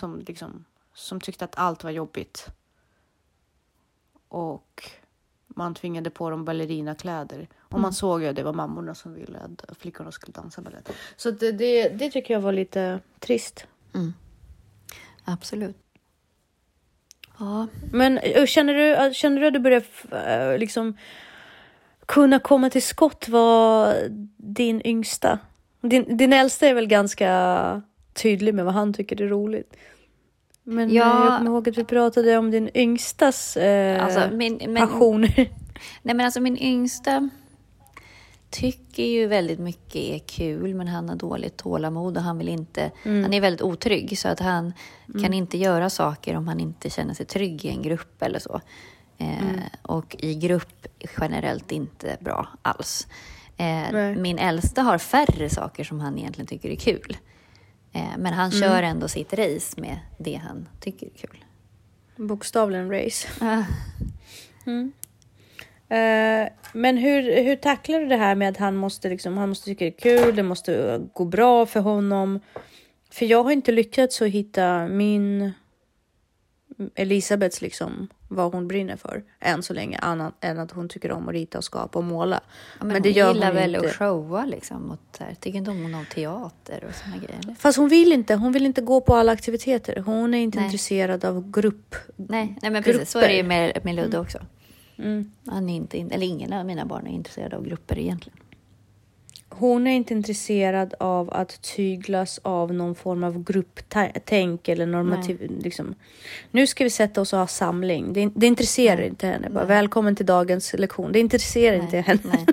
som 0.00 0.18
liksom, 0.18 0.64
som 0.94 1.20
tyckte 1.20 1.44
att 1.44 1.58
allt 1.58 1.84
var 1.84 1.90
jobbigt. 1.90 2.48
Och 4.28 4.90
man 5.56 5.74
tvingade 5.74 6.10
på 6.10 6.30
dem 6.30 6.44
ballerinakläder. 6.44 7.48
Och 7.60 7.80
man 7.80 7.92
såg 7.92 8.22
ju 8.22 8.28
att 8.28 8.36
det 8.36 8.42
var 8.42 8.52
mammorna 8.52 8.94
som 8.94 9.14
ville 9.14 9.38
att 9.38 9.78
flickorna 9.78 10.12
skulle 10.12 10.32
dansa 10.32 10.62
balett. 10.62 10.92
Så 11.16 11.30
det, 11.30 11.52
det, 11.52 11.88
det 11.88 12.10
tycker 12.10 12.34
jag 12.34 12.40
var 12.40 12.52
lite 12.52 13.00
trist. 13.18 13.66
Absolut. 15.24 15.76
Ja, 17.38 17.66
Men 17.92 18.20
känner 18.46 18.74
du, 18.74 19.14
känner 19.14 19.40
du 19.40 19.46
att 19.46 19.52
du 19.52 19.58
börjar 19.58 19.82
eh, 20.26 20.58
liksom 20.58 20.96
kunna 22.06 22.38
komma 22.38 22.70
till 22.70 22.82
skott 22.82 23.28
vad 23.28 23.96
din 24.36 24.86
yngsta, 24.86 25.38
din, 25.80 26.16
din 26.16 26.32
äldsta 26.32 26.66
är 26.66 26.74
väl 26.74 26.86
ganska 26.86 27.82
tydlig 28.12 28.54
med 28.54 28.64
vad 28.64 28.74
han 28.74 28.92
tycker 28.92 29.22
är 29.22 29.28
roligt. 29.28 29.76
Men 30.64 30.94
Ja. 30.94 31.24
jag 31.24 31.38
kommer 31.38 31.50
ihåg 31.50 31.68
att 31.68 31.78
vi 31.78 31.84
pratade 31.84 32.36
om 32.38 32.50
din 32.50 32.70
yngstas 32.74 33.56
eh, 33.56 34.04
alltså 34.04 34.28
min, 34.32 34.60
men, 34.68 34.88
passioner. 34.88 35.34
nej 36.02 36.14
men 36.14 36.20
alltså 36.20 36.40
min 36.40 36.58
yngsta 36.58 37.28
tycker 38.50 39.02
ju 39.02 39.26
väldigt 39.26 39.58
mycket 39.58 39.96
är 39.96 40.18
kul, 40.18 40.74
men 40.74 40.88
han 40.88 41.08
har 41.08 41.16
dåligt 41.16 41.56
tålamod 41.56 42.16
och 42.16 42.22
han 42.22 42.38
vill 42.38 42.48
inte, 42.48 42.90
han 43.04 43.32
är 43.32 43.40
väldigt 43.40 43.62
otrygg 43.62 44.18
så 44.18 44.28
att 44.28 44.40
han 44.40 44.72
kan 45.22 45.32
inte 45.32 45.58
göra 45.58 45.90
saker 45.90 46.36
om 46.36 46.48
han 46.48 46.60
inte 46.60 46.90
känner 46.90 47.14
sig 47.14 47.26
trygg 47.26 47.64
i 47.64 47.68
en 47.68 47.82
grupp 47.82 48.22
eller 48.22 48.38
så. 48.38 48.60
Eh, 49.18 49.62
Och 49.82 50.16
i 50.18 50.34
grupp 50.34 50.86
generellt 51.20 51.72
inte 51.72 52.16
bra 52.20 52.48
alls. 52.62 53.06
Eh, 53.56 54.16
min 54.16 54.38
äldsta 54.38 54.82
har 54.82 54.98
färre 54.98 55.48
saker 55.50 55.84
som 55.84 56.00
han 56.00 56.18
egentligen 56.18 56.46
tycker 56.46 56.68
är 56.70 56.76
kul. 56.76 57.16
Eh, 57.92 58.18
men 58.18 58.32
han 58.32 58.50
kör 58.50 58.82
ändå 58.82 59.08
sitt 59.08 59.32
race 59.32 59.80
med 59.80 59.98
det 60.18 60.34
han 60.34 60.68
tycker 60.80 61.06
är 61.06 61.10
kul. 61.10 61.44
Bokstavligen 62.16 62.90
race. 62.90 63.28
Ah. 63.40 63.64
Eh, 65.94 66.48
men 66.72 66.96
hur, 66.96 67.42
hur 67.42 67.56
tacklar 67.56 68.00
du 68.00 68.06
det 68.06 68.16
här 68.16 68.34
med 68.34 68.48
att 68.48 68.56
han 68.56 68.76
måste, 68.76 69.08
liksom, 69.08 69.38
han 69.38 69.48
måste 69.48 69.64
tycka 69.64 69.84
det 69.84 69.90
är 69.90 70.24
kul, 70.24 70.36
det 70.36 70.42
måste 70.42 71.00
gå 71.12 71.24
bra 71.24 71.66
för 71.66 71.80
honom? 71.80 72.40
För 73.10 73.26
jag 73.26 73.44
har 73.44 73.50
inte 73.50 73.72
lyckats 73.72 74.22
att 74.22 74.28
hitta 74.28 74.86
min 74.86 75.52
Elisabeths 76.94 77.62
liksom 77.62 78.08
vad 78.28 78.52
hon 78.52 78.68
brinner 78.68 78.96
för 78.96 79.22
än 79.40 79.62
så 79.62 79.74
länge 79.74 79.98
annat 79.98 80.34
än 80.40 80.58
att 80.58 80.70
hon 80.70 80.88
tycker 80.88 81.12
om 81.12 81.28
att 81.28 81.34
rita 81.34 81.58
och 81.58 81.64
skapa 81.64 81.98
och 81.98 82.04
måla. 82.04 82.40
Ja, 82.78 82.84
men, 82.84 83.02
det 83.02 83.08
hon 83.08 83.16
gör 83.18 83.34
gillar 83.34 83.46
hon 83.46 83.56
väl 83.56 83.74
inte. 83.74 83.88
att 83.88 83.94
showa 83.94 84.44
liksom. 84.44 84.90
Och 84.90 85.18
här. 85.18 85.34
Tycker 85.40 85.58
inte 85.58 85.70
om 85.70 86.04
teater 86.14 86.84
och 86.88 86.94
såna 86.94 87.16
grejer? 87.16 87.40
Eller? 87.44 87.54
Fast 87.54 87.78
hon 87.78 87.88
vill 87.88 88.12
inte. 88.12 88.34
Hon 88.34 88.52
vill 88.52 88.66
inte 88.66 88.80
gå 88.80 89.00
på 89.00 89.14
alla 89.14 89.32
aktiviteter. 89.32 89.96
Hon 89.96 90.34
är 90.34 90.38
inte 90.38 90.58
Nej. 90.58 90.64
intresserad 90.64 91.24
av 91.24 91.50
grupp. 91.50 91.94
Nej, 92.16 92.58
nej 92.62 92.70
men 92.70 92.82
precis. 92.82 93.10
Så 93.10 93.18
är 93.18 93.28
det 93.28 93.36
ju 93.36 93.42
med, 93.42 93.84
med 93.84 93.94
Ludde 93.94 94.18
också. 94.18 94.38
Mm. 94.98 95.32
Han 95.46 95.68
är 95.68 95.76
inte, 95.76 95.98
in- 95.98 96.10
eller 96.10 96.26
ingen 96.26 96.52
av 96.52 96.66
mina 96.66 96.84
barn 96.84 97.06
är 97.06 97.10
intresserad 97.10 97.54
av 97.54 97.64
grupper 97.64 97.98
egentligen. 97.98 98.38
Hon 99.54 99.86
är 99.86 99.90
inte 99.90 100.14
intresserad 100.14 100.94
av 101.00 101.30
att 101.32 101.62
tyglas 101.62 102.40
av 102.42 102.74
någon 102.74 102.94
form 102.94 103.24
av 103.24 103.44
grupptänk 103.44 104.68
eller 104.68 104.86
normativ. 104.86 105.60
Liksom. 105.62 105.94
Nu 106.50 106.66
ska 106.66 106.84
vi 106.84 106.90
sätta 106.90 107.20
oss 107.20 107.32
och 107.32 107.38
ha 107.38 107.46
samling. 107.46 108.12
Det, 108.12 108.30
det 108.34 108.46
intresserar 108.46 108.96
Nej. 108.96 109.08
inte 109.08 109.26
henne. 109.26 109.50
Bara, 109.50 109.64
Välkommen 109.64 110.16
till 110.16 110.26
dagens 110.26 110.72
lektion. 110.72 111.12
Det 111.12 111.20
intresserar 111.20 111.76
inte 111.76 111.98
henne. 112.00 112.20
Nej. 112.22 112.46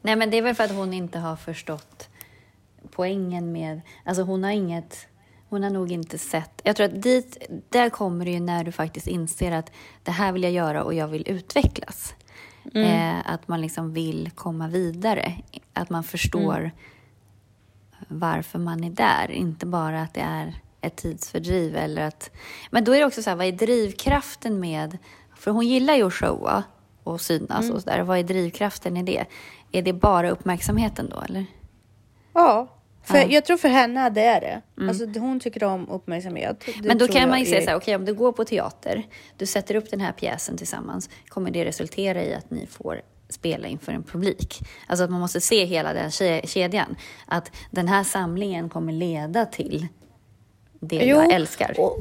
nej, 0.00 0.16
men 0.16 0.30
det 0.30 0.38
är 0.38 0.42
väl 0.42 0.54
för 0.54 0.64
att 0.64 0.74
hon 0.74 0.92
inte 0.92 1.18
har 1.18 1.36
förstått 1.36 2.08
poängen 2.90 3.52
med... 3.52 3.80
Alltså 4.04 4.22
hon 4.22 4.44
har 4.44 4.50
inget... 4.50 5.06
Hon 5.48 5.62
har 5.62 5.70
nog 5.70 5.92
inte 5.92 6.18
sett... 6.18 6.60
Jag 6.64 6.76
tror 6.76 6.86
att 6.86 7.02
dit, 7.02 7.46
där 7.68 7.90
kommer 7.90 8.24
det 8.24 8.30
ju 8.30 8.40
när 8.40 8.64
du 8.64 8.72
faktiskt 8.72 9.06
inser 9.06 9.52
att 9.52 9.72
det 10.02 10.10
här 10.10 10.32
vill 10.32 10.42
jag 10.42 10.52
göra 10.52 10.84
och 10.84 10.94
jag 10.94 11.08
vill 11.08 11.24
utvecklas. 11.28 12.14
Eh, 12.74 13.32
att 13.32 13.48
man 13.48 13.60
liksom 13.60 13.92
vill 13.92 14.30
komma 14.34 14.68
vidare. 14.68 15.34
Att 15.72 15.90
man 15.90 16.04
förstår 16.04 16.70
varför 18.08 18.58
man 18.58 18.84
är 18.84 18.90
där. 18.90 19.30
Inte 19.30 19.66
bara 19.66 20.02
att 20.02 20.14
det 20.14 20.20
är 20.20 20.54
ett 20.80 20.96
tidsfördriv 20.96 21.76
eller 21.76 22.02
att... 22.02 22.30
Men 22.70 22.84
då 22.84 22.92
är 22.94 22.98
det 22.98 23.06
också 23.06 23.22
så 23.22 23.30
här, 23.30 23.36
vad 23.36 23.46
är 23.46 23.52
drivkraften 23.52 24.60
med... 24.60 24.98
För 25.36 25.50
hon 25.50 25.66
gillar 25.66 25.94
ju 25.94 26.06
att 26.06 26.14
showa 26.14 26.62
och 27.04 27.20
synas 27.20 27.70
och 27.70 27.80
sådär. 27.80 28.02
Vad 28.02 28.18
är 28.18 28.22
drivkraften 28.22 28.96
i 28.96 29.02
det? 29.02 29.24
Är 29.72 29.82
det 29.82 29.92
bara 29.92 30.30
uppmärksamheten 30.30 31.08
då 31.08 31.20
eller? 31.20 31.46
Ja. 32.32 32.68
För 33.08 33.14
Ja. 33.14 33.20
Mm. 33.22 33.32
Jag 33.34 33.44
tror 33.44 33.56
för 33.56 33.68
henne 33.68 34.10
det 34.10 34.22
är 34.22 34.40
det. 34.40 34.62
Alltså, 34.88 35.06
hon 35.20 35.40
tycker 35.40 35.64
om 35.64 35.88
uppmärksamhet. 35.88 36.60
Det 36.66 36.88
Men 36.88 36.98
då 36.98 37.08
kan 37.08 37.28
man 37.28 37.38
ju 37.40 37.44
säga 37.46 37.60
är- 37.60 37.64
så 37.64 37.70
här, 37.70 37.76
okej 37.76 37.96
om 37.96 38.04
du 38.04 38.14
går 38.14 38.32
på 38.32 38.44
teater, 38.44 39.06
du 39.36 39.46
sätter 39.46 39.74
upp 39.74 39.90
den 39.90 40.00
här 40.00 40.12
pjäsen 40.12 40.56
tillsammans, 40.56 41.10
kommer 41.28 41.50
det 41.50 41.64
resultera 41.64 42.22
i 42.22 42.34
att 42.34 42.50
ni 42.50 42.66
får 42.66 43.00
spela 43.28 43.68
inför 43.68 43.92
en 43.92 44.02
publik? 44.02 44.60
Alltså 44.86 45.04
att 45.04 45.10
man 45.10 45.20
måste 45.20 45.40
se 45.40 45.64
hela 45.64 45.92
den 45.92 46.10
ke- 46.10 46.46
kedjan. 46.46 46.96
Att 47.26 47.50
den 47.70 47.88
här 47.88 48.04
samlingen 48.04 48.68
kommer 48.68 48.92
leda 48.92 49.46
till 49.46 49.86
det 50.80 50.96
Jo, 50.96 51.16
jag 51.16 51.32
älskar. 51.32 51.74
Och, 51.78 51.98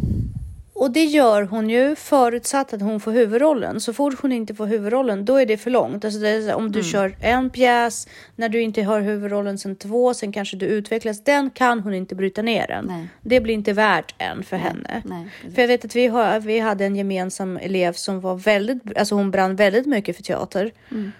och 0.80 0.91
det 0.91 1.03
gör 1.03 1.43
hon 1.43 1.69
ju 1.69 1.95
förutsatt 1.95 2.73
att 2.73 2.82
hon 2.82 2.99
får 2.99 3.11
huvudrollen. 3.11 3.82
Så 3.82 3.93
fort 3.93 4.21
hon 4.21 4.32
inte 4.32 4.55
får 4.55 4.65
huvudrollen, 4.65 5.25
då 5.25 5.36
är 5.36 5.45
det 5.45 5.57
för 5.57 5.71
långt. 5.71 6.05
Alltså 6.05 6.19
här, 6.19 6.53
om 6.53 6.59
Mm. 6.61 6.71
du 6.71 6.84
kör 6.84 7.15
en 7.21 7.49
pjäs, 7.49 8.07
när 8.36 8.49
du 8.49 8.61
inte 8.61 8.84
har 8.84 9.01
huvudrollen 9.01 9.57
sen 9.57 9.75
två, 9.75 10.13
sen 10.13 10.32
kanske 10.32 10.57
du 10.57 10.65
utvecklas. 10.65 11.23
Den 11.23 11.49
kan 11.49 11.80
hon 11.80 11.93
inte 11.93 12.15
bryta 12.15 12.41
ner 12.41 12.71
än. 12.71 12.86
Nej. 12.86 13.07
Det 13.21 13.39
blir 13.39 13.53
inte 13.53 13.73
värt 13.73 14.15
än 14.17 14.43
för 14.43 14.57
henne. 14.57 15.01
nej, 15.05 15.28
för 15.55 15.61
jag 15.61 15.67
vet 15.67 15.86
att 15.86 15.95
vi, 15.95 16.07
har, 16.07 16.39
vi 16.39 16.59
hade 16.59 16.86
en 16.86 16.95
gemensam 16.95 17.57
elev 17.57 17.93
som 17.93 18.21
var 18.21 18.36
väldigt, 18.36 18.97
alltså 18.97 19.15
hon 19.15 19.32
brann 19.32 19.55
väldigt 19.55 19.86
mycket 19.86 20.15
för 20.15 20.23
teater. 20.23 20.71
Mm. 20.91 21.11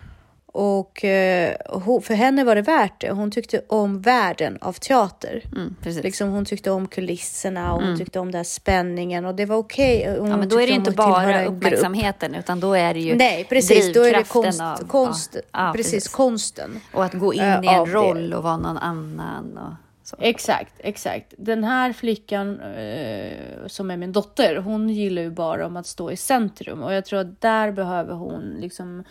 Och 0.58 1.06
eh, 1.06 1.56
för 2.02 2.14
henne 2.14 2.44
var 2.44 2.56
det 2.56 2.62
värt 2.62 3.02
det. 3.02 3.12
Hon 3.12 3.32
tyckte 3.32 3.62
om 3.68 4.02
världen 4.02 4.58
av 4.62 4.74
teater. 4.74 5.44
Mm, 5.56 5.76
precis. 5.82 6.04
Liksom 6.04 6.30
hon 6.30 6.46
tyckte 6.46 6.72
om 6.72 6.88
kulisserna 6.88 7.74
och 7.74 7.82
hon 7.84 7.98
tyckte 7.98 8.20
om 8.20 8.32
den 8.32 8.46
spänningen 8.46 9.26
och 9.26 9.36
det 9.36 9.46
var 9.46 9.56
okej. 9.56 10.16
Hon 10.20 10.30
Ja, 10.30 10.38
men 10.38 10.50
då 10.50 10.62
är 10.62 10.68
det 10.68 10.74
inte 10.74 10.92
bara 10.92 11.24
en 11.34 11.44
grupp. 11.46 11.58
uppmärksamheten, 11.58 12.36
utan 12.36 12.60
då 12.60 12.74
är 12.74 12.94
det 12.94 13.00
ju 13.00 13.16
Nej, 13.16 13.44
precis. 13.50 13.94
Då 13.94 14.04
är 14.04 14.14
det 14.14 14.24
konst, 14.24 14.62
av- 14.62 14.88
konst 14.88 15.36
ja, 15.36 15.42
ja, 15.52 15.74
precis, 15.76 16.08
konsten. 16.08 16.80
Och 16.94 17.06
att 17.06 17.14
gå 17.14 17.34
in 17.34 17.40
eh, 17.42 17.48
i 17.64 17.68
en 17.68 17.80
av 17.80 17.88
det. 17.88 17.94
roll 17.94 18.34
och 18.34 18.44
vara 18.44 18.58
någon 18.58 18.78
annan. 18.78 19.58
Och 19.58 19.74
så. 20.08 20.16
Exakt, 20.20 20.74
exakt. 20.80 21.34
Den 21.38 21.64
här 21.64 21.94
flickan 21.94 22.60
eh, 22.62 23.32
som 23.68 23.92
är 23.92 23.98
min 23.98 24.12
dotter, 24.12 24.56
hon 24.56 24.90
gillar 24.90 25.22
ju 25.22 25.30
bara 25.32 25.66
om 25.66 25.78
att 25.78 25.88
stå 25.88 26.12
i 26.12 26.18
centrum 26.18 26.84
och 26.84 26.94
jag 26.94 27.06
tror 27.06 27.20
att 27.20 27.42
där 27.42 27.72
behöver 27.72 28.14
hon 28.14 28.58
liksom 28.60 29.04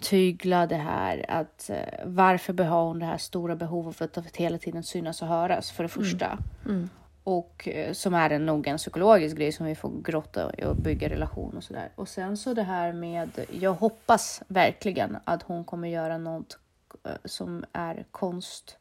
tygla 0.00 0.66
det 0.66 0.76
här 0.76 1.24
att 1.28 1.70
eh, 1.70 1.76
varför 2.04 2.52
behöver 2.52 2.84
hon 2.86 2.98
det 2.98 3.06
här 3.06 3.18
stora 3.18 3.56
behovet 3.56 4.18
att 4.18 4.36
hela 4.36 4.58
tiden 4.58 4.82
synas 4.82 5.22
och 5.22 5.28
höras 5.28 5.70
för 5.70 5.82
det 5.82 5.88
första. 5.88 6.38
Och 7.24 7.68
eh, 7.68 7.92
som 7.92 8.14
är 8.14 8.30
en 8.30 8.46
nog 8.46 8.66
en 8.66 8.76
psykologisk 8.76 9.36
grej 9.36 9.52
som 9.52 9.66
vi 9.66 9.74
får 9.74 10.02
grotta 10.02 10.52
i 10.58 10.64
och 10.64 10.76
bygga 10.76 11.08
relation 11.08 11.56
och 11.56 11.64
sådär. 11.64 11.88
Och 11.94 12.08
sen 12.08 12.36
så 12.36 12.54
det 12.54 12.62
här 12.62 12.92
med, 12.92 13.30
jag 13.60 13.74
hoppas 13.74 14.42
verkligen 14.48 15.16
att 15.24 15.42
hon 15.42 15.64
kommer 15.64 15.88
göra 15.88 16.18
något 16.18 16.58
eh, 17.04 17.12
som 17.24 17.64
är 17.72 18.04
konst 18.10 18.78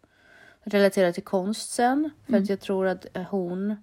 relaterat 0.63 1.13
till 1.13 1.23
konst 1.23 1.71
sen. 1.71 2.09
För 2.29 2.37
att 2.37 2.49
jag 2.49 2.59
tror 2.59 2.87
att 2.87 3.05
hon 3.29 3.75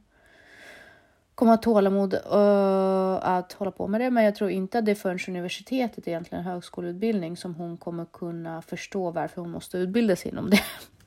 kommer 1.34 1.52
ha 1.52 1.56
tålamod 1.56 2.14
uh, 2.14 3.28
att 3.28 3.52
hålla 3.52 3.70
på 3.70 3.88
med 3.88 4.00
det. 4.00 4.10
Men 4.10 4.24
jag 4.24 4.34
tror 4.34 4.50
inte 4.50 4.78
att 4.78 4.84
det 4.84 4.90
är 4.90 4.94
förrän 4.94 5.18
universitetet, 5.28 6.08
egentligen 6.08 6.44
högskoleutbildning, 6.44 7.36
som 7.36 7.54
hon 7.54 7.76
kommer 7.76 8.04
kunna 8.04 8.62
förstå 8.62 9.10
varför 9.10 9.40
hon 9.40 9.50
måste 9.50 9.78
utbilda 9.78 10.16
sig 10.16 10.30
inom 10.30 10.50
det. 10.50 10.60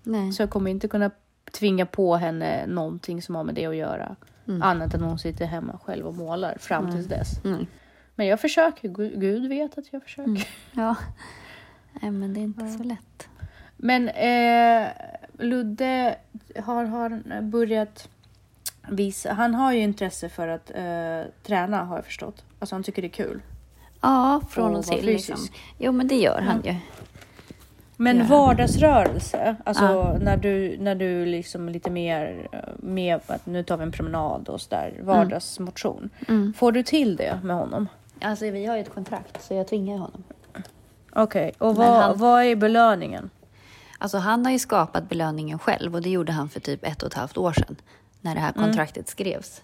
Nej. 0.04 0.32
Så 0.32 0.42
jag 0.42 0.50
kommer 0.50 0.72
inte 0.72 0.88
kunna 0.88 1.12
tvinga 1.52 1.86
på 1.86 2.16
henne 2.16 2.68
någonting 2.68 3.22
som 3.22 3.36
har 3.36 3.44
med 3.44 3.56
det 3.56 3.66
att 3.66 3.76
göra. 3.76 4.16
Annat 4.62 4.94
än 4.94 5.02
hon 5.02 5.20
sitter 5.20 5.46
hemma 5.46 5.80
själv 5.84 6.08
och 6.08 6.14
målar 6.14 6.58
fram 6.58 6.92
tills 6.92 7.06
dess. 7.06 7.46
Mm. 7.46 7.66
Men 8.16 8.28
jag 8.28 8.40
försöker, 8.40 8.90
Gud, 9.20 9.50
vet 9.50 9.78
att 9.78 9.94
jag 9.94 10.04
försöker. 10.04 10.48
Ja. 10.72 10.96
Nej, 12.02 12.12
men 12.12 12.34
det 12.34 12.40
är 12.40 12.44
inte 12.44 12.68
så 12.68 12.84
lätt. 12.84 13.28
Men 13.78 14.10
eh, 14.10 14.88
Ludde 15.40 16.16
har, 16.56 16.86
har 16.86 17.42
börjat 17.42 18.10
visa, 18.90 19.34
han 19.34 19.56
har 19.56 19.74
ju 19.74 19.80
intresse 19.80 20.30
för 20.30 20.48
att 20.48 20.72
eh, 20.76 21.32
träna 21.44 21.84
har 21.84 21.96
jag 21.96 22.06
förstått. 22.06 22.44
Alltså 22.60 22.76
han 22.76 22.84
tycker 22.84 23.02
det 23.02 23.08
är 23.08 23.10
kul. 23.10 23.42
Ja, 24.02 24.42
från 24.50 24.72
Och 24.72 24.80
och 24.80 24.86
till. 24.86 25.06
Liksom. 25.06 25.36
Jo, 25.78 25.92
men 25.92 26.08
det 26.08 26.16
gör 26.16 26.42
han 26.42 26.62
ju. 26.66 26.76
Men 28.00 28.18
Ja. 28.18 28.24
vardagsrörelse, 28.30 29.56
alltså 29.66 29.84
Ja. 29.84 30.18
när 30.22 30.38
du, 30.38 30.78
när 30.80 30.96
du 30.96 31.26
liksom 31.26 31.70
lite 31.70 31.90
mer 31.90 32.48
eh, 32.52 32.60
med 32.78 33.20
att 33.28 33.46
nu 33.46 33.64
tar 33.64 33.78
vi 33.78 33.84
en 33.84 33.92
promenad 33.92 34.50
och 34.50 34.62
sådär, 34.62 34.94
vardagsmotion. 35.04 36.10
Mm. 36.28 36.54
Får 36.54 36.72
du 36.72 36.84
till 36.84 37.16
det 37.16 37.40
med 37.44 37.56
honom? 37.56 37.88
Alltså, 38.22 38.46
vi 38.50 38.66
har 38.66 38.76
ju 38.76 38.82
ett 38.82 38.94
kontrakt, 38.94 39.44
så 39.44 39.54
jag 39.54 39.68
tvingar 39.68 39.98
honom. 39.98 40.24
Okej, 41.14 41.52
och 41.58 41.68
Men 41.68 41.76
vad, 41.76 42.02
han- 42.04 42.18
vad 42.18 42.44
är 42.44 42.56
belöningen? 42.56 43.30
Alltså, 44.00 44.18
han 44.18 44.46
har 44.46 44.52
ju 44.52 44.60
skapat 44.60 45.10
belöningen 45.10 45.60
själv 45.60 45.96
och 45.96 46.02
det 46.02 46.10
gjorde 46.10 46.32
han 46.32 46.50
för 46.50 46.60
typ 46.60 46.84
ett 46.86 47.02
och 47.04 47.08
ett 47.08 47.14
halvt 47.14 47.38
år 47.38 47.52
sedan 47.54 47.76
när 48.28 48.36
det 48.36 48.42
här 48.42 48.52
kontraktet 48.54 49.08
skrevs. 49.10 49.62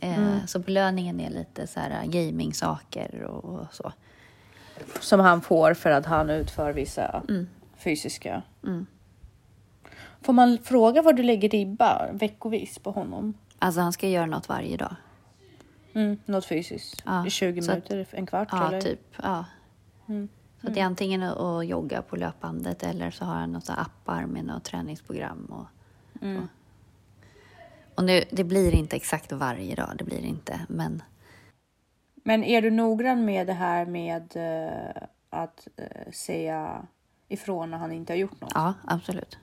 Eh, 0.00 0.44
Så 0.46 0.58
belöningen 0.58 1.20
är 1.20 1.30
lite 1.30 1.66
så 1.66 1.80
här 1.80 2.06
gaming-saker 2.06 3.22
och, 3.22 3.44
och 3.44 3.66
så. 3.74 3.92
Som 5.00 5.20
han 5.20 5.40
får 5.42 5.74
för 5.74 5.90
att 5.90 6.06
han 6.06 6.30
utför 6.30 6.72
vissa 6.72 7.22
fysiska... 7.76 8.42
Mm. 8.64 8.86
Får 10.22 10.32
man 10.32 10.58
fråga 10.64 11.02
var 11.02 11.12
du 11.12 11.22
lägger 11.22 11.48
ribba 11.48 12.12
veckovis 12.12 12.78
på 12.78 12.90
honom? 12.90 13.34
Alltså, 13.58 13.80
han 13.80 13.92
ska 13.92 14.08
göra 14.08 14.26
något 14.26 14.48
varje 14.48 14.76
dag. 14.76 14.96
Mm, 15.94 16.18
något 16.26 16.44
fysiskt? 16.46 17.02
Ja, 17.06 17.26
I 17.26 17.30
20 17.30 17.62
så 17.62 17.72
att- 17.72 17.90
minuter, 17.90 18.06
en 18.18 18.26
kvart? 18.26 18.48
Ja, 18.52 18.68
eller? 18.68 18.80
typ. 18.80 19.00
Ja. 19.22 19.44
Mm. 20.08 20.28
Så 20.60 20.68
det 20.70 20.80
är 20.80 20.84
antingen 20.84 21.22
att, 21.22 21.66
jogga 21.66 22.02
på 22.02 22.16
löpbandet 22.16 22.82
eller 22.82 23.10
så 23.10 23.24
har 23.24 23.34
han 23.34 23.52
några 23.52 23.74
appar 23.74 24.26
med 24.26 24.44
något 24.44 24.64
träningsprogram. 24.64 25.44
Och, 25.44 25.66
Mm. 26.22 26.48
Och 27.94 28.04
nu, 28.04 28.24
det 28.30 28.44
blir 28.44 28.74
inte 28.74 28.96
exakt 28.96 29.32
varje 29.32 29.74
dag, 29.74 29.88
det 29.98 30.04
blir 30.04 30.20
det 30.20 30.28
inte. 30.28 30.60
Men 30.68 31.02
Men 32.14 32.44
är 32.44 32.62
du 32.62 32.70
noggrann 32.70 33.24
med 33.24 33.46
det 33.46 33.52
här 33.52 33.86
med 33.86 34.36
eh, 34.36 35.02
att 35.30 35.68
eh, 35.76 36.12
säga 36.12 36.86
ifrån 37.28 37.70
när 37.70 37.78
han 37.78 37.92
inte 37.92 38.12
har 38.12 38.18
gjort 38.18 38.40
något? 38.40 38.52
ja, 38.54 38.74
absolut. 38.84 39.38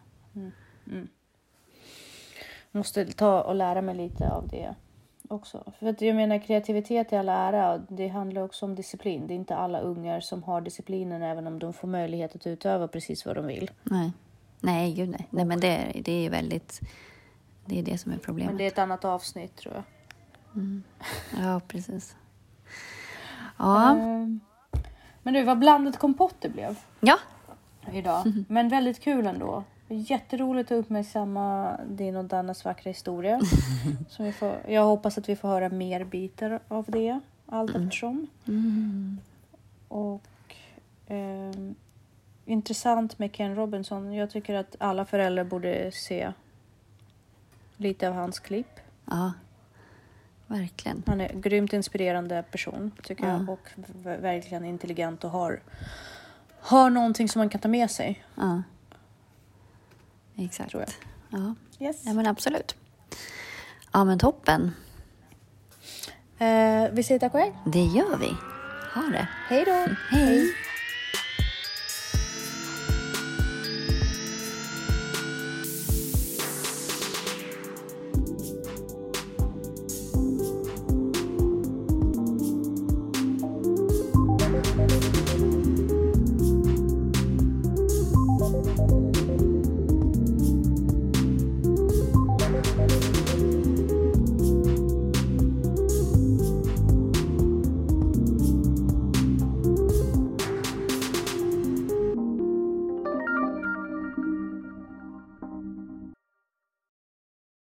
Måste 2.71 3.05
ta 3.05 3.41
och 3.41 3.55
lära 3.55 3.81
mig 3.81 3.95
lite 3.95 4.29
av 4.29 4.47
det 4.47 4.75
också. 5.27 5.73
För 5.79 5.87
att 5.87 6.01
jag 6.01 6.15
menar 6.15 6.39
kreativitet 6.39 7.13
i 7.13 7.15
all 7.15 7.29
ära 7.29 7.73
och 7.73 7.81
det 7.87 8.07
handlar 8.07 8.41
också 8.41 8.65
om 8.65 8.75
disciplin. 8.75 9.27
Det 9.27 9.33
är 9.33 9.35
inte 9.35 9.55
alla 9.55 9.79
ungar 9.79 10.19
som 10.19 10.43
har 10.43 10.61
disciplinen 10.61 11.21
även 11.21 11.47
om 11.47 11.59
de 11.59 11.73
får 11.73 11.87
möjlighet 11.87 12.35
att 12.35 12.47
utöva 12.47 12.87
precis 12.87 13.25
vad 13.25 13.35
de 13.35 13.47
vill. 13.47 13.71
Nej, 13.83 14.11
nej, 14.59 14.93
gud 14.93 15.09
nej. 15.09 15.27
nej 15.29 15.45
men 15.45 15.59
det, 15.59 16.01
det 16.03 16.25
är 16.25 16.29
väldigt... 16.29 16.81
Det 17.69 17.79
är 17.79 17.83
det 17.83 17.97
som 17.97 18.11
är 18.11 18.17
problemet. 18.17 18.51
Men 18.51 18.57
det 18.57 18.63
är 18.63 18.67
ett 18.67 18.77
annat 18.77 19.05
avsnitt 19.05 19.55
tror 19.55 19.73
jag. 19.73 19.83
Ja, 21.43 21.61
precis. 21.67 22.15
Ja, 23.57 23.91
Ehm, 23.91 24.39
Men 25.23 25.33
du, 25.33 25.43
vad 25.43 25.59
blandat 25.59 25.97
kompott 25.99 26.35
det 26.39 26.49
blev 26.49 26.79
ja. 26.99 27.17
idag. 27.93 28.33
Men 28.47 28.69
väldigt 28.69 28.99
kul 28.99 29.27
ändå. 29.27 29.63
Jätteroligt 29.87 30.71
att 30.71 30.77
uppmärksamma 30.77 31.77
din 31.89 32.15
och 32.15 32.25
Dannas 32.25 32.65
vackra 32.65 32.89
historia. 32.89 33.41
Som 34.09 34.25
vi 34.25 34.31
får, 34.31 34.55
jag 34.67 34.85
hoppas 34.85 35.17
att 35.17 35.29
vi 35.29 35.35
får 35.35 35.47
höra 35.47 35.69
mer 35.69 36.03
bitar 36.03 36.59
av 36.67 36.85
det 36.87 37.19
allt 37.45 37.75
eftersom. 37.75 38.27
Och 39.87 40.23
ehm, 41.07 41.75
intressant 42.45 43.19
med 43.19 43.35
Ken 43.35 43.55
Robinson. 43.55 44.13
Jag 44.13 44.29
tycker 44.29 44.53
att 44.53 44.75
alla 44.79 45.05
föräldrar 45.05 45.43
borde 45.43 45.91
se 45.91 46.33
lite 47.79 48.07
av 48.07 48.13
hans 48.13 48.39
klipp. 48.39 48.79
ja. 49.05 49.33
Verkligen. 50.47 51.03
Han 51.07 51.21
är 51.21 51.29
en 51.31 51.41
grymt 51.41 51.73
inspirerande 51.73 52.43
person 52.51 52.91
tycker 53.03 53.23
Ja. 53.27 53.31
jag 53.31 53.49
och 53.49 53.69
verkligen 54.03 54.65
intelligent 54.65 55.23
och 55.23 55.29
har, 55.29 55.61
har 56.59 56.89
någonting 56.89 57.29
som 57.29 57.39
man 57.39 57.49
kan 57.49 57.61
ta 57.61 57.67
med 57.67 57.91
sig. 57.91 58.23
Ja. 58.35 58.61
Exakt. 60.35 60.69
Tror 60.71 60.83
jag. 60.83 60.91
Ja. 61.39 61.55
Yes. 61.85 62.01
ja, 62.05 62.13
men 62.13 62.27
absolut. 62.27 62.75
Ja, 63.93 64.03
men 64.05 64.19
toppen. 64.19 64.71
Eh, 66.37 66.85
vi 66.91 67.03
säger 67.03 67.19
tack 67.19 67.33
och 67.33 67.39
hej. 67.39 67.53
Det 67.65 67.83
gör 67.83 68.17
vi. 68.17 68.29
Ha 68.95 69.01
det. 69.11 69.27
Hej 69.47 69.65
då! 69.65 69.87
Hej. 70.09 70.53